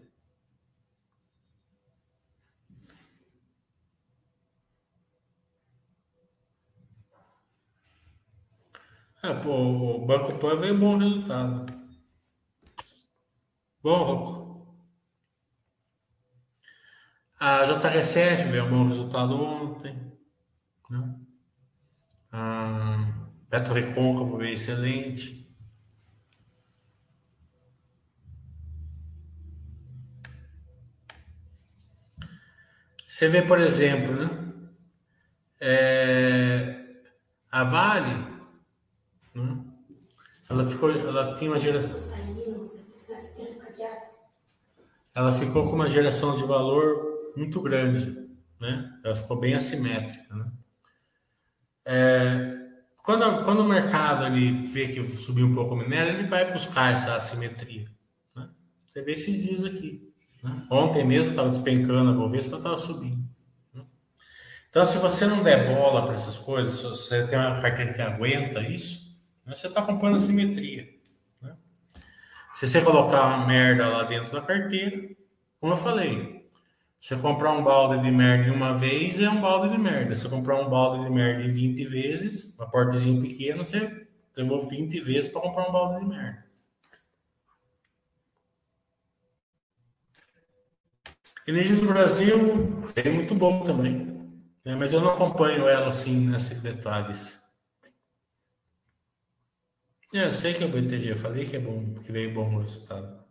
É, 9.24 9.32
pô, 9.34 9.50
o 9.50 10.04
Banco 10.04 10.36
Pan 10.38 10.56
veio 10.58 10.76
bom 10.78 10.98
resultado. 10.98 11.72
Bom, 13.80 14.02
Rocco. 14.02 14.76
A 17.38 17.64
JHSF 17.64 18.48
veio 18.50 18.64
um 18.64 18.70
bom 18.70 18.88
resultado 18.88 19.34
ontem. 19.40 19.94
Né? 20.90 21.14
A 22.32 23.12
Petro 23.48 23.74
Recôncavo 23.74 24.38
veio 24.38 24.54
excelente. 24.54 25.42
Você 33.06 33.28
vê, 33.28 33.42
por 33.42 33.60
exemplo, 33.60 34.16
né? 34.16 34.52
É, 35.60 37.04
A 37.50 37.62
Vale, 37.64 38.31
né? 39.34 39.64
ela 40.48 40.66
ficou, 40.66 40.90
ela 40.90 41.34
tinha 41.34 41.50
uma 41.50 41.58
geração, 41.58 41.90
ela 45.14 45.32
ficou 45.32 45.64
com 45.64 45.74
uma 45.74 45.88
geração 45.88 46.34
de 46.34 46.44
valor 46.44 47.32
muito 47.36 47.60
grande, 47.60 48.28
né? 48.60 48.98
Ela 49.04 49.14
ficou 49.14 49.38
bem 49.38 49.54
assimétrica, 49.54 50.34
né? 50.34 50.52
É, 51.84 52.62
quando, 53.02 53.44
quando 53.44 53.60
o 53.60 53.68
mercado 53.68 54.26
ele 54.26 54.66
vê 54.68 54.88
que 54.88 55.04
subiu 55.08 55.46
um 55.46 55.54
pouco 55.54 55.74
o 55.74 55.76
minério, 55.76 56.14
ele 56.14 56.28
vai 56.28 56.52
buscar 56.52 56.92
essa 56.92 57.14
assimetria. 57.14 57.88
Né? 58.34 58.48
Você 58.88 59.02
vê 59.02 59.12
esses 59.12 59.42
dias 59.42 59.64
aqui. 59.64 60.08
Né? 60.42 60.66
Ontem 60.70 61.04
mesmo 61.04 61.30
estava 61.30 61.48
despencando 61.48 62.10
a 62.10 62.14
Bovespa, 62.14 62.56
estava 62.56 62.76
subindo. 62.76 63.28
Né? 63.74 63.82
Então, 64.70 64.84
se 64.84 64.98
você 64.98 65.26
não 65.26 65.42
der 65.42 65.74
bola 65.74 66.04
para 66.04 66.14
essas 66.14 66.36
coisas, 66.36 66.74
se 66.74 66.82
você 66.84 67.26
tem 67.26 67.38
uma 67.38 67.60
carteira 67.60 67.92
que 67.92 68.00
aguenta 68.00 68.60
isso? 68.60 69.01
Você 69.56 69.68
está 69.68 69.82
comprando 69.82 70.16
assimetria. 70.16 70.88
Né? 71.40 71.54
Se 72.54 72.66
você 72.66 72.80
colocar 72.80 73.26
uma 73.26 73.46
merda 73.46 73.88
lá 73.88 74.04
dentro 74.04 74.32
da 74.32 74.40
carteira, 74.40 75.14
como 75.60 75.72
eu 75.72 75.76
falei, 75.76 76.48
você 77.00 77.16
comprar 77.16 77.52
um 77.52 77.64
balde 77.64 78.00
de 78.00 78.10
merda 78.12 78.52
uma 78.52 78.76
vez 78.76 79.18
é 79.18 79.28
um 79.28 79.40
balde 79.40 79.68
de 79.70 79.78
merda. 79.78 80.14
Se 80.14 80.22
você 80.22 80.28
comprar 80.28 80.60
um 80.60 80.70
balde 80.70 81.04
de 81.04 81.10
merda 81.10 81.48
20 81.48 81.84
vezes, 81.86 82.54
uma 82.56 82.70
portezinha 82.70 83.20
pequena, 83.20 83.64
você 83.64 84.06
levou 84.36 84.60
20 84.60 85.00
vezes 85.00 85.28
para 85.28 85.40
comprar 85.40 85.68
um 85.68 85.72
balde 85.72 86.00
de 86.00 86.06
merda. 86.06 86.46
Energias 91.44 91.80
do 91.80 91.88
Brasil 91.88 92.86
é 92.94 93.08
muito 93.08 93.34
bom 93.34 93.64
também. 93.64 94.12
Né? 94.64 94.76
Mas 94.76 94.92
eu 94.92 95.00
não 95.00 95.10
acompanho 95.10 95.66
ela 95.66 95.88
assim 95.88 96.28
nesses 96.28 96.60
detalhes. 96.60 97.41
É, 100.14 100.24
eu 100.26 100.32
sei 100.32 100.52
que 100.52 100.62
o 100.62 100.68
BTG, 100.68 101.12
eu 101.12 101.16
falei 101.16 101.46
que 101.46 101.56
é 101.56 101.58
bom, 101.58 101.94
que 101.94 102.12
veio 102.12 102.34
bom 102.34 102.58
resultado. 102.58 103.22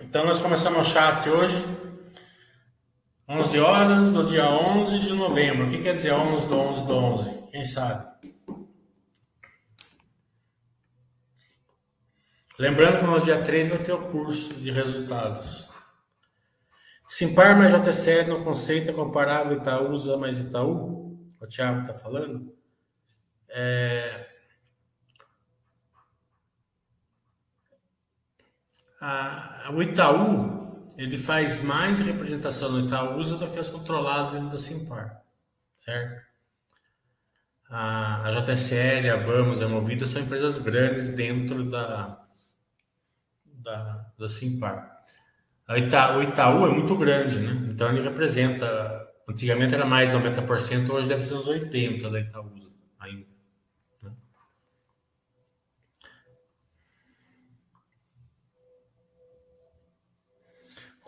Então 0.00 0.24
nós 0.24 0.40
começamos 0.40 0.80
o 0.80 0.90
chat 0.90 1.28
hoje, 1.28 1.64
11 3.32 3.60
horas 3.60 4.10
do 4.10 4.24
dia 4.24 4.50
11 4.50 4.98
de 4.98 5.12
novembro. 5.12 5.68
O 5.68 5.70
que 5.70 5.80
quer 5.80 5.94
dizer 5.94 6.12
11 6.12 6.48
do 6.48 6.58
11 6.58 6.84
do 6.84 6.94
11? 6.96 7.50
Quem 7.52 7.64
sabe? 7.64 8.10
Lembrando 12.58 12.98
que 12.98 13.04
no 13.04 13.20
dia 13.20 13.40
3 13.40 13.68
vai 13.68 13.78
ter 13.78 13.92
o 13.92 14.10
curso 14.10 14.52
de 14.54 14.72
resultados. 14.72 15.70
Simpar 17.06 17.56
mais 17.56 17.72
JCL 17.72 18.30
no 18.30 18.42
conceito 18.42 18.90
é 18.90 18.94
comparável 18.94 19.56
Itaúsa 19.58 20.16
mais 20.16 20.40
Itaú? 20.40 21.16
O 21.40 21.46
Thiago 21.46 21.82
está 21.82 21.94
falando. 21.94 22.52
É, 23.48 24.26
a, 29.00 29.70
o 29.72 29.80
Itaú 29.80 30.59
ele 31.02 31.16
faz 31.16 31.62
mais 31.62 32.00
representação 32.00 32.72
no 32.72 32.86
Itaúsa 32.86 33.38
do 33.38 33.48
que 33.48 33.58
as 33.58 33.70
controladas 33.70 34.32
dentro 34.32 34.50
da 34.50 34.58
Simpar, 34.58 35.22
certo? 35.78 36.28
A, 37.70 38.28
a 38.28 38.40
JSL, 38.42 39.08
a 39.08 39.16
Vamos, 39.16 39.62
a 39.62 39.68
Movida 39.68 40.06
são 40.06 40.20
empresas 40.20 40.58
grandes 40.58 41.08
dentro 41.08 41.70
da, 41.70 42.22
da, 43.46 44.12
da 44.18 44.28
Simpar. 44.28 45.04
Ita, 45.70 46.18
o 46.18 46.22
Itaú 46.22 46.66
é 46.66 46.70
muito 46.70 46.94
grande, 46.96 47.38
né? 47.38 47.68
Então 47.70 47.88
ele 47.88 48.02
representa. 48.02 49.08
Antigamente 49.26 49.74
era 49.74 49.86
mais 49.86 50.10
de 50.10 50.16
90%, 50.16 50.90
hoje 50.90 51.08
deve 51.08 51.22
ser 51.22 51.34
uns 51.34 51.46
80% 51.46 52.10
da 52.10 52.20
Itaúsa 52.20 52.68
ainda. 52.98 53.29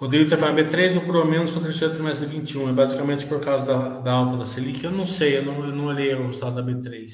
Rodrigo 0.02 0.36
falando, 0.36 0.58
B3 0.58 0.94
lucrou 0.94 1.24
menos 1.24 1.52
que 1.52 1.58
o 1.58 1.62
terceiro 1.62 1.94
trimestre 1.94 2.26
de 2.26 2.36
21, 2.36 2.70
é 2.70 2.72
basicamente 2.72 3.24
por 3.24 3.40
causa 3.40 3.64
da, 3.64 4.00
da 4.00 4.10
alta 4.10 4.36
da 4.36 4.44
Selic. 4.44 4.82
Eu 4.82 4.90
não 4.90 5.06
sei, 5.06 5.38
eu 5.38 5.44
não, 5.44 5.64
eu 5.64 5.72
não 5.72 5.84
olhei 5.84 6.12
o 6.12 6.26
resultado 6.26 6.56
da 6.56 6.62
B3. 6.64 7.08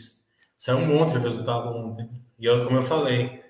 Saiu 0.56 0.78
um 0.78 0.86
monte 0.86 1.12
de 1.12 1.18
resultado 1.18 1.68
ontem. 1.68 2.08
E 2.38 2.46
eu, 2.46 2.64
como 2.64 2.78
eu 2.78 2.82
falei, 2.82 3.44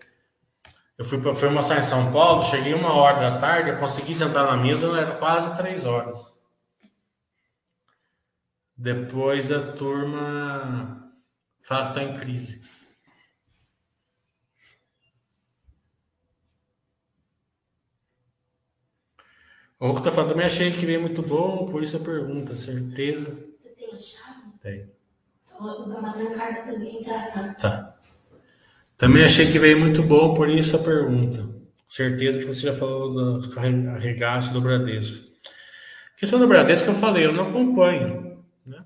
eu 0.99 1.05
fui 1.05 1.21
para 1.21 1.33
fui 1.33 1.47
almoçar 1.47 1.79
em 1.79 1.85
São 1.85 2.11
Paulo, 2.11 2.43
cheguei 2.43 2.75
uma 2.75 2.93
hora 2.93 3.31
da 3.31 3.39
tarde, 3.39 3.71
eu 3.71 3.77
consegui 3.77 4.13
sentar 4.13 4.45
na 4.45 4.57
mesa, 4.57 4.89
era 4.99 5.15
quase 5.15 5.57
três 5.57 5.85
horas. 5.85 6.37
Depois 8.77 9.53
a 9.53 9.71
turma 9.71 11.13
fala 11.63 11.93
que 11.93 12.01
está 12.01 12.03
em 12.03 12.15
crise. 12.15 12.68
O 19.81 19.87
Rocco 19.87 20.03
tá 20.03 20.11
falando, 20.11 20.31
também 20.31 20.47
achei 20.47 20.73
que 20.73 20.85
veio 20.85 21.01
muito 21.01 21.23
bom, 21.23 21.67
por 21.67 21.83
isso 21.83 21.97
a 21.97 22.01
pergunta, 22.01 22.57
certeza. 22.57 23.39
Você 23.57 23.69
tem 23.71 23.95
a 23.95 23.99
chave? 24.01 24.59
Tem. 24.61 24.91
Então, 25.47 25.69
eu 25.69 26.03
vou 26.03 26.13
trancada 26.13 26.63
também, 26.73 27.05
tá? 27.05 27.27
Tá. 27.29 27.55
tá. 27.55 27.99
Também 28.97 29.25
achei 29.25 29.47
que 29.47 29.59
veio 29.59 29.79
muito 29.79 30.03
bom, 30.03 30.35
por 30.35 30.49
isso 30.49 30.75
a 30.75 30.81
pergunta. 30.81 31.49
Certeza 31.89 32.41
que 32.41 32.45
você 32.45 32.63
já 32.63 32.73
falou 32.73 33.41
da 33.41 33.93
arregaço 33.93 34.53
do 34.53 34.61
Bradesco. 34.61 35.29
A 36.15 36.19
questão 36.19 36.41
do 36.41 36.49
Bradesco 36.49 36.89
eu 36.89 36.95
falei, 36.95 37.25
eu 37.25 37.33
não 37.33 37.49
acompanho. 37.49 38.45
Né? 38.67 38.85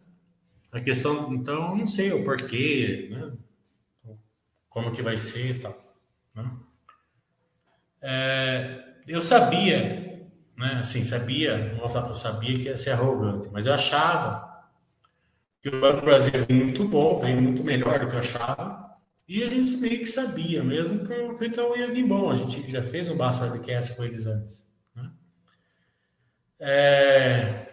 A 0.70 0.80
questão, 0.80 1.32
então, 1.32 1.70
eu 1.70 1.76
não 1.76 1.86
sei 1.86 2.12
o 2.12 2.22
porquê, 2.22 3.08
né? 3.10 3.32
como 4.68 4.92
que 4.92 5.00
vai 5.00 5.16
ser 5.16 5.56
e 5.56 5.58
tal. 5.58 5.96
Né? 6.34 6.50
É, 8.02 8.84
eu 9.08 9.22
sabia 9.22 10.11
né? 10.56 10.78
Assim, 10.80 11.04
sabia, 11.04 11.72
não 11.72 11.80
vou 11.80 11.88
falar 11.88 12.06
que 12.06 12.12
eu 12.12 12.16
sabia 12.16 12.58
que 12.58 12.64
ia 12.64 12.76
ser 12.76 12.90
arrogante, 12.90 13.48
mas 13.52 13.66
eu 13.66 13.74
achava 13.74 14.52
que 15.60 15.68
o 15.68 15.80
Banco 15.80 16.00
do 16.00 16.04
Brasil 16.04 16.32
veio 16.32 16.64
muito 16.64 16.86
bom, 16.88 17.18
veio 17.20 17.40
muito 17.40 17.62
melhor 17.62 18.00
do 18.00 18.08
que 18.08 18.14
eu 18.14 18.20
achava, 18.20 18.82
e 19.28 19.42
a 19.42 19.46
gente 19.46 19.76
meio 19.76 19.98
que 19.98 20.06
sabia 20.06 20.62
mesmo 20.62 21.06
que 21.06 21.12
o 21.14 21.44
Itaú 21.44 21.76
ia 21.76 21.90
vir 21.90 22.06
bom. 22.06 22.30
A 22.30 22.34
gente 22.34 22.70
já 22.70 22.82
fez 22.82 23.08
um 23.08 23.16
Basta 23.16 23.46
Webcast 23.46 23.94
com 23.94 24.04
eles 24.04 24.26
antes. 24.26 24.66
Né? 24.94 25.10
É... 26.58 27.68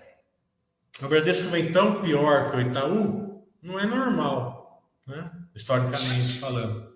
O 1.02 1.08
Bradesco 1.08 1.50
vem 1.50 1.72
tão 1.72 2.02
pior 2.02 2.52
que 2.52 2.58
o 2.58 2.62
Itaú, 2.62 3.44
não 3.62 3.80
é 3.80 3.86
normal, 3.86 4.84
né? 5.08 5.32
historicamente 5.56 6.40
falando. 6.40 6.89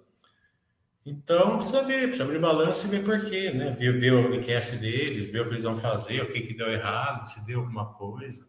Então, 1.06 1.58
precisa 1.58 1.84
ver, 1.84 2.04
precisa 2.04 2.24
abrir 2.24 2.39
balanço 2.39 2.88
e 2.88 2.89
ver 2.89 3.04
por 3.04 3.26
quê, 3.26 3.51
né? 3.51 3.72
Ver, 3.72 3.99
ver 3.99 4.14
o 4.14 4.34
enquete 4.34 4.78
deles, 4.78 5.30
ver 5.30 5.41
o 5.41 5.45
que 5.45 5.51
eles 5.51 5.64
vão 5.64 5.76
fazer, 5.76 6.22
o 6.22 6.32
que, 6.32 6.41
que 6.41 6.54
deu 6.54 6.72
errado, 6.72 7.26
se 7.26 7.45
deu 7.45 7.60
alguma 7.60 7.93
coisa. 7.93 8.47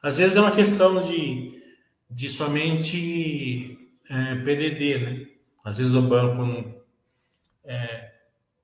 Às 0.00 0.18
vezes 0.18 0.36
é 0.36 0.40
uma 0.40 0.52
questão 0.52 1.02
de, 1.02 1.60
de 2.08 2.28
somente 2.28 3.76
é, 4.08 4.34
PDD, 4.36 4.98
né? 4.98 5.26
Às 5.64 5.78
vezes 5.78 5.94
o 5.94 6.02
banco 6.02 6.44
não. 6.44 6.74
É, 7.64 8.12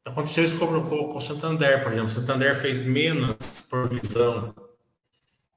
aconteceu 0.05 0.45
isso 0.45 0.59
com, 0.59 0.81
com 0.83 1.16
o 1.16 1.20
Santander, 1.20 1.83
por 1.83 1.93
exemplo. 1.93 2.11
O 2.11 2.14
Santander 2.14 2.55
fez 2.57 2.85
menos 2.85 3.37
provisão 3.68 4.55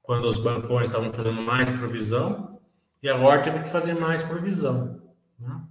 quando 0.02 0.28
os 0.28 0.38
bancões 0.38 0.88
estavam 0.88 1.12
fazendo 1.12 1.40
mais 1.40 1.70
provisão 1.70 2.60
e 3.02 3.08
agora 3.08 3.42
teve 3.42 3.60
que 3.60 3.68
fazer 3.68 3.94
mais 3.94 4.22
provisão. 4.22 5.00
Né? 5.38 5.62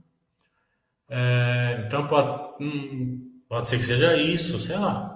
É, 1.14 1.84
então 1.86 2.08
pode, 2.08 2.64
hum, 2.64 3.44
pode 3.50 3.68
ser 3.68 3.78
que 3.78 3.84
seja 3.84 4.16
isso, 4.16 4.58
sei 4.62 4.78
lá. 4.78 5.12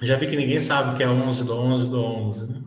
Já 0.00 0.16
vi 0.16 0.28
que 0.28 0.36
ninguém 0.36 0.60
sabe 0.60 0.92
o 0.92 0.96
que 0.96 1.02
é 1.02 1.08
11 1.08 1.44
do 1.44 1.54
11 1.54 1.88
do 1.88 2.00
11, 2.00 2.52
né? 2.52 2.62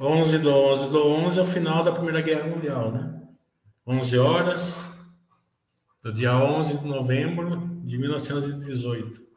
11 0.00 0.38
do 0.38 0.50
11 0.50 0.88
do 0.90 1.06
11 1.06 1.38
é 1.38 1.42
o 1.42 1.44
final 1.44 1.84
da 1.84 1.92
Primeira 1.92 2.22
Guerra 2.22 2.48
Mundial, 2.48 2.92
né? 2.92 3.20
11 3.86 4.18
horas, 4.18 4.97
do 6.02 6.12
dia 6.12 6.36
11 6.36 6.78
de 6.78 6.86
novembro 6.86 7.80
de 7.84 7.98
1918. 7.98 9.27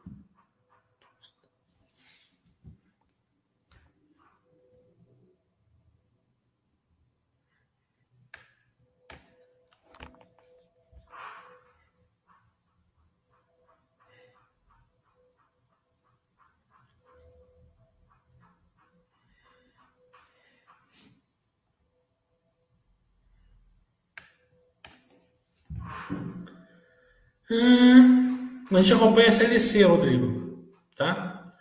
Hum, 27.54 28.64
a 28.72 28.80
gente 28.80 28.94
acompanha 28.94 29.28
a 29.28 29.32
CLC, 29.32 29.82
Rodrigo, 29.82 30.72
tá? 30.96 31.52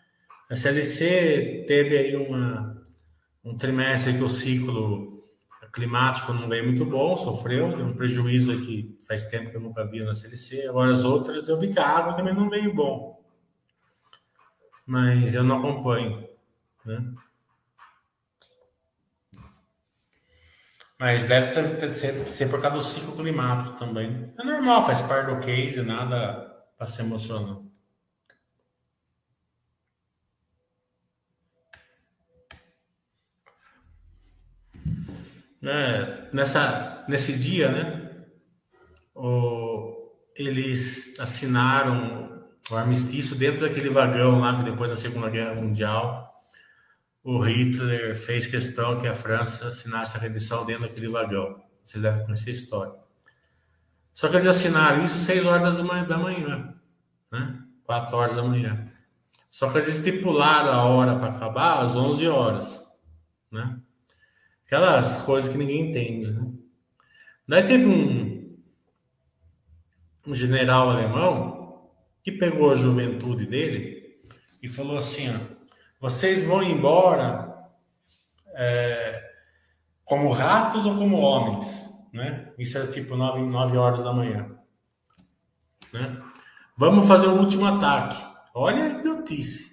A 0.49 0.55
CLC 0.55 1.65
teve 1.67 1.97
aí 1.97 2.15
uma, 2.15 2.81
um 3.43 3.57
trimestre 3.57 4.13
que 4.13 4.23
o 4.23 4.29
ciclo 4.29 5.11
climático 5.73 6.31
não 6.31 6.47
veio 6.47 6.65
muito 6.65 6.85
bom, 6.85 7.17
sofreu, 7.17 7.75
deu 7.75 7.87
um 7.87 7.93
prejuízo 7.93 8.53
aqui, 8.53 8.97
faz 9.05 9.25
tempo 9.25 9.51
que 9.51 9.57
eu 9.57 9.61
nunca 9.61 9.85
vi 9.85 10.01
na 10.01 10.15
CLC. 10.15 10.65
Agora 10.67 10.93
as 10.93 11.03
outras 11.03 11.49
eu 11.49 11.59
vi 11.59 11.73
que 11.73 11.79
a 11.79 11.87
água 11.87 12.13
também 12.13 12.33
não 12.33 12.49
veio 12.49 12.73
bom. 12.73 13.21
Mas 14.85 15.35
eu 15.35 15.43
não 15.43 15.57
acompanho, 15.57 16.25
né? 16.85 17.13
Mas 21.01 21.25
deve 21.25 21.47
ter, 21.51 21.77
ter, 21.77 21.95
ser, 21.95 22.13
ser 22.27 22.47
por 22.47 22.61
causa 22.61 22.77
do 22.77 22.83
ciclo 22.83 23.15
climático 23.15 23.71
também. 23.71 24.31
É 24.39 24.43
normal, 24.43 24.85
faz 24.85 25.01
parte 25.01 25.33
do 25.33 25.39
case, 25.39 25.81
nada 25.81 26.63
para 26.77 26.85
se 26.85 27.01
emocionar. 27.01 27.57
É, 35.63 36.29
nessa, 36.31 37.03
nesse 37.09 37.33
dia, 37.33 37.71
né, 37.71 38.25
o, 39.15 40.13
eles 40.35 41.19
assinaram 41.19 42.45
o 42.69 42.75
armistício 42.75 43.35
dentro 43.35 43.67
daquele 43.67 43.89
vagão 43.89 44.39
lá 44.39 44.55
que 44.55 44.65
depois 44.65 44.91
da 44.91 44.95
Segunda 44.95 45.31
Guerra 45.31 45.55
Mundial 45.55 46.30
o 47.23 47.39
Hitler 47.39 48.15
fez 48.15 48.47
questão 48.47 48.99
que 48.99 49.07
a 49.07 49.13
França 49.13 49.67
assinasse 49.67 50.17
a 50.17 50.19
rendição 50.19 50.65
dentro 50.65 50.83
daquele 50.83 51.09
vagão. 51.09 51.63
Você 51.83 51.99
deve 51.99 52.23
conhecer 52.23 52.49
a 52.49 52.53
história. 52.53 52.93
Só 54.13 54.27
que 54.27 54.35
eles 54.35 54.47
assinaram 54.47 55.05
isso 55.05 55.17
6 55.17 55.45
horas 55.45 55.77
da 55.77 55.83
manhã, 55.83 56.03
da 56.05 56.17
manhã 56.17 56.81
né? 57.31 57.63
4 57.85 58.15
horas 58.15 58.35
da 58.35 58.43
manhã. 58.43 58.91
Só 59.49 59.71
que 59.71 59.77
eles 59.77 59.95
estipularam 59.95 60.71
a 60.71 60.83
hora 60.83 61.17
para 61.17 61.29
acabar 61.29 61.81
às 61.81 61.95
11 61.95 62.27
horas, 62.27 62.85
né? 63.49 63.79
Aquelas 64.65 65.21
coisas 65.21 65.51
que 65.51 65.57
ninguém 65.57 65.89
entende, 65.89 66.31
né? 66.31 66.51
Daí 67.47 67.63
teve 67.65 67.85
um, 67.85 68.57
um 70.27 70.35
general 70.35 70.89
alemão 70.89 71.91
que 72.23 72.31
pegou 72.31 72.71
a 72.71 72.75
juventude 72.75 73.45
dele 73.45 74.21
e 74.61 74.69
falou 74.69 74.97
assim, 74.97 75.29
ó, 75.29 75.50
vocês 76.01 76.43
vão 76.43 76.63
embora 76.63 77.69
é, 78.55 79.21
como 80.03 80.31
ratos 80.31 80.83
ou 80.85 80.97
como 80.97 81.17
homens, 81.17 81.87
né? 82.11 82.51
Isso 82.57 82.77
era 82.77 82.87
tipo 82.87 83.15
9, 83.15 83.43
9 83.43 83.77
horas 83.77 84.03
da 84.03 84.11
manhã, 84.11 84.49
né? 85.93 86.21
Vamos 86.75 87.07
fazer 87.07 87.27
o 87.27 87.37
último 87.37 87.67
ataque. 87.67 88.17
Olha 88.55 88.83
a 88.83 88.87
idiotice. 88.87 89.71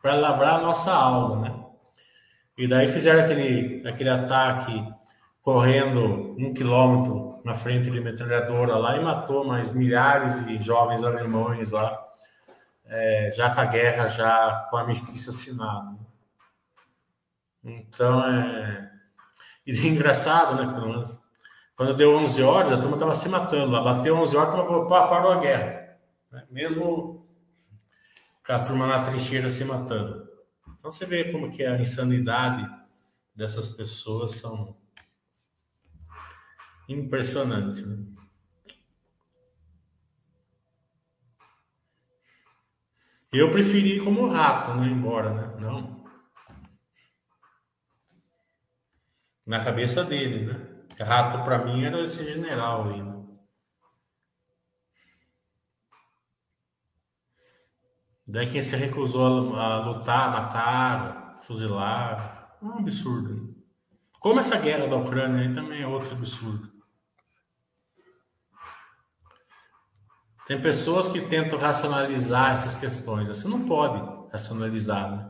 Para 0.00 0.14
lavrar 0.14 0.60
a 0.60 0.62
nossa 0.62 0.92
alma, 0.92 1.40
né? 1.40 1.64
E 2.56 2.68
daí 2.68 2.86
fizeram 2.86 3.24
aquele, 3.24 3.86
aquele 3.86 4.08
ataque 4.08 4.72
correndo 5.42 6.36
um 6.38 6.54
quilômetro 6.54 7.40
na 7.44 7.54
frente 7.54 7.90
de 7.90 8.00
metralhadora 8.00 8.76
lá 8.76 8.96
e 8.96 9.02
matou 9.02 9.44
mais 9.44 9.72
milhares 9.72 10.46
de 10.46 10.62
jovens 10.62 11.02
alemães 11.02 11.72
lá 11.72 12.05
é, 12.88 13.30
já 13.32 13.54
com 13.54 13.60
a 13.60 13.64
guerra, 13.64 14.06
já 14.06 14.66
com 14.70 14.76
a 14.76 14.80
armistício 14.80 15.30
assinado. 15.30 15.98
Então, 17.62 18.24
é... 18.24 18.92
E 19.66 19.72
é 19.72 19.86
engraçado, 19.88 20.54
né? 20.54 20.72
Pelo 20.72 20.88
menos, 20.88 21.18
quando 21.74 21.96
deu 21.96 22.16
11 22.16 22.42
horas, 22.42 22.72
a 22.72 22.78
turma 22.78 22.96
estava 22.96 23.14
se 23.14 23.28
matando. 23.28 23.72
Lá 23.72 23.82
bateu 23.82 24.16
11 24.16 24.36
horas, 24.36 24.54
a 24.54 24.56
turma 24.56 25.08
parou 25.08 25.32
a 25.32 25.40
guerra. 25.40 25.98
Né? 26.30 26.46
Mesmo 26.48 27.26
com 28.46 28.52
a 28.52 28.60
turma 28.60 28.86
na 28.86 29.04
trincheira 29.04 29.48
se 29.48 29.64
matando. 29.64 30.28
Então, 30.76 30.92
você 30.92 31.04
vê 31.04 31.32
como 31.32 31.50
que 31.50 31.64
a 31.64 31.80
insanidade 31.80 32.64
dessas 33.34 33.68
pessoas 33.68 34.36
são 34.36 34.76
impressionantes. 36.88 37.84
Né? 37.84 38.06
Eu 43.36 43.50
preferi 43.50 44.00
como 44.00 44.26
rato, 44.26 44.74
né? 44.74 44.86
Embora, 44.88 45.34
né? 45.34 45.56
Não. 45.60 46.04
Na 49.46 49.62
cabeça 49.62 50.02
dele, 50.04 50.46
né? 50.46 50.76
Rato 50.98 51.44
para 51.44 51.64
mim 51.64 51.84
era 51.84 52.00
esse 52.00 52.24
general 52.24 52.88
aí, 52.88 53.02
né? 53.02 53.16
Daí 58.26 58.50
quem 58.50 58.62
se 58.62 58.74
recusou 58.74 59.54
a 59.56 59.84
lutar, 59.84 60.32
matar, 60.32 61.36
fuzilar. 61.36 62.56
É 62.60 62.64
um 62.64 62.78
absurdo. 62.78 63.34
Né? 63.34 63.54
Como 64.18 64.40
essa 64.40 64.58
guerra 64.58 64.88
da 64.88 64.96
Ucrânia 64.96 65.46
aí 65.46 65.54
também 65.54 65.82
é 65.82 65.86
outro 65.86 66.16
absurdo. 66.16 66.75
Tem 70.46 70.62
pessoas 70.62 71.08
que 71.08 71.20
tentam 71.20 71.58
racionalizar 71.58 72.52
essas 72.52 72.76
questões. 72.76 73.26
Você 73.26 73.48
não 73.48 73.66
pode 73.66 74.00
racionalizar, 74.30 75.10
né? 75.10 75.28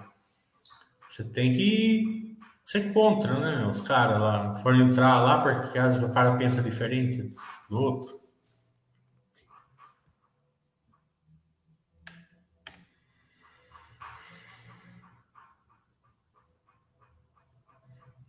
Você 1.09 1.25
tem 1.25 1.51
que 1.53 2.37
ser 2.63 2.93
contra, 2.93 3.33
né? 3.41 3.67
Os 3.67 3.81
caras 3.81 4.21
lá 4.21 4.53
forem 4.53 4.83
entrar 4.83 5.19
lá 5.23 5.41
porque 5.41 5.73
caso 5.73 6.05
o 6.05 6.13
cara 6.13 6.37
pensa 6.37 6.61
diferente 6.63 7.33
do 7.71 7.79
outro. 7.79 8.21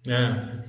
É. 0.08 0.66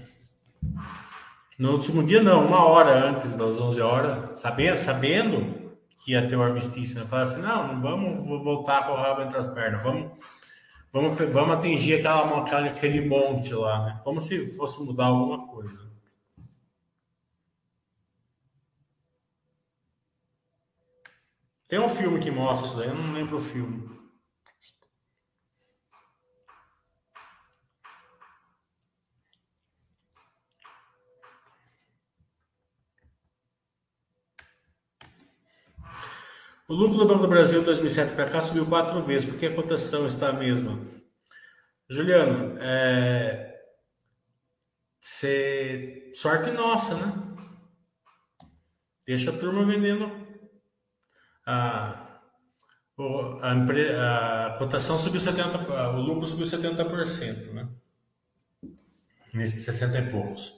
No 1.56 1.72
último 1.72 2.02
dia, 2.02 2.20
não, 2.20 2.44
uma 2.44 2.64
hora 2.64 3.08
antes 3.08 3.36
das 3.36 3.60
11 3.60 3.80
horas, 3.80 4.40
sabendo, 4.40 4.78
sabendo 4.78 5.67
que 6.08 6.12
ia 6.12 6.26
ter 6.26 6.36
o 6.36 6.42
armistício, 6.42 6.98
né? 6.98 7.06
Falar 7.06 7.24
assim, 7.24 7.42
não, 7.42 7.74
não 7.74 7.80
vamos 7.82 8.42
voltar 8.42 8.86
com 8.86 8.92
o 8.92 8.96
rabo 8.96 9.20
entre 9.20 9.36
as 9.36 9.46
pernas, 9.46 9.82
vamos, 9.82 10.18
vamos, 10.90 11.34
vamos 11.34 11.58
atingir 11.58 11.96
aquela, 11.96 12.40
aquela, 12.40 12.66
aquele 12.66 13.06
monte 13.06 13.52
lá, 13.52 13.84
né? 13.84 14.00
Como 14.02 14.18
se 14.18 14.56
fosse 14.56 14.82
mudar 14.82 15.08
alguma 15.08 15.46
coisa. 15.46 15.86
Tem 21.68 21.78
um 21.78 21.90
filme 21.90 22.18
que 22.18 22.30
mostra 22.30 22.66
isso 22.66 22.78
daí, 22.78 22.88
eu 22.88 22.94
não 22.94 23.12
lembro 23.12 23.36
o 23.36 23.40
filme. 23.40 23.97
O 36.68 36.74
lucro 36.74 36.98
do 36.98 37.06
Banco 37.06 37.22
do 37.22 37.28
Brasil 37.28 37.64
2007 37.64 38.12
para 38.12 38.28
cá 38.28 38.42
subiu 38.42 38.66
quatro 38.66 39.02
vezes, 39.02 39.26
porque 39.26 39.46
a 39.46 39.54
cotação 39.54 40.06
está 40.06 40.28
a 40.28 40.34
mesma. 40.34 40.78
Juliano, 41.88 42.58
é... 42.60 43.58
Cê... 45.00 46.12
sorte 46.14 46.50
nossa, 46.50 46.94
né? 46.94 47.14
Deixa 49.06 49.30
a 49.30 49.38
turma 49.38 49.64
vendendo. 49.64 50.12
A, 51.46 52.20
a, 53.40 53.54
empre... 53.54 53.96
a 53.96 54.56
cotação 54.58 54.98
subiu 54.98 55.22
70%, 55.22 55.94
o 55.94 56.00
lucro 56.02 56.26
subiu 56.26 56.44
70%, 56.44 57.50
né? 57.54 57.66
Nesses 59.32 59.64
60 59.64 59.98
e 60.00 60.10
poucos. 60.10 60.54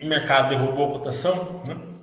O 0.00 0.06
mercado 0.06 0.48
derrubou 0.48 0.88
a 0.88 0.98
cotação, 0.98 1.64
né? 1.64 1.93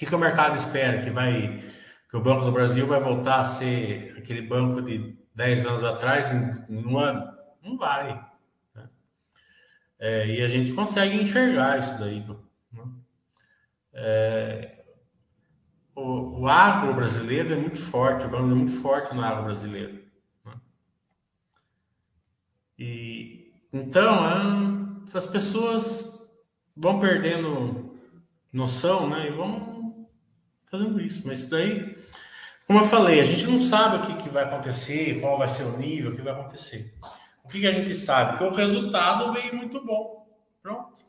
Que, 0.00 0.06
que 0.06 0.14
o 0.14 0.18
mercado 0.18 0.56
espera? 0.56 1.02
Que 1.02 1.10
vai 1.10 1.62
que 2.08 2.16
o 2.16 2.22
Banco 2.22 2.44
do 2.44 2.50
Brasil 2.50 2.86
vai 2.86 2.98
voltar 2.98 3.40
a 3.40 3.44
ser 3.44 4.16
aquele 4.16 4.42
banco 4.42 4.80
de 4.80 5.16
10 5.34 5.66
anos 5.66 5.84
atrás 5.84 6.32
em, 6.32 6.74
em 6.74 6.86
um 6.86 6.98
ano? 6.98 7.30
Não 7.62 7.76
vai. 7.76 8.14
Né? 8.74 8.88
É, 9.98 10.26
e 10.26 10.42
a 10.42 10.48
gente 10.48 10.72
consegue 10.72 11.20
enxergar 11.20 11.78
isso 11.78 11.98
daí. 12.00 12.26
Né? 12.72 12.84
É, 13.92 14.84
o, 15.94 16.40
o 16.40 16.48
agro 16.48 16.94
brasileiro 16.94 17.52
é 17.52 17.56
muito 17.56 17.78
forte, 17.78 18.24
o 18.24 18.30
banco 18.30 18.50
é 18.50 18.54
muito 18.54 18.72
forte 18.72 19.14
no 19.14 19.22
agro 19.22 19.44
brasileiro. 19.44 20.02
Né? 20.46 20.54
E 22.78 23.52
então 23.70 24.96
as 25.14 25.26
pessoas 25.26 26.26
vão 26.74 26.98
perdendo 26.98 28.00
noção, 28.52 29.08
né? 29.08 29.28
E 29.28 29.30
vão 29.30 29.69
Tá 30.70 30.78
fazendo 30.78 31.00
isso. 31.00 31.26
Mas 31.26 31.40
isso 31.40 31.50
daí, 31.50 31.98
como 32.66 32.78
eu 32.78 32.84
falei, 32.84 33.20
a 33.20 33.24
gente 33.24 33.46
não 33.46 33.58
sabe 33.58 33.96
o 33.96 34.02
que, 34.02 34.22
que 34.22 34.28
vai 34.28 34.44
acontecer, 34.44 35.20
qual 35.20 35.36
vai 35.36 35.48
ser 35.48 35.64
o 35.64 35.76
nível, 35.76 36.12
o 36.12 36.16
que 36.16 36.22
vai 36.22 36.32
acontecer. 36.32 36.94
O 37.42 37.48
que, 37.48 37.60
que 37.60 37.66
a 37.66 37.72
gente 37.72 37.92
sabe? 37.94 38.38
Que 38.38 38.44
o 38.44 38.54
resultado 38.54 39.32
veio 39.32 39.56
muito 39.56 39.84
bom. 39.84 40.24
Pronto. 40.62 41.00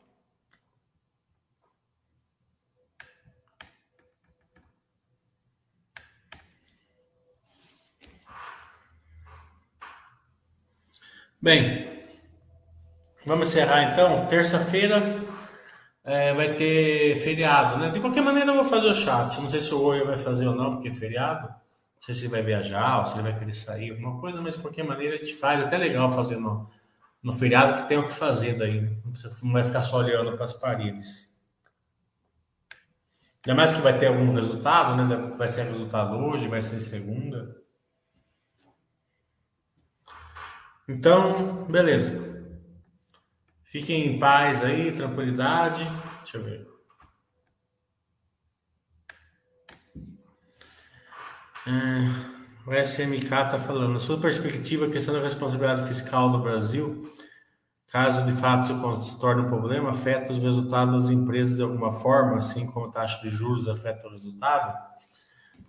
Bem, 11.40 12.04
vamos 13.24 13.48
encerrar 13.48 13.92
então. 13.92 14.26
Terça-feira, 14.26 15.31
é, 16.04 16.34
vai 16.34 16.54
ter 16.56 17.16
feriado, 17.16 17.78
né? 17.78 17.90
De 17.90 18.00
qualquer 18.00 18.22
maneira, 18.22 18.50
eu 18.50 18.56
vou 18.56 18.64
fazer 18.64 18.88
o 18.88 18.94
chat. 18.94 19.40
Não 19.40 19.48
sei 19.48 19.60
se 19.60 19.72
o 19.72 19.80
Oi 19.80 20.04
vai 20.04 20.16
fazer 20.16 20.46
ou 20.48 20.54
não, 20.54 20.70
porque 20.70 20.88
é 20.88 20.90
feriado. 20.90 21.48
Não 21.48 22.02
sei 22.02 22.14
se 22.14 22.22
ele 22.22 22.28
vai 22.28 22.42
viajar 22.42 23.00
ou 23.00 23.06
se 23.06 23.14
ele 23.14 23.22
vai 23.22 23.38
querer 23.38 23.54
sair, 23.54 23.90
alguma 23.90 24.20
coisa, 24.20 24.40
mas 24.40 24.56
de 24.56 24.60
qualquer 24.60 24.84
maneira 24.84 25.14
a 25.14 25.18
gente 25.18 25.34
faz. 25.34 25.60
Até 25.60 25.78
legal 25.78 26.10
fazer 26.10 26.36
no, 26.36 26.68
no 27.22 27.32
feriado 27.32 27.82
que 27.82 27.88
tem 27.88 27.98
o 27.98 28.06
que 28.06 28.12
fazer 28.12 28.58
daí. 28.58 28.80
Não 29.42 29.52
vai 29.52 29.62
ficar 29.64 29.82
só 29.82 29.98
olhando 29.98 30.32
para 30.34 30.44
as 30.44 30.54
paredes. 30.54 31.32
Ainda 33.44 33.56
mais 33.56 33.72
que 33.72 33.80
vai 33.80 33.98
ter 33.98 34.06
algum 34.06 34.32
resultado, 34.34 34.96
né? 34.96 35.16
Vai 35.36 35.48
ser 35.48 35.64
resultado 35.64 36.16
hoje, 36.16 36.48
vai 36.48 36.62
ser 36.62 36.80
segunda. 36.80 37.56
Então, 40.88 41.64
beleza. 41.64 42.31
Fiquem 43.72 44.06
em 44.06 44.18
paz 44.18 44.62
aí, 44.62 44.92
tranquilidade. 44.92 45.82
Deixa 46.18 46.36
eu 46.36 46.44
ver. 46.44 46.68
É, 51.66 52.70
o 52.70 52.74
SMK 52.74 53.24
está 53.24 53.58
falando, 53.58 53.98
sua 53.98 54.20
perspectiva, 54.20 54.84
a 54.84 54.90
questão 54.90 55.14
da 55.14 55.22
responsabilidade 55.22 55.88
fiscal 55.88 56.28
no 56.28 56.42
Brasil, 56.42 57.10
caso 57.86 58.26
de 58.26 58.32
fato 58.32 58.66
se 59.02 59.18
torne 59.18 59.40
um 59.40 59.46
problema, 59.46 59.88
afeta 59.88 60.32
os 60.32 60.38
resultados 60.38 61.06
das 61.06 61.10
empresas 61.10 61.56
de 61.56 61.62
alguma 61.62 61.90
forma, 61.90 62.36
assim 62.36 62.66
como 62.66 62.88
a 62.88 62.90
taxa 62.90 63.22
de 63.22 63.30
juros 63.30 63.66
afeta 63.66 64.06
o 64.06 64.10
resultado? 64.10 64.78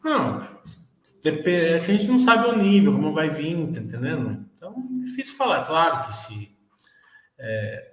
Não, 0.04 0.44
é 0.44 1.32
que 1.32 1.56
a 1.58 1.80
gente 1.80 2.08
não 2.10 2.20
sabe 2.20 2.50
o 2.50 2.58
nível, 2.58 2.92
como 2.92 3.14
vai 3.14 3.30
vir, 3.30 3.56
tá 3.72 3.80
entendendo? 3.80 4.46
Então, 4.54 4.76
é 4.94 5.06
difícil 5.06 5.38
falar. 5.38 5.64
Claro 5.64 6.06
que 6.06 6.14
se 6.14 6.54
é, 7.40 7.93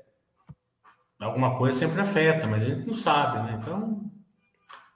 alguma 1.21 1.57
coisa 1.57 1.79
sempre 1.79 2.01
afeta, 2.01 2.47
mas 2.47 2.62
a 2.62 2.66
gente 2.66 2.87
não 2.87 2.95
sabe, 2.95 3.43
né? 3.43 3.59
Então, 3.61 4.11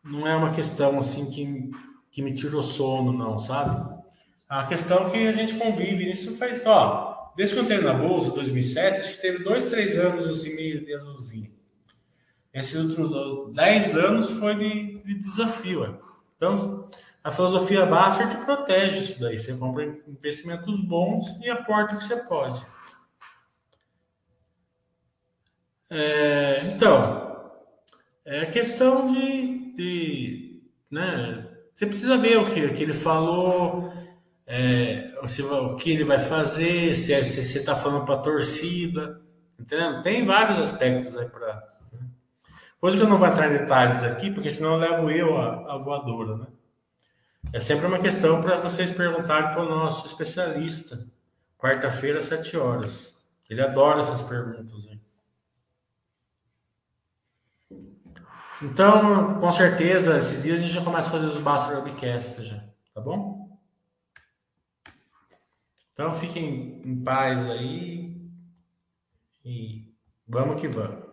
não 0.02 0.26
é 0.26 0.34
uma 0.34 0.52
questão 0.52 0.98
assim 0.98 1.30
que, 1.30 1.70
que 2.10 2.22
me 2.22 2.34
tirou 2.34 2.62
sono, 2.62 3.12
não, 3.12 3.38
sabe? 3.38 3.94
A 4.48 4.64
questão 4.66 5.06
é 5.06 5.10
que 5.10 5.26
a 5.26 5.32
gente 5.32 5.54
convive 5.54 6.04
nisso 6.04 6.36
faz, 6.36 6.64
ó, 6.66 7.32
desde 7.36 7.54
que 7.54 7.60
eu 7.60 7.64
entrei 7.64 7.80
na 7.80 7.94
Bolsa, 7.94 8.30
2007, 8.30 9.00
acho 9.00 9.14
que 9.14 9.22
teve 9.22 9.44
dois, 9.44 9.66
três 9.66 9.98
anos 9.98 10.44
e 10.46 10.54
meio 10.54 10.84
de 10.84 10.94
azulzinho. 10.94 11.52
Esses 12.52 12.76
últimos 12.76 13.52
dez 13.52 13.96
anos 13.96 14.30
foi 14.30 14.54
de, 14.54 15.02
de 15.02 15.14
desafio. 15.14 15.84
É. 15.84 15.94
Então, 16.36 16.86
a 17.22 17.30
filosofia 17.30 17.84
Basser 17.84 18.30
te 18.30 18.36
protege 18.44 18.98
isso 18.98 19.20
daí. 19.20 19.38
Você 19.38 19.54
compra 19.54 19.84
investimentos 20.06 20.80
bons 20.80 21.36
e 21.42 21.50
aporta 21.50 21.96
o 21.96 21.98
que 21.98 22.04
você 22.04 22.16
pode. 22.16 22.64
É, 25.96 26.72
então, 26.74 27.52
é 28.24 28.44
questão 28.46 29.06
de, 29.06 29.74
de 29.76 30.62
né, 30.90 31.46
você 31.72 31.86
precisa 31.86 32.18
ver 32.18 32.36
o 32.36 32.46
que, 32.46 32.68
que 32.70 32.82
ele 32.82 32.92
falou, 32.92 33.92
é, 34.44 35.12
o 35.20 35.76
que 35.76 35.92
ele 35.92 36.02
vai 36.02 36.18
fazer, 36.18 36.94
se, 36.96 37.12
é, 37.12 37.22
você 37.22 37.58
está 37.58 37.76
falando 37.76 38.04
para 38.04 38.16
a 38.16 38.22
torcida, 38.22 39.20
entendeu? 39.56 40.02
Tem 40.02 40.24
vários 40.24 40.58
aspectos 40.58 41.16
aí 41.16 41.28
para. 41.28 41.54
Né? 41.92 42.00
Coisa 42.80 42.96
que 42.96 43.02
eu 43.04 43.08
não 43.08 43.16
vou 43.16 43.28
entrar 43.28 43.48
em 43.48 43.58
detalhes 43.58 44.02
aqui, 44.02 44.32
porque 44.32 44.50
senão 44.50 44.72
eu 44.72 44.78
levo 44.78 45.10
eu 45.12 45.38
a, 45.38 45.74
a 45.74 45.76
voadora, 45.76 46.38
né? 46.38 46.46
É 47.52 47.60
sempre 47.60 47.86
uma 47.86 48.00
questão 48.00 48.42
para 48.42 48.56
vocês 48.56 48.90
perguntarem 48.90 49.52
para 49.52 49.62
o 49.62 49.68
nosso 49.68 50.08
especialista. 50.08 51.06
Quarta-feira, 51.56 52.18
às 52.18 52.24
7 52.24 52.56
horas. 52.56 53.14
Ele 53.48 53.62
adora 53.62 54.00
essas 54.00 54.22
perguntas. 54.22 54.86
Hein? 54.86 54.93
Então, 58.64 59.38
com 59.38 59.52
certeza, 59.52 60.16
esses 60.16 60.42
dias 60.42 60.58
a 60.58 60.62
gente 60.62 60.72
já 60.72 60.82
começa 60.82 61.08
a 61.08 61.10
fazer 61.10 61.26
os 61.26 61.36
Basta 61.36 61.74
Webcast 61.74 62.42
já. 62.44 62.64
Tá 62.94 63.00
bom? 63.00 63.58
Então, 65.92 66.14
fiquem 66.14 66.80
em 66.82 67.04
paz 67.04 67.48
aí. 67.50 68.16
E 69.44 69.94
vamos 70.26 70.58
que 70.58 70.66
vamos. 70.66 71.03